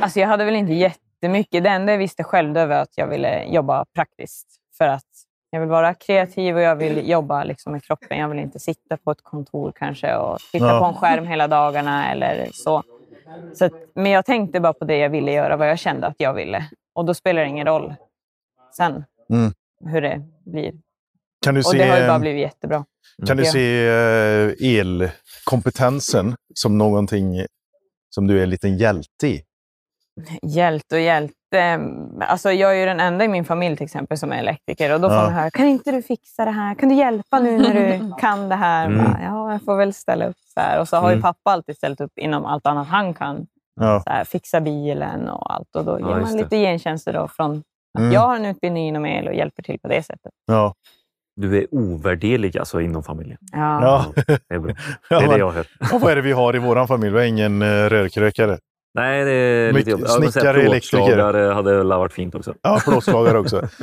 [0.00, 1.64] Alltså jag hade väl inte jättemycket.
[1.64, 4.46] Det enda jag visste själv det var att jag ville jobba praktiskt.
[4.78, 5.05] För att
[5.50, 8.18] jag vill vara kreativ och jag vill jobba liksom med kroppen.
[8.18, 10.78] Jag vill inte sitta på ett kontor kanske och titta Ja.
[10.80, 12.82] på en skärm hela dagarna eller så.
[13.54, 16.14] så att, men jag tänkte bara på det jag ville göra, vad jag kände att
[16.18, 16.64] jag ville.
[16.94, 17.94] Och då spelar det ingen roll
[18.76, 19.52] sen Mm.
[19.84, 20.72] hur det blir.
[21.44, 22.84] Kan du Och se, det har ju bara blivit jättebra.
[23.26, 23.52] kan du Ja.
[23.52, 27.46] se eh, elkompetensen som någonting
[28.10, 29.42] som du är en liten hjälte i?
[30.42, 31.34] Hjälte och hjälte.
[32.20, 35.00] Alltså jag är ju den enda i min familj till exempel som är elektriker och
[35.00, 35.22] då får Ja.
[35.22, 36.74] man höra, kan inte du fixa det här?
[36.74, 38.86] Kan du hjälpa nu när du kan det här?
[38.86, 39.04] Mm.
[39.04, 40.36] Bara, Ja, jag får väl ställa upp.
[40.54, 40.80] Så här.
[40.80, 41.16] Och så har Mm.
[41.18, 43.46] ju pappa alltid ställt upp inom allt annat han kan.
[43.80, 44.02] Ja.
[44.06, 45.76] Så här, fixa bilen och allt.
[45.76, 47.50] Och då Ja, ger man lite gentjänster då från
[47.94, 48.12] att Mm.
[48.12, 50.32] jag har en utbildning inom el och hjälper till på det sättet.
[50.46, 50.74] Ja.
[51.40, 53.38] Du är ovärderlig alltså inom familjen.
[53.52, 53.82] Ja.
[53.82, 54.04] Ja.
[54.48, 54.72] Det är bra.
[55.08, 55.66] Det är det men- jag hör.
[55.94, 57.12] Och vad är det vi har i vår familj?
[57.12, 58.58] Vi har ingen uh, rörkrökare.
[58.96, 60.10] Nej, det är lite jobbigt.
[60.10, 61.06] Snickare, elektriker.
[61.06, 62.54] plåtslagare hade väl varit fint också.
[62.62, 63.68] Ja, plåtslagare också.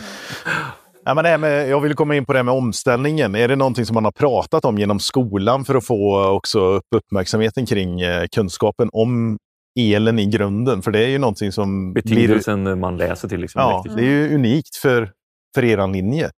[1.05, 3.35] Ja, men det med, jag vill komma in på det här med omställningen.
[3.35, 6.83] Är det någonting som man har pratat om genom skolan för att få också upp
[6.95, 9.37] uppmärksamheten kring eh, kunskapen om
[9.79, 10.81] elen i grunden?
[10.81, 13.41] För det är ju någonting som blir, Betydelsen man läser till.
[13.41, 14.01] Liksom, ja, elektriker.
[14.01, 15.11] det är ju unikt för,
[15.55, 16.29] för er linje.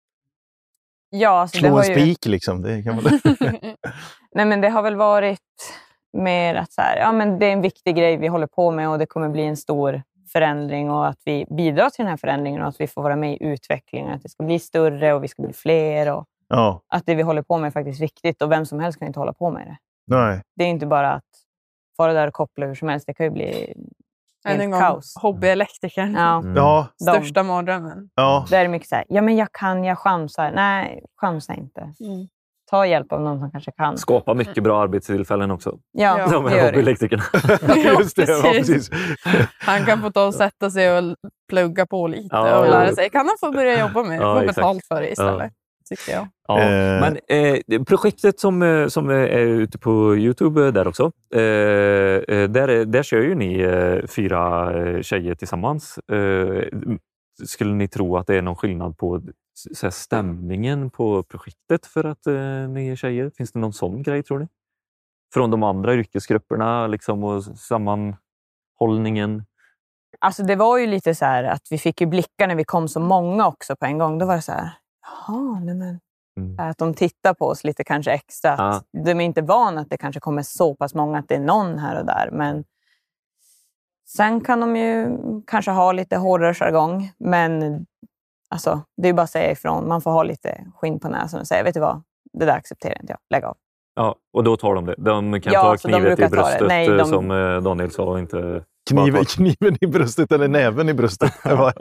[1.09, 1.93] Ja, alltså det Slå en ju...
[1.93, 2.61] spik liksom.
[2.61, 3.03] Det kan man...
[4.35, 5.39] Nej, men det har väl varit
[6.15, 8.89] mer att så här, ja, men det är en viktig grej vi håller på med
[8.89, 10.01] och det kommer bli en stor
[10.31, 13.33] förändring och att vi bidrar till den här förändringen och att vi får vara med
[13.33, 14.11] i utvecklingen.
[14.13, 16.13] Att det ska bli större och vi ska bli fler.
[16.13, 18.99] Och Ja, att det vi håller på med är faktiskt viktigt och vem som helst
[18.99, 19.77] kan inte hålla på med det.
[20.15, 20.41] nej.
[20.55, 21.23] Det är inte bara att
[21.97, 23.07] fara där och koppla hur som helst.
[23.07, 23.73] Det kan ju bli
[24.47, 25.15] Än en gång, kaos.
[25.21, 26.13] hobbyelektrikern.
[26.13, 26.37] Ja.
[26.37, 26.55] Mm.
[26.55, 28.09] Ja, Största mardrömmen.
[28.15, 28.45] ja.
[28.49, 30.51] Där är det mycket så här, ja men jag kan, jag chansar.
[30.51, 31.81] Nej, chansa inte.
[31.81, 32.27] Mm.
[32.69, 33.97] Ta hjälp av någon som kanske kan.
[33.97, 35.77] Skapa mycket bra arbetstillfällen också.
[35.91, 36.27] Ja, Ja.
[36.31, 36.69] De det här gör det.
[36.69, 37.23] hobbyelektrikerna.
[37.99, 38.25] Just det.
[38.31, 38.89] Ja, precis.
[39.59, 41.15] Han kan få ta och sätta sig och
[41.49, 43.09] plugga på lite Ja, och lära sig.
[43.09, 44.17] Kan han få börja jobba med?
[44.21, 44.55] Ja, Få exakt.
[44.55, 45.51] betalt för det istället.
[45.89, 46.27] Tycker jag.
[46.47, 47.01] Ja, Eh.
[47.01, 52.49] men eh, projektet som, eh, som är ute på Youtube eh, där också, eh, eh,
[52.49, 55.97] där, är- där kör ju ni eh, fyra eh, tjejer tillsammans.
[56.11, 56.63] Eh,
[57.45, 59.21] skulle ni tro att det är någon skillnad på
[59.55, 63.29] så här, stämningen på projektet för att eh, ni är tjejer?
[63.29, 64.47] Finns det någon sån grej tror ni?
[65.33, 69.45] Från de andra yrkesgrupperna liksom, och sammanhållningen?
[70.19, 72.87] Alltså det var ju lite så här att vi fick ju blickar när vi kom
[72.87, 74.17] så många också på en gång.
[74.17, 74.69] Då var det så här,
[75.01, 75.99] jaha, nej men.
[76.37, 76.59] Mm.
[76.59, 78.55] Att de tittar på oss lite kanske extra.
[78.57, 78.81] Ja.
[79.03, 81.79] De är inte vana att det kanske kommer så pass många, att det är någon
[81.79, 82.29] här och där.
[82.31, 82.63] Men
[84.07, 87.11] sen kan de ju kanske ha lite hårdare jargong.
[87.17, 87.85] Men
[88.49, 89.87] alltså, det är bara att säga ifrån.
[89.87, 92.01] Man får ha lite skinn på näsan och säga, vet du vad?
[92.33, 93.19] Det där accepterar inte jag.
[93.29, 93.57] Lägg av.
[93.95, 94.95] Ja, och då tar de det.
[94.97, 98.19] De kan Ja, ta knivet i bröstet Nej, eh, de- som eh, Daniel sa.
[98.19, 101.33] Inte Kniven, kniven i bröstet eller näven i bröstet.
[101.43, 101.73] Ja.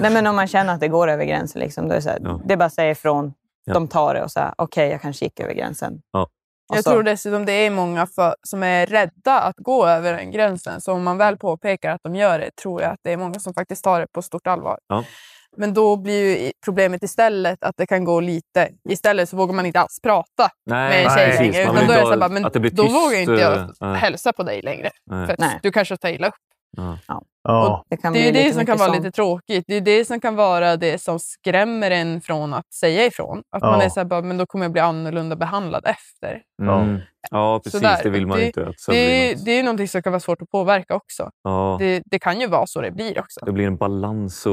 [0.00, 2.08] Nej, men om man känner att det går över gränsen, liksom, då är det, så
[2.08, 2.40] här, Ja.
[2.44, 3.32] det är bara att säga ifrån.
[3.72, 6.00] De tar det och säger, okej, jag kanske gick över gränsen.
[6.12, 6.28] Ja.
[6.74, 10.30] Jag så- tror dessutom det är många för, som är rädda att gå över den
[10.30, 10.80] gränsen.
[10.80, 13.34] Så om man väl påpekar att de gör det tror jag att det är många
[13.40, 14.78] som faktiskt tar det på stort allvar.
[14.88, 15.04] Ja.
[15.56, 18.68] Men då blir ju problemet istället att det kan gå lite...
[18.88, 21.40] Istället så vågar man inte alls prata med en tjej precis.
[21.40, 21.62] längre.
[21.62, 23.96] Utan då är det så bara, men då tyst, vågar inte jag eh, nej.
[23.96, 24.90] hälsa på dig längre.
[25.10, 25.26] Nej.
[25.26, 25.58] För Nej.
[25.62, 26.34] du kanske tar illa upp.
[27.06, 27.22] Ja.
[27.48, 27.84] Ja.
[27.90, 29.04] Det, kan Det är det som kan vara sånt.
[29.04, 29.64] lite tråkigt.
[29.66, 33.42] Det är det som kan vara det som skrämmer en från att säga ifrån.
[33.56, 33.82] Att man Ja.
[33.84, 36.40] är så här, bara, men då kommer jag bli annorlunda behandlad efter.
[36.62, 36.98] Mm.
[37.30, 37.80] Ja, precis.
[37.80, 38.00] Sådär.
[38.02, 38.60] Det vill man Det- inte.
[38.66, 41.30] Att Det något- det är någonting som kan vara svårt att påverka också.
[41.44, 43.40] ja, Det, det kan ju vara så det blir också.
[43.44, 44.46] det blir en balans.
[44.46, 44.52] Och,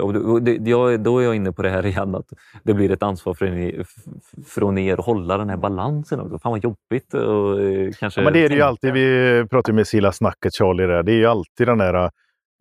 [0.00, 2.26] och, och det, jag, då är jag inne på det här igen, att
[2.64, 3.86] det blir ett ansvar från er,
[4.46, 6.20] från er att hålla den här balansen.
[6.20, 6.38] Också.
[6.38, 7.14] Fan vad jobbigt.
[7.14, 8.92] Och, eh, kanske Ja, men det är det ju alltid.
[8.92, 11.02] Vi pratade med Silla Snacket, Charlie, där.
[11.02, 12.10] det är ju alltid den där...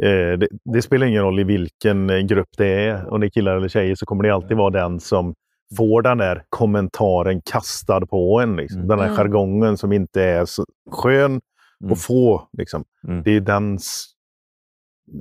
[0.04, 3.30] Eh, det, det spelar ingen roll i vilken eh, grupp det är, om det är
[3.30, 5.34] killar eller tjejer, så kommer det alltid vara den som
[5.78, 8.56] får den där kommentaren kastad på en.
[8.56, 8.78] Liksom.
[8.78, 8.88] Mm.
[8.88, 11.42] Den där jargongen som inte är så skön
[11.84, 11.94] Mm.
[11.94, 12.48] att få.
[12.58, 12.84] Liksom.
[13.08, 13.24] Mm.
[13.24, 14.08] Det är dens...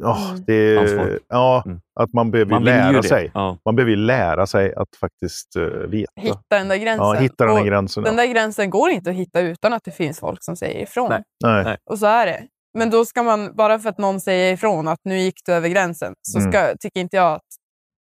[0.01, 0.43] Ja, Mm.
[0.47, 1.81] det är, ja Mm.
[2.01, 3.31] att man behöver Man lära sig.
[3.35, 3.59] Ja.
[3.65, 6.13] Man behöver ju lära sig att faktiskt eh, veta.
[6.17, 7.07] Hitta den där gränsen.
[7.07, 8.05] Ja, hitta den där Och gränsen.
[8.05, 11.09] den där gränsen går inte att hitta utan att det finns folk som säger ifrån.
[11.11, 11.65] Nej.
[11.65, 11.77] Nej.
[11.91, 12.43] Och så är det.
[12.79, 15.69] Men då ska man, bara för att någon säger ifrån att nu gick du över
[15.69, 16.53] gränsen, så Mm.
[16.53, 17.43] ska, tycker inte jag att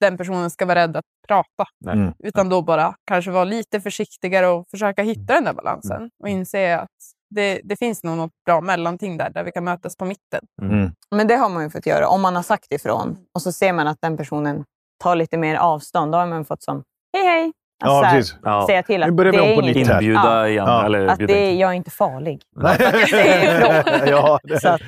[0.00, 1.64] den personen ska vara rädd att prata.
[1.84, 1.94] Nej.
[1.94, 2.12] Mm.
[2.18, 6.11] Utan då bara kanske vara lite försiktigare och försöka hitta den där balansen.
[6.22, 6.88] Och inse att
[7.34, 10.40] det, det finns nog något bra mellanting där, där vi kan mötas på mitten.
[10.62, 10.90] Mm.
[11.14, 12.09] Men det har man ju fått göra.
[12.09, 14.64] Om man har sagt ifrån och så ser man att den personen
[15.02, 16.82] tar lite mer avstånd, då har man fått som
[17.16, 17.52] hej hej.
[17.85, 18.37] Ja, så här, precis.
[18.43, 18.64] Ja.
[18.66, 19.95] Säga till att Nu börjar vi om på nytt här.
[19.95, 20.49] Inbjuda Ja.
[20.49, 20.64] igen.
[20.66, 20.85] Ja.
[20.87, 22.41] Eller Att det, jag är inte farlig.
[24.11, 24.81] ja, det, Så att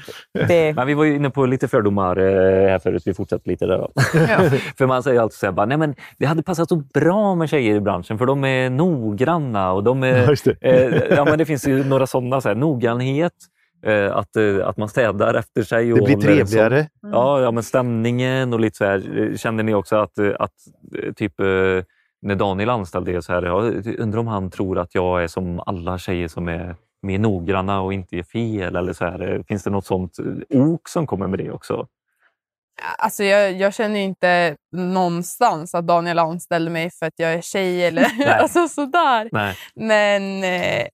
[0.49, 3.03] det, Men vi var ju inne på lite fördomar eh, här förut.
[3.07, 3.79] Vi fortsätter lite där.
[3.79, 3.91] Då.
[4.15, 4.59] Ja.
[4.79, 7.49] för man säger alltid så här, bara, nej men det hade passat så bra med
[7.49, 10.57] tjejer i branschen för de är noggranna och de Ja, är...
[10.61, 12.41] eh, ja, men det finns ju några sådana.
[12.41, 13.33] Så här, noggrannhet,
[13.87, 15.93] eh, att, eh, att man städar efter sig.
[15.93, 16.87] Och Det blir trevligare.
[17.13, 19.37] Ja, ja, men stämningen och lite så här.
[19.37, 20.53] Kände ni också att, att
[21.17, 21.47] typ eh,
[22.23, 23.55] när Daniel anställde er så här, ja,
[23.99, 27.93] undrar om han tror att jag är som alla tjejer som är mer noggranna och
[27.93, 29.45] inte gör fel eller så här.
[29.49, 31.87] Finns det något sånt eh, ok som kommer med det också?
[32.99, 37.87] Alltså jag, jag känner inte någonstans att Daniel anställde mig för att jag är tjej
[37.87, 38.29] eller Nej.
[38.29, 39.29] alltså sådär.
[39.33, 39.57] Nej.
[39.75, 40.87] Men eh,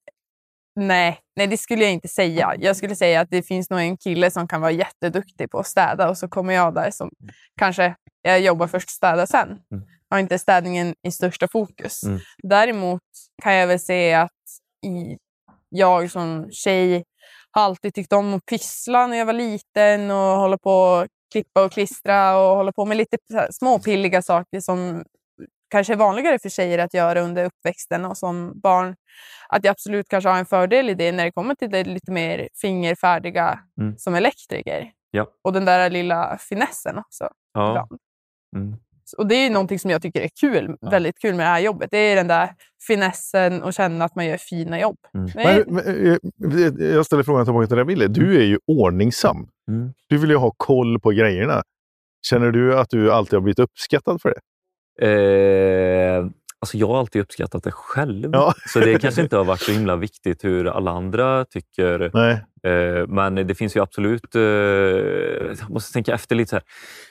[0.76, 2.54] nej, nej, det skulle jag inte säga.
[2.58, 5.66] Jag skulle säga att det finns nog en kille som kan vara jätteduktig på att
[5.66, 7.10] städa och så kommer jag där som
[7.58, 9.48] kanske jag jobbar först och städar sen.
[9.48, 9.84] Mm.
[10.14, 12.02] Har inte städningen i största fokus.
[12.02, 12.20] Mm.
[12.42, 13.00] Däremot
[13.42, 14.30] kan jag väl se att
[14.86, 15.16] i,
[15.68, 17.04] jag som tjej
[17.50, 21.64] har alltid tyckt om att pyssla när jag var liten och hålla på att klippa
[21.64, 23.16] och klistra och hålla på med lite
[23.50, 25.04] småpilliga saker som
[25.70, 28.96] kanske är vanligare för tjejer att göra under uppväxten och som barn.
[29.48, 32.12] Att jag absolut kanske har en fördel i det när det kommer till det lite
[32.12, 33.98] mer fingerfärdiga Mm.
[33.98, 34.90] som elektriker.
[35.10, 35.26] Ja.
[35.44, 37.28] Och den där lilla finessen också.
[37.52, 37.88] Ja.
[38.56, 38.76] Mm.
[39.18, 41.60] Och det är ju någonting som jag tycker är kul, väldigt kul med det här
[41.60, 41.90] jobbet.
[41.90, 42.50] Det är den där
[42.86, 44.96] finessen och känna att man gör fina jobb.
[45.14, 45.30] Mm.
[45.34, 48.06] Men, men, eh, jag ställer frågan tillbaka till dig, Wille.
[48.06, 49.48] Du är ju ordningsam.
[49.68, 49.92] Mm.
[50.08, 51.62] Du vill ju ha koll på grejerna.
[52.26, 54.40] Känner du att du alltid har blivit uppskattad för det?
[55.06, 56.26] Eh,
[56.64, 58.54] alltså jag har alltid uppskattat det själv, Ja.
[58.72, 62.10] så det kanske inte har varit så himla viktigt hur alla andra tycker.
[62.14, 62.32] Nej.
[62.72, 64.34] Eh, men det finns ju absolut...
[64.34, 66.48] Eh, jag måste tänka efter lite.
[66.50, 66.62] Så här.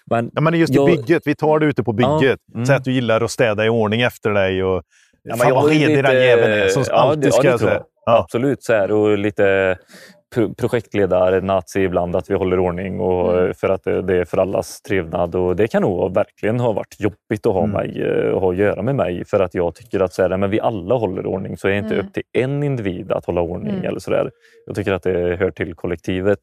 [0.06, 1.24] Men, Ja, men just i Jag- bygget.
[1.26, 2.40] Vi tar det ute på bygget.
[2.46, 2.66] Ja, mm.
[2.66, 4.64] Säg att du gillar att städa i ordning efter dig.
[4.64, 4.84] Och,
[5.24, 6.68] ja, Fan, vad redig den jäveln är.
[6.68, 7.84] Som ja, alltid det- ska ja, jag det tror jag.
[8.06, 8.20] Ja.
[8.20, 9.78] Absolut, så här, och lite
[10.58, 13.54] projektledare, nazi ibland, att vi håller ordning och, Mm.
[13.54, 15.36] för att det, det är för allas trevnad.
[15.36, 17.72] Och det kan nog verkligen ha varit jobbigt att ha, Mm.
[17.72, 20.50] mig, eh, ha att göra med mig för att jag tycker att så här, men
[20.50, 22.06] vi alla håller ordning så är det inte Mm.
[22.08, 23.74] upp till en individ att hålla ordning.
[23.74, 23.86] Mm.
[23.86, 24.32] eller så där.
[24.66, 26.40] Jag tycker att det hör till kollektivet.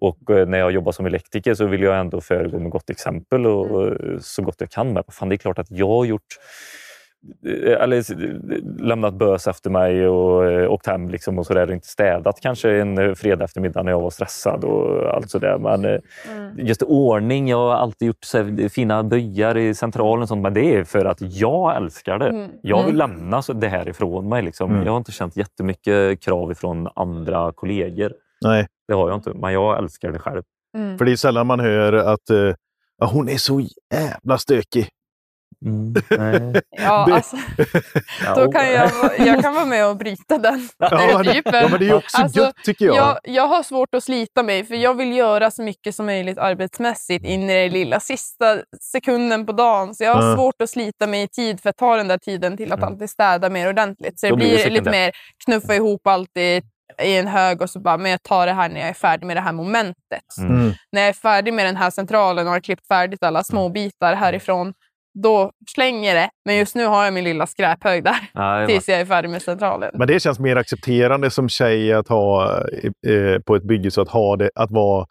[0.00, 3.46] Och eh, när jag jobbar som elektriker så vill jag ändå föregå med gott exempel
[3.46, 4.12] och Mm.
[4.14, 4.92] eh, så gott jag kan.
[4.92, 6.42] Men fan, det är klart att jag har gjort eh,
[7.66, 8.12] eller s-
[8.78, 12.70] lämnat bös efter mig och eh, åkt hem liksom och sådär och inte städat kanske
[12.80, 15.58] en eh, fredag eftermiddag när jag var stressad och allt sådär.
[15.58, 15.98] Men eh,
[16.36, 16.66] Mm.
[16.66, 20.54] just ordning, jag har alltid gjort så här, fina byar i centralen och sånt, men
[20.54, 22.28] det är för att jag älskar det.
[22.28, 22.50] Mm.
[22.62, 24.42] Jag vill lämna så- det här ifrån mig.
[24.42, 24.70] Liksom.
[24.70, 24.84] Mm.
[24.84, 28.12] Jag har inte känt jättemycket krav ifrån andra kollegor.
[28.44, 30.42] Nej, Det har jag inte, men jag älskar det själv.
[30.76, 30.98] Mm.
[30.98, 32.54] för det är sällan man hör att eh,
[32.98, 33.60] ja, hon är så
[33.94, 34.88] jävla stökig.
[35.64, 36.60] Nej.
[36.70, 37.36] Ja, Det- alltså,
[38.36, 41.54] då kan jag, jag kan vara med och bryta den Ja, men, stereotypen.
[41.54, 42.96] ja, men det är också Alltså, gött tycker jag.
[42.96, 46.38] Jag, jag har svårt att slita mig för jag vill göra så mycket som möjligt
[46.38, 48.58] arbetsmässigt in i den lilla sista
[48.92, 49.94] sekunden på dagen.
[49.94, 50.36] Så jag har Ja.
[50.36, 52.92] svårt att slita mig i tid för att ta den där tiden till att Mm.
[52.92, 54.20] alltid städa mer ordentligt.
[54.20, 55.12] Så det Då blir det blir lite mer
[55.44, 56.62] knuffa ihop allt i,
[57.02, 59.26] i en hög och så bara, men jag tar det här när jag är färdig
[59.26, 60.38] med det här momentet.
[60.38, 60.50] Mm.
[60.60, 60.72] Mm.
[60.92, 64.14] När jag är färdig med den här centralen och har klippt färdigt alla små bitar
[64.14, 64.74] härifrån,
[65.14, 66.30] då slänger jag det.
[66.44, 69.42] Men just nu har jag min lilla skräphög där Nej, tills jag är färdig med
[69.42, 69.90] centralen.
[69.94, 72.58] Men det känns mer accepterande som tjej att ha
[73.06, 75.06] eh, på ett bygge, så att, ha det, att vara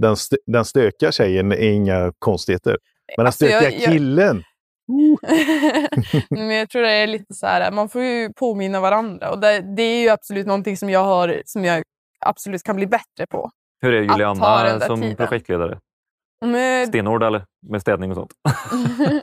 [0.00, 2.70] den, st den stökiga tjejen är inga konstigheter.
[3.16, 4.42] Men den Alltså, jag- stökiga jag- killen,
[6.30, 9.30] Men jag tror det är lite så här, man får ju påminna varandra.
[9.30, 11.82] Och det, det är ju absolut någonting som jag, har, som jag
[12.20, 13.50] absolut kan bli bättre på.
[13.80, 15.16] Hur är den Juliana som tiden.
[15.16, 15.78] projektledare?
[16.44, 17.44] Men, Stenhård eller?
[17.68, 18.32] Med städning och sånt?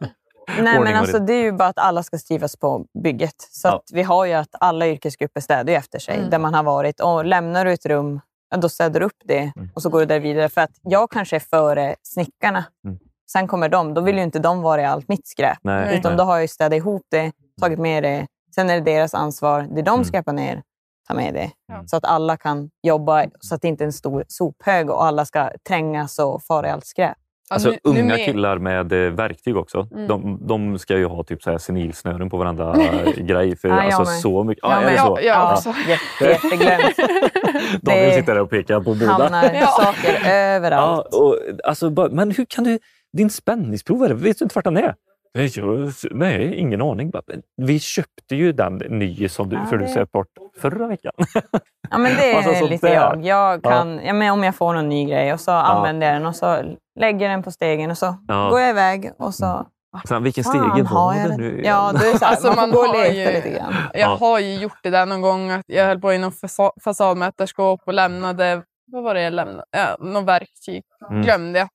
[0.61, 3.36] Nej, men alltså, det är ju bara att alla ska trivas på bygget.
[3.51, 3.76] Så Ja.
[3.76, 6.30] att vi har ju att alla yrkesgrupper städar ju efter sig Mm.
[6.30, 6.99] där man har varit.
[6.99, 8.20] Och lämnar du ett rum,
[8.57, 9.70] då städar du upp det Mm.
[9.76, 10.49] och så går du där vidare.
[10.49, 12.63] För att jag kanske är före snickarna.
[12.86, 12.99] Mm.
[13.32, 13.93] Sen kommer de.
[13.93, 15.57] Då vill ju inte de vara i allt mitt skräp.
[15.63, 15.97] Nej.
[15.99, 18.28] Utan då har jag ju städat ihop det, tagit med det.
[18.55, 19.61] Sen är det deras ansvar.
[19.61, 20.05] Det de Mm.
[20.05, 20.63] skräpar ner,
[21.08, 21.51] ta med det.
[21.68, 21.84] Ja.
[21.88, 25.26] Så att alla kan jobba så att det inte är en stor sophög och alla
[25.26, 27.14] ska trängas och fara i allt skräp.
[27.49, 29.88] ja, Alltså, nu- nu unga med- killar med eh, verktyg också.
[29.91, 30.08] Mm.
[30.08, 33.56] De, de ska ju ha typ så här senilsnören på varenda eh, grej.
[33.58, 34.08] För Ja, alltså, med.
[34.20, 34.64] så mycket.
[34.64, 35.20] Jag Ja, är det så?
[35.22, 35.74] Ja, också.
[35.88, 36.95] Jätte, jätteglömt.
[37.82, 39.20] Daniel Det- sitter där och pekar på brudar.
[39.20, 39.68] Hamnar Ja.
[39.68, 41.14] saker Ja, överallt.
[41.14, 42.80] och, alltså, bara, men hur kan du...
[43.18, 44.95] Din spänningsprovare, vet du inte vart den är?
[45.36, 47.11] Nej, jag, nej ingen aning.
[47.57, 50.27] Vi köpte ju den ny som du, Ja, för du det- söp bort
[50.61, 51.11] förra veckan.
[51.89, 52.93] Ja, men det är Alltså, lite där.
[52.95, 53.25] jag.
[53.25, 54.13] jag kan, ja.
[54.13, 56.57] men om jag får någon ny grej och så använder jag den och så
[56.99, 58.49] lägger jag den på stegen och så Ja.
[58.49, 59.67] går jag iväg och så...
[60.07, 61.61] Sen, vilken har var jag det nu?
[61.65, 63.49] Ja, då är det så här, Alltså, man man gå och har leta ju- lite
[63.49, 63.73] grann.
[63.93, 64.17] Jag Ja.
[64.19, 65.51] har ju gjort det där någon gång.
[65.51, 68.61] Att jag höll på i någon fasa- fasadmätarskåp och lämnade,
[68.91, 69.63] vad var det jag lämnade?
[69.71, 71.21] Ja, någon verktyg Mm.
[71.21, 71.67] glömde jag.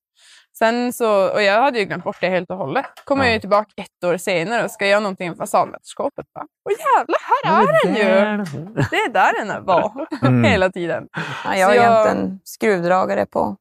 [0.64, 2.86] Sen så, och jag hade ju glömt bort det helt och hållet.
[3.04, 3.28] Kommer Ja.
[3.28, 6.26] jag ju tillbaka ett år senare och ska göra någonting i fasadmätarskåpet.
[6.34, 7.18] Bara, Åh jävlar,
[7.52, 8.44] här är den ju!
[8.90, 10.44] Det är där den var Mm.
[10.44, 11.08] hela tiden.
[11.44, 13.56] Ja, jag har jag- gömt en skruvdragare på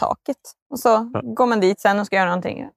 [0.00, 0.36] taket.
[0.70, 0.98] Och så
[1.36, 2.68] går man dit sen och ska göra någonting.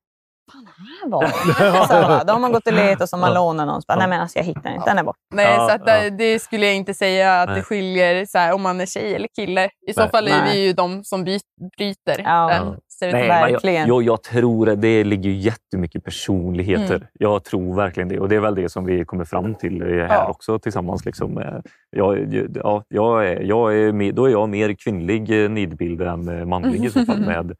[0.52, 1.88] Fan, här var den.
[2.20, 3.82] Så Då har man gått och letat och så har man lånat någon.
[3.82, 4.90] Så bara, Nej, men alltså, jag hittar den inte.
[4.90, 5.20] Den är borta.
[5.34, 6.02] Nej, så att ja.
[6.02, 7.58] det, det skulle jag inte säga att Nej.
[7.58, 9.70] det skiljer så här, om man är tjej eller kille.
[9.88, 10.10] I så Nej.
[10.12, 10.52] fall är Nej.
[10.54, 11.40] vi ju de som by-
[11.78, 12.48] bryter Ja.
[12.48, 13.28] den Nej, stereotypen.
[13.28, 13.88] men jag, Verkligen.
[13.88, 16.96] jag, jag tror att det ligger jättemycket personligheter.
[16.96, 17.08] Mm.
[17.14, 18.20] Jag tror verkligen det.
[18.20, 20.28] Och det är väl det som vi kommer fram till eh, här Ja.
[20.30, 21.06] också tillsammans.
[21.06, 21.38] Liksom.
[21.38, 21.54] Eh,
[21.90, 26.86] Jag, ja, jag är, jag är, då är jag mer kvinnlig eh, nidbild än manlig
[26.86, 27.56] i så fall med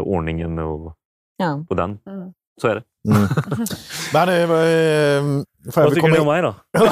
[0.00, 0.96] ordningen och,
[1.36, 1.64] Ja.
[1.68, 1.98] och den.
[2.06, 2.32] Mm.
[2.60, 2.82] Så är det.
[3.08, 3.28] Mm.
[4.14, 5.22] Men, eh, eh,
[5.76, 6.54] Vad tycker komma ni in- om mig då?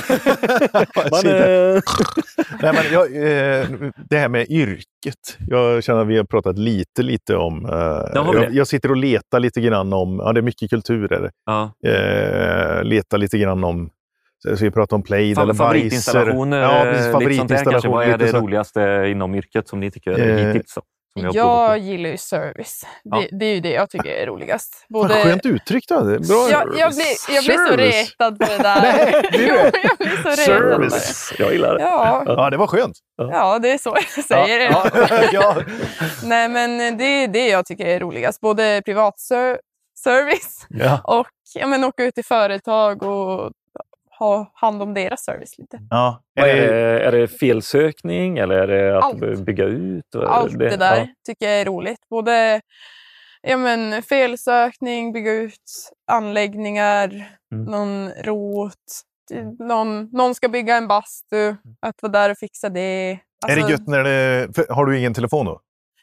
[1.11, 1.27] Men,
[1.75, 1.81] eh,
[2.63, 3.67] Nej, men jag, eh,
[4.11, 5.37] det här med yrket.
[5.49, 7.67] Jag känner att vi har pratat lite, lite om...
[7.67, 7.73] Eh,
[8.15, 8.49] jag, det?
[8.53, 10.19] jag sitter och letar lite grann om...
[10.25, 11.31] Ja, det är mycket kulturer.
[11.47, 11.73] ja.
[11.87, 13.91] Eh, letar lite grann om...
[14.43, 16.63] Så vi pratar om Plaid Fa- eller Favoritinstallation, Bajser.
[16.71, 17.19] eh, Ja, precis.
[17.29, 17.89] lite sånt där kanske.
[17.89, 17.93] Favoritinstallation.
[17.93, 18.39] Vad är det så.
[18.39, 20.75] roligaste inom yrket som ni tycker Eh, hittills?
[21.13, 22.87] Som jag Jag gillar ju service.
[23.03, 23.17] Ja.
[23.31, 24.85] Det, det är ju det jag tycker är roligast.
[24.89, 25.89] Vad skönt uttryckt.
[25.89, 26.01] Då.
[26.01, 26.49] Det Bra.
[26.51, 28.81] jag, jag, blir, jag blir så retad på det där.
[28.83, 29.81] Nej, det är jo, det.
[29.83, 30.37] jag blir så det.
[30.37, 31.33] Service.
[31.39, 31.83] Jag gillar det.
[31.83, 32.99] Ja, Ja, det var skönt.
[33.17, 34.61] ja, det är så jag säger.
[34.71, 34.91] Ja,
[35.33, 35.57] ja.
[36.25, 38.41] Nej, men det är det jag tycker är roligast.
[38.41, 39.59] Både privat ser-
[40.05, 41.01] service Ja.
[41.05, 43.51] och ja, men åka ut till företag och
[44.19, 45.79] ha hand om deras service lite.
[45.91, 46.23] Ja.
[46.41, 49.45] Är Är det, det, är det felsökning eller är det att Allt.
[49.47, 50.15] bygga ut?
[50.27, 51.99] Allt det där tycker jag är roligt.
[52.11, 52.61] Både
[53.43, 57.65] ja, men felsökning, bygga ut anläggningar, Mm.
[57.65, 58.75] någon rot,
[59.59, 62.81] någon, någon ska bygga en bastu, att vara där och fixa det.
[62.81, 64.49] är Alltså, det gött när det...
[64.69, 65.61] Har du egen telefon då?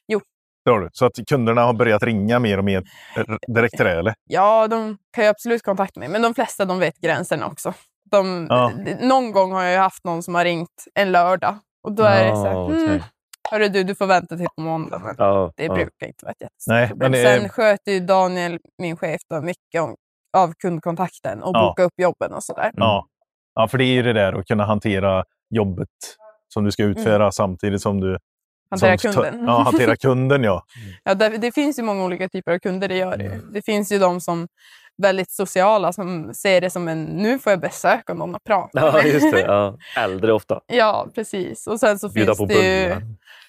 [0.08, 0.22] Jo.
[0.66, 0.90] Det har du.
[0.92, 2.84] Så att kunderna har börjat ringa mer och mer
[3.16, 4.14] r- direkt till dig, eller?
[4.30, 7.74] Ja, de kan ju absolut kontakta mig, men de flesta de vet gränserna också.
[8.12, 8.72] De, Ja.
[9.02, 12.26] Någon gång har jag ju haft någon som har ringt en lördag och då är
[12.26, 12.86] det så här, okej.
[12.86, 13.00] mm,
[13.52, 15.00] hörru du, du får vänta till på måndag.
[15.00, 15.74] Men Ja, det ja.
[15.74, 17.14] brukar inte vara ett jättestort problem.
[17.14, 19.96] är- Sen sköter ju Daniel, min chef, då, mycket om,
[20.38, 21.60] av kundkontakten och Ja.
[21.70, 22.72] boka upp jobben och sådär.
[22.76, 23.08] Ja.
[23.56, 25.90] ja, för det är ju det där att kunna hantera jobbet
[26.54, 28.08] som du ska utföra samtidigt som du...
[28.10, 28.20] Mm.
[28.70, 29.46] Hantera som, kunden.
[29.48, 30.64] Ja, hantera kunden, ja.
[31.04, 33.54] Ja, det, det finns ju många olika typer av kunder, det gör det Mm.
[33.54, 34.48] Det finns ju de som
[34.98, 38.70] väldigt sociala som ser det som en, nu får jag besök av någon att prata
[38.80, 39.06] Ja, med.
[39.06, 39.42] just det.
[39.42, 39.78] Ja.
[40.04, 40.62] Äldre ofta.
[40.68, 41.68] Ja, precis.
[41.68, 42.90] Och sen så Bjuda finns det ju...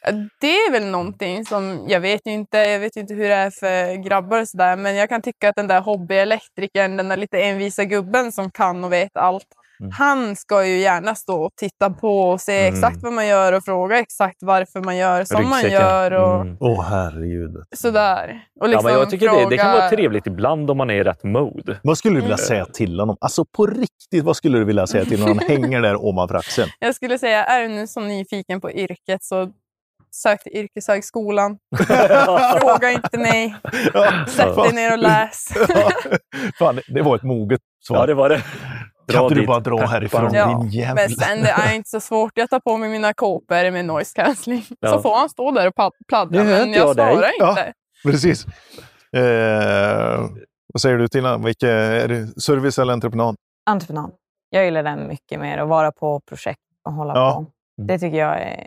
[0.03, 3.29] Ja, Det är väl någonting som, jag vet ju inte, jag vet ju inte hur
[3.29, 7.09] det är för grabbar och sådär, men jag kan tycka att den där hobbyelektrikern, den
[7.09, 9.47] där lite envisa gubben som kan och vet allt,
[9.81, 9.93] Mm.
[9.93, 12.75] han ska ju gärna stå och titta på och se Mm.
[12.75, 15.81] exakt vad man gör och fråga exakt varför man gör som man Ryggsäcken.
[15.87, 16.57] gör och Mm.
[16.61, 17.57] Åh, herregud.
[17.77, 18.41] sådär.
[18.61, 20.91] Och Ja, liksom men jag tycker det, det kan fråga- vara trevligt ibland om man
[20.91, 21.79] är i rätt mode.
[21.83, 22.47] Vad skulle du vilja Mm.
[22.47, 23.17] säga till honom?
[23.21, 26.71] Alltså på riktigt, vad skulle du vilja säga till när han hänger där ovanför axeln?
[26.79, 29.51] Jag skulle säga, är du nu så nyfiken på yrket så
[30.11, 31.59] sök till yrkeshögskolan.
[32.61, 33.57] Fråga inte mig.
[33.95, 35.49] Ja, Sätt dig ner och läs.
[35.69, 35.91] Ja.
[36.59, 37.97] Fan, det var ett moget svar.
[37.99, 38.43] Ja, det var det.
[39.13, 39.91] Kan inte du bara dra Peppa.
[39.91, 40.95] härifrån, Ja, din jävla...
[40.95, 42.33] Men sen det är inte så svårt.
[42.35, 44.65] Jag tar på mig mina kåpor med noise cancelling.
[44.81, 44.89] Ja.
[44.89, 45.75] Så får han stå där och
[46.09, 46.45] pladdra.
[46.45, 47.13] Men jag jag dig.
[47.15, 47.51] svarar Ja.
[47.51, 47.73] inte.
[48.05, 48.47] Precis.
[49.17, 50.21] Eh,
[50.73, 51.39] vad säger du Tina?
[51.39, 53.37] Vilka, är det service eller entreprenad?
[53.71, 54.11] Entreprenad.
[54.51, 55.59] Jag gillar den mycket mer.
[55.59, 57.45] Att vara på projekt och hålla Ja.
[57.77, 57.83] på.
[57.87, 58.67] Det tycker jag är,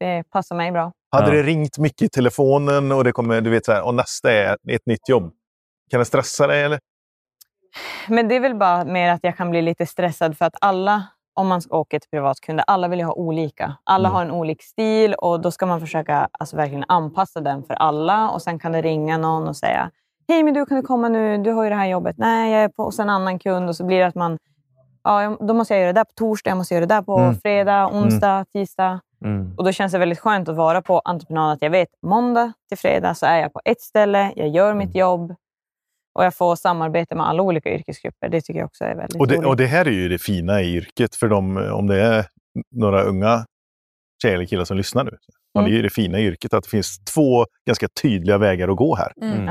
[0.00, 0.92] det passar mig bra.
[1.12, 1.32] Hade Ja.
[1.32, 4.56] det ringt mycket i telefonen och det kommer, du vet så här, och nästa är
[4.70, 5.32] ett nytt jobb.
[5.90, 6.78] Kan det stressa dig eller?
[8.08, 11.02] Men det är väl bara mer att jag kan bli lite stressad för att alla,
[11.34, 13.76] om man ska åka till privatkunder, alla vill ju ha olika.
[13.84, 14.14] Alla Mm.
[14.16, 18.30] har en olik stil och då ska man försöka alltså, verkligen anpassa den för alla.
[18.30, 19.90] Och sen kan det ringa någon och säga
[20.28, 21.38] Hej, men du kan du komma nu?
[21.38, 22.18] Du har ju det här jobbet.
[22.18, 23.68] Nej, jag är på hos en annan kund.
[23.68, 24.38] Och så blir det att man
[25.02, 27.18] Ja, då måste jag göra det där på torsdag, jag måste göra det där på
[27.18, 27.34] Mm.
[27.34, 29.00] fredag, onsdag, tisdag.
[29.24, 29.54] Mm.
[29.58, 31.52] Och då känns det väldigt skönt att vara på entreprenad.
[31.52, 34.94] Att jag vet måndag till fredag så är jag på ett ställe, jag gör mitt
[34.94, 35.34] jobb
[36.14, 38.28] och jag får samarbeta med alla olika yrkesgrupper.
[38.28, 39.46] Det tycker jag också är väldigt Och det, roligt.
[39.46, 42.26] och det här är ju det fina i yrket för dem, om det är
[42.76, 43.44] några unga
[44.22, 45.10] tjejer eller killar som lyssnar nu.
[45.58, 45.70] Mm.
[45.70, 48.76] det är ju det fina i yrket, att det finns två ganska tydliga vägar att
[48.76, 49.12] gå här.
[49.22, 49.46] Mm.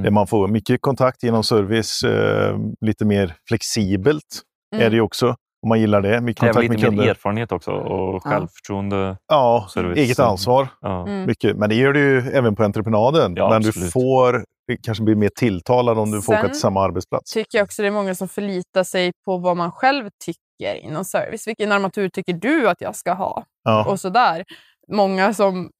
[0.00, 4.42] Där man får mycket kontakt genom service, eh, lite mer flexibelt
[4.74, 4.86] Mm.
[4.86, 5.36] är det ju också.
[5.64, 6.20] Om man gillar det.
[6.20, 7.04] Mycket kontakt med lite mer kunder.
[7.10, 9.16] erfarenhet också och självförtroende.
[9.28, 9.98] Ja, Service.
[9.98, 10.68] eget ansvar.
[10.80, 11.02] Ja.
[11.08, 11.26] Mm.
[11.26, 11.56] Mycket.
[11.56, 13.34] Men det gör du ju även på entreprenaden.
[13.36, 13.92] Ja, Men du absolut.
[13.92, 17.32] får det kanske bli mer tilltalad om du får åka Sen- till samma arbetsplats.
[17.32, 21.04] tycker jag också det är många som förlitar sig på vad man själv tycker inom
[21.04, 21.46] service.
[21.48, 23.44] Vilken armatur tycker du att jag ska ha?
[23.64, 23.84] Ja.
[23.84, 24.44] Och sådär.
[24.92, 25.70] Många som...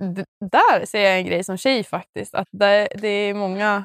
[0.51, 2.35] Där ser jag en grej som tjej faktiskt.
[2.35, 3.85] Att det, det är många...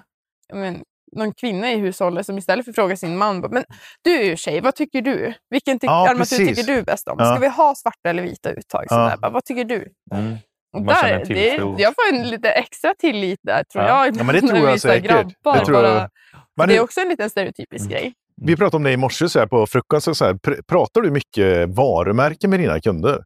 [0.54, 0.82] Men,
[1.12, 3.64] någon kvinna i hushållet som istället för att fråga sin man men
[4.04, 5.34] du är ju tjej, vad tycker du?
[5.50, 7.16] Vilken ty- Ja, armatur tycker du bäst om?
[7.20, 7.26] Ja.
[7.26, 8.86] Ska vi ha svarta eller vita uttag?
[8.90, 9.16] Ja.
[9.22, 9.88] Bara, vad tycker du?
[10.16, 10.38] Mm.
[10.78, 14.06] Och där, det, jag får en lite extra tillit där tror Ja.
[14.06, 14.18] jag.
[14.18, 15.10] Ja, men det tror jag säkert.
[15.12, 15.96] Grabbar Det tror jag.
[15.96, 16.10] bara,
[16.58, 17.92] Men det är också en liten stereotypisk Mm.
[17.92, 18.14] grej.
[18.42, 20.16] Vi pratade om det i morse så här på frukosten.
[20.16, 23.24] Så här, pr- pratar du mycket varumärken med dina kunder?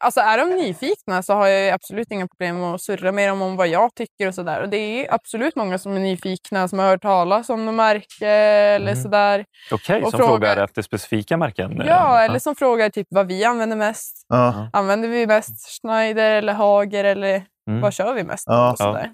[0.00, 3.28] Alltså är de nyfikna så har jag ju absolut inga problem med att surra med
[3.28, 4.62] dem om vad jag tycker och sådär.
[4.62, 8.28] Och det är absolut många som är nyfikna, som har hört talas om något märke
[8.28, 9.02] eller Mm.
[9.02, 9.44] sådär.
[9.72, 11.80] Okej, Och som fråga- frågar efter specifika märken?
[11.80, 14.26] eh, Ja, eller som frågar typ vad vi använder mest.
[14.28, 14.68] Ja.
[14.72, 17.80] Använder vi mest Schneider eller Hager eller Mm.
[17.80, 18.44] vad kör vi mest?
[18.46, 18.70] Ja.
[18.70, 19.10] och sådär.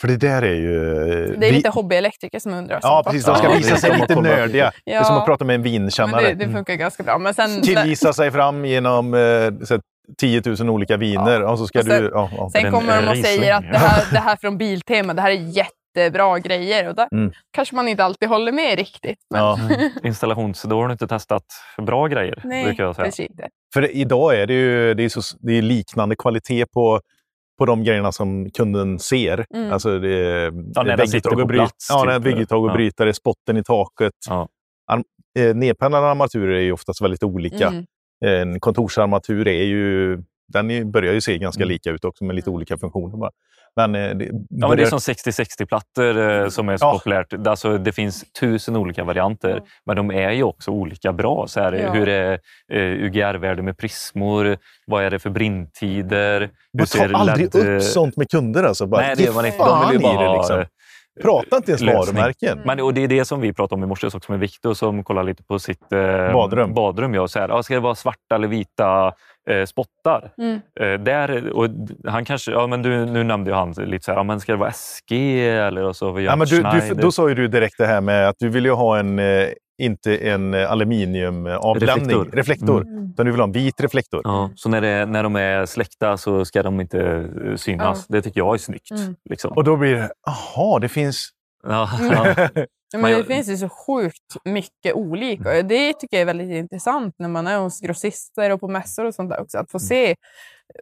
[0.00, 0.78] För det där är ju...
[1.38, 2.78] Det är lite hobbyelektriker som undrar.
[2.82, 3.24] Ja, precis.
[3.24, 4.72] De ska Ja, visa sig lite nördiga.
[4.84, 5.04] Det är Ja.
[5.04, 6.34] som att prata med en Men vinkännare.
[6.34, 7.18] det, det funkar ganska bra.
[7.18, 9.20] Men sen, Tillvisa sig fram genom eh,
[9.64, 9.80] så här,
[10.18, 11.42] 10 000 olika viner.
[11.42, 12.10] Och så ska Och sen- du...
[12.14, 12.50] Ja, ja.
[12.52, 15.30] Sen En kommer de och säger att det här, det här från Biltema, det här
[15.30, 15.34] är
[15.96, 16.88] jättebra grejer.
[16.88, 17.32] Och där Mm.
[17.52, 19.18] kanske man inte alltid håller med riktigt.
[19.30, 19.58] Men Ja.
[19.70, 19.90] Mm.
[20.04, 20.62] Installations...
[20.62, 21.44] Då har du inte testat
[21.86, 23.04] bra grejer, nej, brukar jag säga.
[23.04, 23.48] precis inte.
[23.74, 27.00] För idag är det ju det är så, det är liknande kvalitet på
[27.58, 29.46] på de grejerna som kunden ser.
[29.54, 29.72] Mm.
[29.72, 30.10] Alltså det,
[30.74, 32.06] Ja, när den sitter på bryt- plats, Ja, typ.
[32.06, 32.74] när vägguttag och Ja.
[32.74, 34.12] brytare, spotten i taket.
[34.28, 34.48] Ja.
[34.92, 35.02] Arm,
[35.38, 37.68] eh, nedpennade armaturer är ju oftast väldigt olika.
[37.68, 37.84] Mm.
[38.24, 40.18] En kontorsarmatur är ju,
[40.52, 41.68] den börjar ju se ganska Mm.
[41.72, 43.16] lika ut också med lite olika funktioner.
[43.16, 43.30] Bara.
[43.76, 46.92] Men, eh, det, Ja, men det är börjar- som 60-60-plattor eh, som är så Ja.
[46.92, 47.26] populärt.
[47.44, 49.62] Det- Alltså, det finns tusen olika varianter, Mm.
[49.86, 51.46] men de är ju också olika bra.
[51.48, 51.92] Så här, Ja.
[51.92, 52.32] Hur är
[52.72, 54.56] eh, UGR-värde med prismor?
[54.86, 56.40] Vad är det för brinttider?
[56.72, 58.64] Hur Man tar aldrig LED, upp sånt med kunder.
[58.64, 58.86] Alltså.
[58.86, 59.58] Bara, Nej, det gör man inte.
[59.58, 60.64] De vill ju bara det, ha, liksom.
[61.22, 62.14] Prata inte ens lösning.
[62.16, 62.60] varumärken.
[62.64, 65.04] Men, och det är det som vi pratade om i morse också med Viktor som
[65.04, 66.74] kollar lite på sitt eh, Badrum.
[66.74, 69.12] badrum ja, så här, ja, ska det vara svarta eller vita
[69.50, 70.32] eh, spottar?
[70.38, 70.60] Mm.
[70.80, 71.68] Eh, där, och
[72.06, 74.52] han kanske, ja, men du, nu nämnde ju han lite så här, ja, men ska
[74.52, 75.12] det vara SG
[75.48, 78.28] eller och så Ja, men du, du, då sa ju du direkt det här med
[78.28, 79.48] att du vill ju ha en, eh,
[79.78, 82.30] inte en eh, aluminiumavlämning, Reflektor.
[82.36, 83.10] reflektor, Mm.
[83.10, 84.20] utan du vill ha en vit reflektor.
[84.24, 87.00] Ja, så när, det, när de är släckta så ska de inte
[87.46, 88.06] eh, synas.
[88.06, 88.90] Det tycker jag är snyggt.
[88.90, 89.16] Mm.
[89.30, 89.52] Liksom.
[89.52, 91.28] Och då blir det, jaha, det finns...
[91.62, 92.12] Ja, Mm.
[92.12, 92.48] ja.
[92.92, 95.58] Ja, Men det finns ju så sjukt mycket olika.
[95.58, 99.04] Och Det tycker jag är väldigt intressant när man är hos grossister och på mässor
[99.04, 99.58] och sånt där också.
[99.58, 100.14] Att få se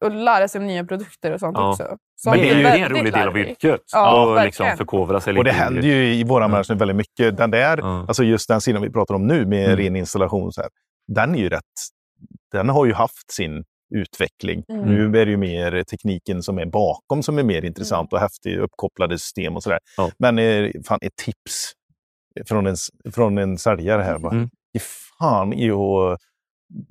[0.01, 1.71] och lära sig om nya produkter och sånt Ja.
[1.71, 1.97] också.
[2.27, 3.81] Men det är ju en rolig del av yrket.
[3.93, 6.97] Ja, och liksom förkovra sig Och det lite händer ju i våra bransch nu väldigt
[6.97, 7.37] mycket.
[7.37, 8.05] Den där, Ja.
[8.09, 9.77] alltså just den sidan vi pratar om nu med Mm.
[9.77, 10.71] ren installation, så här,
[11.09, 11.63] den är ju rätt...
[12.53, 13.65] Den har ju haft sin
[13.95, 14.65] utveckling.
[14.69, 14.85] Mm.
[14.89, 18.57] Nu är det ju mer tekniken som är bakom som är mer intressant och häftig,
[18.59, 19.79] uppkopplade system och sådär.
[19.97, 20.11] Ja.
[20.19, 21.73] Men eh, fan, ett tips
[22.49, 22.77] från en,
[23.15, 24.19] från en säljare här.
[24.19, 24.33] Bara.
[24.33, 24.49] Mm.
[24.73, 24.81] Ge
[25.19, 26.19] fan i att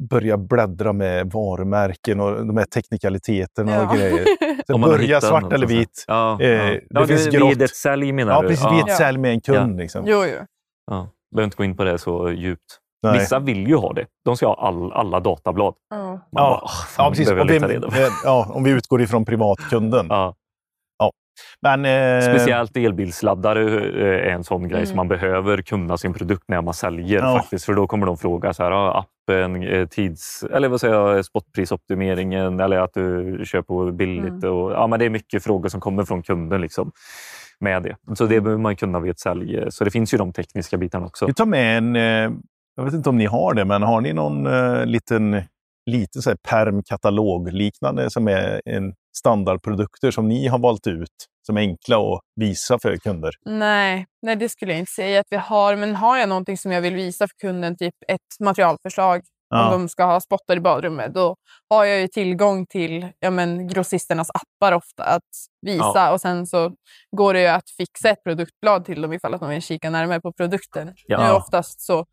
[0.10, 3.98] börja bläddra med varumärken och de här teknikaliteterna och Ja.
[4.00, 4.26] grejer.
[4.68, 6.06] Så Om man har börja svart något eller och vit.
[6.08, 6.64] Ja, Eh, ja.
[6.66, 7.52] det ja, finns grått.
[7.52, 8.48] Vid ett sälj menar Ja, du?
[8.48, 8.64] precis.
[8.64, 8.72] Ja.
[8.72, 8.96] Vid ett Ja.
[8.96, 9.78] sälj med en kund.
[9.78, 10.04] Liksom.
[10.08, 10.46] Jo, jo.
[10.92, 11.08] Ja.
[11.36, 12.62] Behöver inte gå in på det så djupt.
[13.04, 13.20] Nej.
[13.20, 14.06] Vissa vill ju ha det.
[14.26, 15.74] De ska ha all, alla datablad.
[15.90, 15.98] Ja.
[15.98, 16.22] Ja.
[16.32, 17.30] bara, "Åh, fan, Ja, precis.
[17.32, 20.06] Om vi, leta reda på." eh, ja, om vi utgår ifrån privatkunden.
[20.10, 20.36] Ja.
[21.62, 24.86] Men, eh, Speciellt elbilsladdare eh, är en sån grej Mm.
[24.86, 27.20] som man behöver kunna sin produkt när man säljer.
[27.20, 27.38] Ja.
[27.38, 27.66] faktiskt.
[27.66, 31.26] För då kommer de fråga så här, ah, appen, eh, tids, eller vad säger jag,
[31.26, 34.44] spotprisoptimeringen eller att du köper billigt.
[34.44, 34.52] Mm.
[34.52, 36.62] Och, ja, men det är mycket frågor som kommer från kunden.
[36.62, 36.92] Liksom,
[37.60, 38.16] med det.
[38.16, 39.72] Så det behöver man kunna vid ett sälj.
[39.72, 41.26] Så det finns ju de tekniska bitarna också.
[41.26, 42.32] Vi tar med en, eh,
[42.76, 45.42] jag vet inte om ni har det, men har ni någon eh, liten,
[45.86, 51.10] liten så här permkatalog liknande som är en standardprodukter som ni har valt ut
[51.46, 53.32] som är enkla att visa för kunder?
[53.46, 55.76] Nej, nej, det skulle jag inte säga att vi har.
[55.76, 59.22] Men har jag någonting som jag vill visa för kunden, typ ett materialförslag,
[59.54, 59.66] Ja.
[59.66, 61.36] om de ska ha spottar i badrummet, då
[61.70, 65.30] har jag ju tillgång till ja, men, grossisternas appar ofta att
[65.62, 66.14] visa.
[66.14, 66.74] Och sen så
[67.12, 70.22] går det ju att fixa ett produktblad till dem ifall att de vill kika närmare
[70.22, 70.94] på produkten.
[71.08, 71.28] Ja.
[71.28, 72.06] Nu oftast så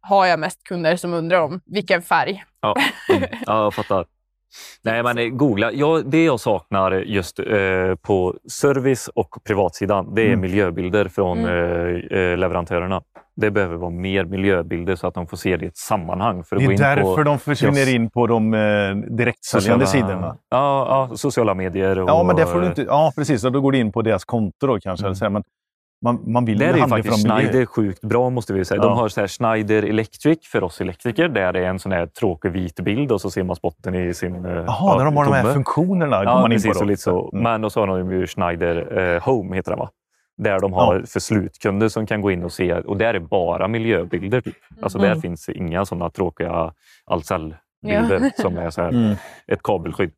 [0.00, 2.44] har jag mest kunder som undrar om vilken färg.
[2.60, 2.74] Ja,
[3.08, 3.28] mm.
[3.46, 4.06] ja jag fattar.
[4.84, 5.72] Nej, men eh, googla.
[5.72, 7.46] Ja, det jag saknar just eh,
[8.02, 10.40] på service och privatsidan, det är Mm.
[10.40, 11.50] miljöbilder från Mm.
[12.10, 13.02] eh, eh, leverantörerna.
[13.36, 16.44] Det behöver vara mer miljöbilder så att de får se det i ett sammanhang.
[16.44, 18.94] För att Det gå är in därför på de försvinner just- in på de eh,
[18.96, 20.36] direktsäljande sidorna.
[20.50, 21.98] Ja, ja, sociala medier.
[21.98, 23.42] Och, Ja, men det får du inte, ja, precis.
[23.42, 25.06] Då går du in på deras konto då kanske.
[25.06, 25.32] Mm.
[25.32, 25.42] Men
[26.04, 27.48] man, man vill Där är faktiskt från miljö.
[27.50, 28.82] Schneider sjukt bra måste vi säga.
[28.82, 28.88] Ja.
[28.88, 31.28] De har så här Schneider Electric för oss elektriker.
[31.28, 34.14] Där det är en sån här tråkig vit bild och så ser man spotten i
[34.14, 36.68] sin eh, Jaha, när de har de här funktionerna går Ja, man in på.
[36.68, 36.84] Och Då.
[36.84, 37.30] lite så.
[37.32, 37.42] Mm.
[37.42, 39.90] Men och så har de ju Schneider eh, Home, heter den va?
[40.42, 42.72] Där de har för slutkunder som kan gå in och se.
[42.74, 44.40] Och där är bara miljöbilder.
[44.40, 44.54] Typ.
[44.82, 45.10] Alltså Mm.
[45.10, 46.72] där finns inga sådana tråkiga
[47.06, 49.14] Ahlsell-bilder som är så här, Mm.
[49.46, 50.10] ett kabelskydd.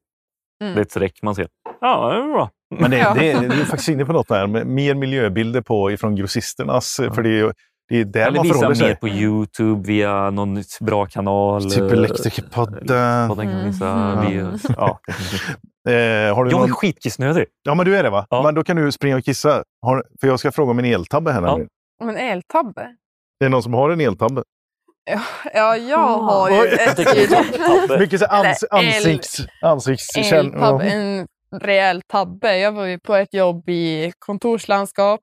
[0.63, 0.75] Mm.
[0.75, 1.49] Det är ett streck man ser.
[1.81, 2.51] Ja, det är bra.
[2.79, 3.15] Men det, Ja.
[3.15, 4.47] det, det är faktiskt inne på något där.
[4.65, 6.97] Mer miljöbilder på, ifrån grossisternas.
[7.15, 7.53] För det är,
[7.89, 8.97] det är där Eller man visa mer sig.
[8.97, 11.71] på Youtube via någon bra kanal.
[11.71, 13.31] Typ eh, Elektrikerpodden.
[13.41, 14.59] Mm.
[14.77, 15.01] Ja.
[15.89, 16.71] Eh, har du Jag är någon...
[16.73, 17.45] skitkissnödig.
[17.63, 18.27] Ja, men du är det va?
[18.31, 18.43] Ja.
[18.43, 19.65] Men då kan du springa och kissa.
[19.83, 20.05] Har...
[20.21, 21.43] För jag ska fråga om en eltabbe här.
[21.43, 21.59] Ja.
[22.05, 22.87] Men eltabbe?
[23.41, 24.43] Det är någon som har en eltabbe.
[25.55, 26.69] Ja, jag har ju Oj.
[26.81, 28.01] ett.
[28.01, 29.41] Mycket så ans ansikts...
[29.63, 30.55] ansiktskänn...
[30.55, 32.59] eltabbe, en rejäl tabbe.
[32.59, 35.21] Jag var ju på ett jobb i kontorslandskap.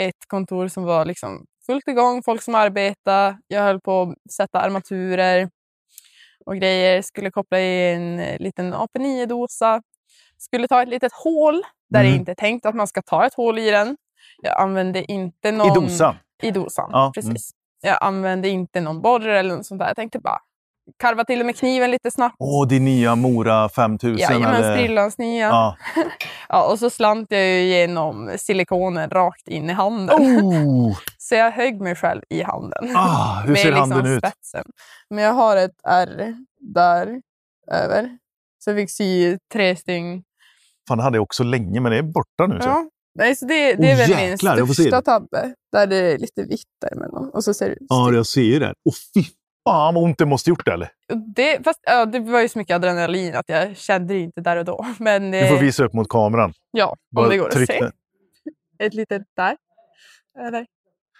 [0.00, 3.38] Ett kontor som var liksom fullt igång, folk som arbetade.
[3.46, 5.50] Jag höll på att sätta armaturer
[6.46, 7.02] och grejer.
[7.02, 9.82] Skulle koppla i en liten AP9-dosa.
[10.38, 12.20] Skulle ta ett litet hål där det Mm.
[12.20, 13.96] inte är tänkt att man ska ta ett hål i den.
[14.42, 15.70] Jag använde inte någon...
[15.70, 16.14] I dosan.
[16.42, 17.12] I dosan, Ja, mm.
[17.12, 17.50] precis.
[17.82, 19.86] Jag använde inte någon borr eller något sånt där.
[19.86, 20.38] Jag tänkte bara
[20.96, 22.36] karva till det med kniven lite snabbt.
[22.38, 24.18] Åh, din nya Mora 5000.
[24.18, 24.76] Jajamän, eller...
[24.76, 25.46] Sprillans nya.
[25.46, 25.76] Ja.
[26.48, 30.16] Ja, och så slant jag ju genom silikonen rakt in i handen.
[30.20, 32.96] Oh, Så jag högg mig själv i handen.
[32.96, 34.18] ah, hur med ser liksom handen ut?
[34.18, 34.64] spetsen.
[35.10, 37.20] Men jag har ett R där
[37.70, 38.18] över.
[38.64, 40.22] Så jag fick sy tre styng
[40.88, 42.60] Fan, det hade jag också länge, men det är borta nu.
[42.60, 42.68] Så.
[42.68, 42.88] Ja.
[43.14, 45.54] Nej, så det, det är Åh, väl jäklar, min största tabbe.
[45.72, 47.30] Där det är lite vitt däremellan.
[47.30, 47.86] Och så ser det ut.
[47.88, 48.74] Ja, jag ser ju det.
[48.84, 49.24] Åh fy
[49.68, 50.90] fan vad ont det måste gjort eller?
[51.36, 54.56] Det, fast, ja, det var ju så mycket adrenalin att jag kände det inte där
[54.56, 54.86] och då.
[54.98, 56.52] Men, Du får eh, visa upp mot kameran.
[56.70, 57.80] Ja, om Bara det går att se.
[57.80, 57.92] den.
[58.86, 59.56] Ett litet där.
[60.46, 60.66] Eller?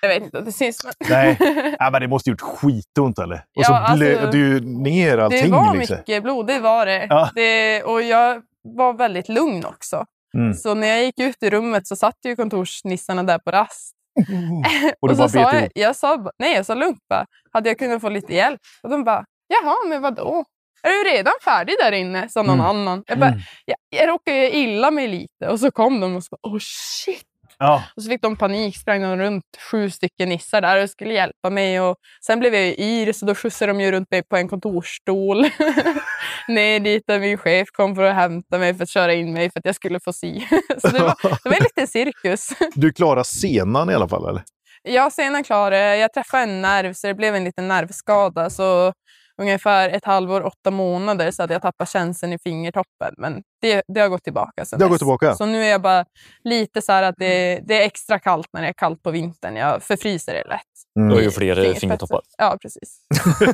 [0.02, 0.84] Jag vet inte om det syns.
[0.84, 0.92] Men...
[1.10, 1.36] Nej.
[1.78, 3.36] Ja, men det måste gjort skitont eller?
[3.36, 5.42] Och Ja, så alltså, blöder ju ner allting.
[5.42, 5.96] det var liksom.
[5.96, 7.06] mycket blod, det var det.
[7.10, 7.30] Ja.
[7.34, 7.82] det.
[7.82, 10.04] Och jag var väldigt lugn också.
[10.34, 10.54] Mm.
[10.54, 13.94] Så när jag gick ut i rummet så satt ju kontorsnissarna där på rast.
[15.00, 18.00] Och du så sa jag, jag sa, nej, jag sa lugnt bara, hade jag kunnat
[18.00, 18.60] få lite hjälp?
[18.82, 20.44] Och de bara, jaha, men vadå?
[20.82, 22.28] Är du redan färdig där inne?
[22.28, 22.66] sa någon Mm.
[22.66, 23.04] annan.
[23.06, 23.40] Jag, bara, Mm.
[23.64, 27.24] jag, jag råkade illa mig lite och så kom de och bara, oh shit.
[27.62, 27.82] Ja.
[27.96, 31.50] Och så fick de panik, sprang de runt sju stycken nissar där och skulle hjälpa
[31.50, 31.80] mig.
[31.80, 31.96] Och
[32.26, 35.42] sen blev jag ju yr, så då skjutsade de ju runt mig på en kontorsstol.
[36.48, 39.50] Ner dit där min chef kom för att hämta mig för att köra in mig
[39.50, 40.40] för att jag skulle få sy.
[40.78, 42.48] så det var, det var lite cirkus.
[42.74, 44.42] Du klarar senan i alla fall eller?
[44.82, 45.98] Ja, senan klarade jag.
[45.98, 48.50] Jag träffade en nerv så det blev en liten nervskada.
[48.50, 48.92] Så
[49.40, 53.14] ungefär ett halvår, åtta månader så hade jag tappat känseln i fingertoppen.
[53.18, 55.34] Men det, det har gått tillbaka sen Det har gått tillbaka?
[55.34, 56.04] Så nu är jag bara
[56.44, 59.56] lite så här att det, det är extra kallt när det är kallt på vintern.
[59.56, 60.62] Jag förfryser det lätt.
[60.98, 61.08] Mm.
[61.08, 62.20] Du har ju fler fingertoppar.
[62.38, 63.00] Ja, precis.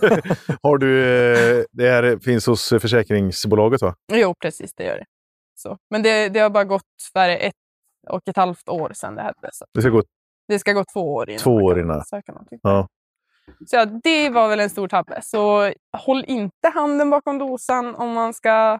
[0.62, 1.02] Har du,
[1.32, 3.94] eh, det här finns hos försäkringsbolaget va?
[4.12, 4.74] Jo, precis.
[4.74, 5.04] Det gör det.
[5.54, 5.76] Så.
[5.90, 6.82] Men det, det har bara gått
[7.12, 7.54] för ett
[8.08, 9.48] och ett halvt år sedan det hände.
[9.52, 10.02] Så Det ska gå
[10.48, 11.38] det ska gå två år innan.
[11.38, 12.04] Två år innan.
[12.04, 12.58] söka någonting.
[12.62, 12.88] Ja.
[13.66, 15.20] Så ja, det var väl en stor tabbe.
[15.22, 18.78] Så håll inte handen bakom dosan om man ska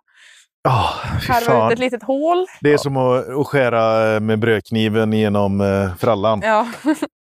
[0.69, 0.93] Ah,
[1.27, 2.47] fy harva ut ett litet hål.
[2.61, 6.41] Det är som att, att skära med brödkniven genom eh, frallan.
[6.45, 6.67] Ja.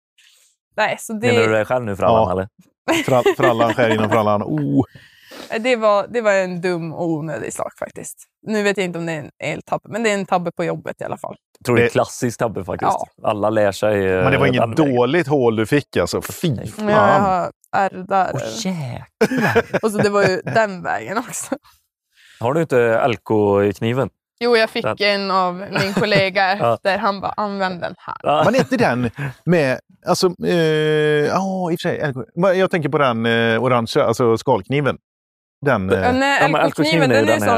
[0.77, 2.23] Nej, så Menar du det, det själv nu Frallan?
[2.23, 2.33] Ja.
[2.33, 2.49] Eller?
[3.05, 4.43] Frall, frallan skär genom frallan.
[4.43, 4.85] Oh.
[5.61, 8.17] Det, var, det var en dum och onödig sak faktiskt.
[8.47, 10.65] Nu vet jag inte om det är en eltabbe, men det är en tabbe på
[10.65, 11.37] jobbet i alla fall.
[11.59, 12.91] Jag tror det är en klassisk tabbe faktiskt.
[13.17, 13.29] Ja.
[13.29, 14.07] Alla lär sig.
[14.07, 16.23] eh, Men det var inget dåligt hål du fick alltså.
[16.23, 16.59] Fy Men
[16.89, 17.23] jag fan.
[17.23, 18.31] har ärr där.
[18.35, 19.79] Åh, jäklar.
[19.83, 21.55] Och så det var ju den vägen också.
[22.41, 24.09] Har du inte LK-kniven?
[24.41, 26.75] Jo, jag fick Den- en av min kollega Ja.
[26.75, 26.99] efter.
[26.99, 28.17] Han bara, använd den här.
[28.23, 28.43] Ja.
[28.45, 29.11] Men är inte den
[29.45, 29.81] med...
[30.07, 30.55] Alltså, eh,
[31.27, 31.89] ja, i och för
[32.45, 32.59] sig.
[32.59, 34.99] Jag tänker på den eh, orangea, alltså skalkniven.
[35.65, 35.91] Den...
[35.91, 37.49] Eh, Nej, Ja, alkokniven den ju är som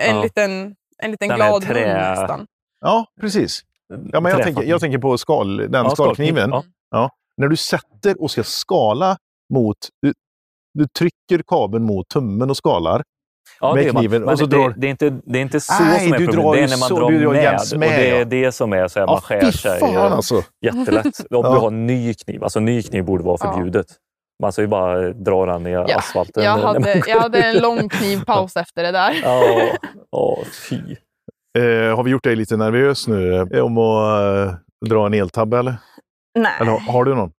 [0.00, 0.22] en ja.
[0.22, 2.46] liten, en liten Den glad trä- hund nästan.
[2.80, 3.60] ja, precis.
[4.12, 6.50] Ja, men jag, tänker, jag tänker på skal, den Ja, skalkniven.
[6.50, 6.64] Ja.
[6.90, 7.10] Ja.
[7.36, 9.16] När du sätter och ska skala
[9.54, 9.76] mot...
[10.02, 10.12] Du,
[10.74, 13.02] du trycker kabeln mot tummen och skalar.
[13.60, 14.02] Ja, med det, man.
[14.02, 16.18] kniven, och så det, drar- det, är inte, det är inte så Nej, som är
[16.18, 16.52] du problemet.
[16.54, 17.42] Det är när man så- drar du drar med.
[17.78, 18.24] med, och det är ja.
[18.24, 20.42] det som är så här, man Ja, skär sig fan alltså.
[20.64, 21.20] jättelätt.
[21.20, 21.42] Om Ja.
[21.54, 22.44] du har en ny kniv.
[22.44, 23.52] Alltså ny kniv borde vara Ja.
[23.52, 23.86] förbjudet.
[24.42, 26.44] Man ska ju bara dra den i Ja, asfalten.
[26.44, 29.20] Jag hade, jag hade en lång knivpaus efter det där.
[29.22, 29.68] Ja,
[30.10, 30.38] ja,
[30.68, 30.96] fy.
[31.58, 34.54] Eh, har vi gjort dig lite nervös nu eh, om att eh,
[34.88, 35.74] dra en eltabbe eller?
[36.38, 36.52] Nej.
[36.60, 37.32] Eller har, har du någon?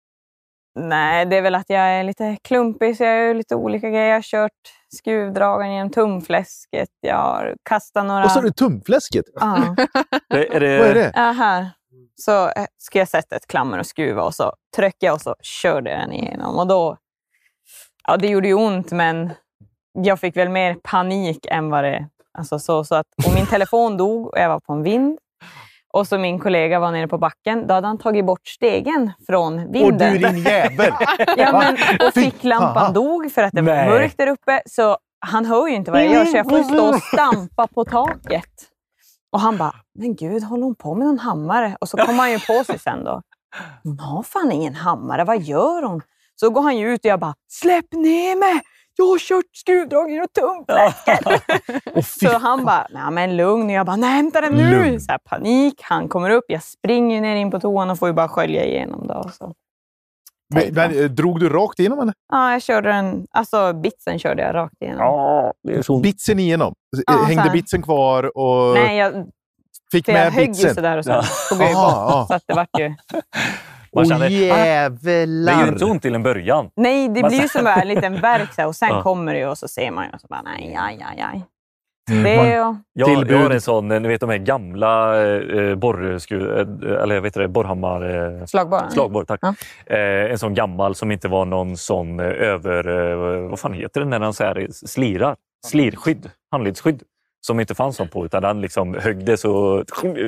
[0.79, 4.07] Nej, det är väl att jag är lite klumpig så jag gör lite olika grejer.
[4.07, 4.51] Jag har kört
[4.95, 6.89] skruvdragaren genom tumfläsket.
[7.01, 8.23] Jag har kastat några...
[8.23, 9.25] Och så är det tumfläsket.
[9.35, 9.75] Ja.
[10.29, 11.11] Det, är det, Vad är det?
[11.15, 11.69] Ja, här.
[12.25, 15.35] Så eh, ska jag sätta ett klammer och skruva och så tryckte jag och så
[15.41, 16.59] körde jag den igenom.
[16.59, 16.97] Och då,
[18.07, 19.33] ja, det gjorde ju ont, men
[19.93, 22.07] jag fick väl mer panik än vad det...
[22.37, 25.19] Alltså så, så att, och min telefon dog och jag var på en vind.
[25.93, 27.67] Och så min kollega var nere på backen.
[27.67, 30.13] Då hade han tagit bort stegen från Och vinden.
[30.13, 30.93] du din jävel!
[31.37, 34.61] Ja, men, och ficklampan dog för att det var mörkt där uppe.
[34.65, 37.85] Så han hör ju inte vad jag gör, så jag får stå och stampa på
[37.85, 38.72] taket.
[39.33, 41.77] Och han bara, men gud, håller hon på med någon hammare?
[41.81, 43.21] Och så kommer han ju på sig sen då.
[43.83, 46.01] Hon har fan ingen hammare, vad gör hon?
[46.35, 48.61] Så går han ju ut och jag bara, släpp ner mig!
[48.95, 50.65] Jag har kört skruvdragare och
[51.95, 53.65] fy Så han bara, nej men lugn.
[53.65, 54.71] Och jag bara, nej hämta den nu!
[54.71, 55.01] Lugn.
[55.01, 55.81] Så här, panik.
[55.81, 59.07] Han kommer upp, jag springer ner in på toan och får ju bara skölja igenom.
[59.07, 59.53] Då, så.
[60.55, 62.13] Men, men, eh, drog du rakt igenom henne?
[62.31, 64.99] Ja, jag körde den, alltså bitsen körde jag rakt igenom.
[64.99, 65.99] Ja, det så.
[65.99, 66.73] Bitsen igenom?
[67.07, 67.51] Ja, så Hängde här.
[67.51, 69.13] bitsen kvar och Nej, jag,
[69.91, 70.75] fick för jag med högg ju bitsen?
[70.75, 71.23] sådär och sen Ja.
[71.49, 71.83] tog jag ju bort.
[71.83, 72.25] ja.
[72.29, 72.89] Så att det vart ju...
[73.95, 75.61] Man Åh känner, det är jävlar!
[75.63, 76.69] ju inte ont till en början.
[76.75, 79.01] Nej, det blir ju som en liten värk så och sen Ja.
[79.01, 81.43] kommer det ju och så ser man ju och så bara nej, aj, aj, aj.
[82.11, 82.23] Mm.
[82.23, 82.45] Det.
[82.93, 87.33] Jag, jag har en sån, ni vet de här gamla eh, borrskruv, eh, eller vet
[87.33, 88.01] det, borrhammar...
[88.39, 88.89] Eh, Slagbar.
[88.89, 89.39] Slagborr, tack.
[89.41, 89.53] Ja.
[89.85, 93.11] Eh, en sån gammal som inte var någon sån eh, över...
[93.11, 95.35] Eh, vad fan heter det när den så här slirar?
[95.65, 97.03] Slirskydd, handledsskydd.
[97.41, 99.83] Som inte fanns sån på, utan den liksom högg det så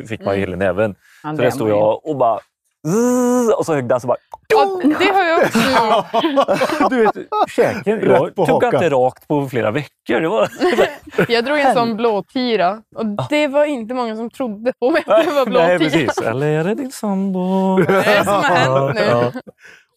[0.08, 0.96] fick man i hela näven.
[1.24, 2.40] Ja, Så det där är stod jag och bara
[2.86, 4.18] zzz, och så högg den så bara...
[4.48, 6.90] Ja, det har jag också gjort.
[6.90, 7.16] Du vet,
[7.50, 8.00] käken.
[8.10, 10.20] Jag tog inte rakt på flera veckor.
[10.22, 10.50] Det var...
[11.32, 15.26] Jag drog en sån blåtira och det var inte många som trodde på mig att
[15.26, 15.78] det var Nej, blåtira.
[15.80, 16.18] precis.
[16.26, 17.78] Eller är det din sambo?
[17.78, 19.02] Det är som har hänt nu.
[19.02, 19.32] Ja.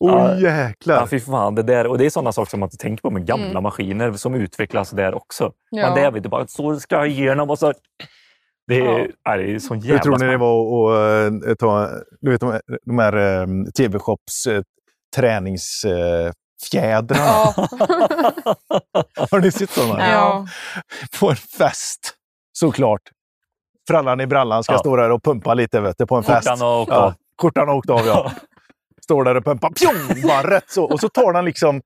[0.00, 1.06] Åh Ja, jäklar!
[1.06, 1.54] fy fan.
[1.54, 3.62] Det, där, och det är sådana saker som man inte tänker på med gamla Mm.
[3.62, 5.52] maskiner som utvecklas där också.
[5.70, 5.86] Ja.
[5.86, 7.72] Men det är inte bara så ska jag igenom och så...
[8.68, 9.34] Det är, Ja.
[9.36, 10.92] är sån jävla Hur tror ni det var
[11.26, 11.88] att eh, ta
[12.20, 12.40] du vet,
[12.86, 13.46] de här, eh,
[13.78, 14.62] TV-shops eh,
[15.16, 17.24] träningsfjädrarna?
[17.24, 17.54] Ja.
[19.30, 20.10] Har ni sett sådana?
[20.10, 20.46] ja.
[21.20, 22.14] På en fest,
[22.52, 23.00] såklart.
[23.88, 24.78] Frallan i brallan ska Ja.
[24.78, 26.48] stå där och pumpa lite vet du, på en fest.
[26.48, 27.14] Skjortan har åkt av.
[27.42, 28.32] Skjortan har åkt av, ja.
[29.02, 29.70] Står där och pumpar.
[29.70, 30.22] Pjong!
[30.28, 30.84] Bara rätt så.
[30.84, 31.80] Och så tar den liksom...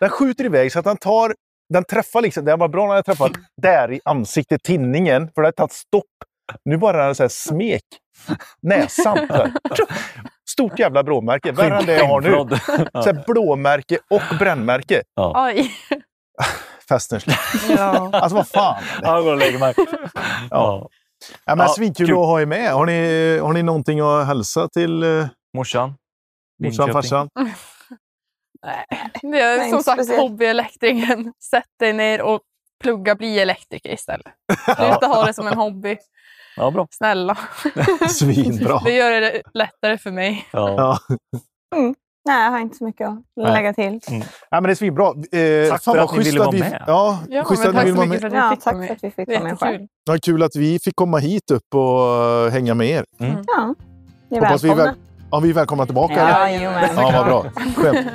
[0.00, 1.34] Den skjuter iväg så att den tar...
[1.74, 2.44] Den träffar liksom...
[2.44, 5.30] Det var bra när den träffade där i ansiktet, tinningen.
[5.34, 6.04] För det har tagit stopp.
[6.64, 7.82] Nu bara så här smek
[8.62, 9.16] näsan.
[9.28, 9.52] Så här.
[10.50, 11.52] Stort jävla blåmärke.
[11.52, 12.30] Värre än det jag har nu.
[12.92, 15.02] Så här blåmärke och brännmärke.
[15.34, 15.70] Aj.
[16.88, 17.36] Festen slut.
[17.68, 18.10] Ja.
[18.12, 18.82] Alltså vad fan.
[19.02, 19.74] Ja, jag går och lägger mig.
[20.50, 20.88] Ja.
[21.44, 22.16] Ja, men Ja, svinkul kul.
[22.18, 22.72] att ha er med.
[22.72, 25.26] Har ni, har ni någonting att hälsa till eh,
[25.56, 25.94] Morsan.
[26.64, 27.28] morsan, farsan?
[29.22, 30.20] Det är Nej, som sagt speciellt.
[30.22, 31.32] hobbyelektrikern.
[31.50, 32.40] Sätt dig ner och
[32.82, 34.26] plugga, bli elektriker istället.
[34.64, 35.96] Sluta ha det som en hobby.
[36.58, 36.86] Ja, bra.
[36.90, 37.36] Snälla.
[38.08, 38.80] Svinbra.
[38.84, 40.46] Det gör det lättare för mig.
[40.52, 40.74] Ja.
[40.76, 41.16] Ja.
[42.26, 44.00] Nej, jag har inte så mycket att lägga till.
[44.08, 44.20] Ja,
[44.50, 45.06] men det är svinbra.
[45.06, 46.84] Eh, Tack för att ni ville vara vi, med.
[46.86, 48.20] Ja, Ja, tack vill så mycket med.
[48.20, 48.90] för att Ja, tack för med.
[48.90, 49.86] att vi fick komma in själv.
[50.04, 53.04] Ja, kul att vi fick komma hit upp och eh, hänga med er.
[53.18, 53.74] Ja,
[54.30, 54.92] ni är Hoppas vi, är välkomna.
[54.92, 54.94] väl,
[55.30, 56.14] ja, vi är välkomna tillbaka.
[56.14, 56.64] eller?
[56.64, 56.88] Ja.
[56.96, 57.44] Ja, vad bra.
[57.76, 58.06] Skönt.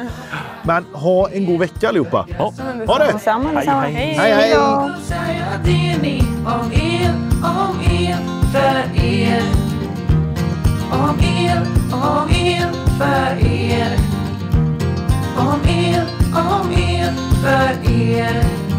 [0.64, 2.28] Men ha en god vecka allihopa.
[2.38, 2.54] Ja.
[2.88, 3.12] Ha det!
[3.12, 3.82] Detsamma, Hej, detsamma.
[3.82, 4.14] hej.
[4.14, 4.54] Hej, hej!
[4.56, 4.92] då.
[5.04, 5.66] säger att
[8.54, 9.44] för er.
[10.92, 11.62] Om er,
[11.92, 13.98] om er för er.
[15.38, 18.73] Om er, om er för er.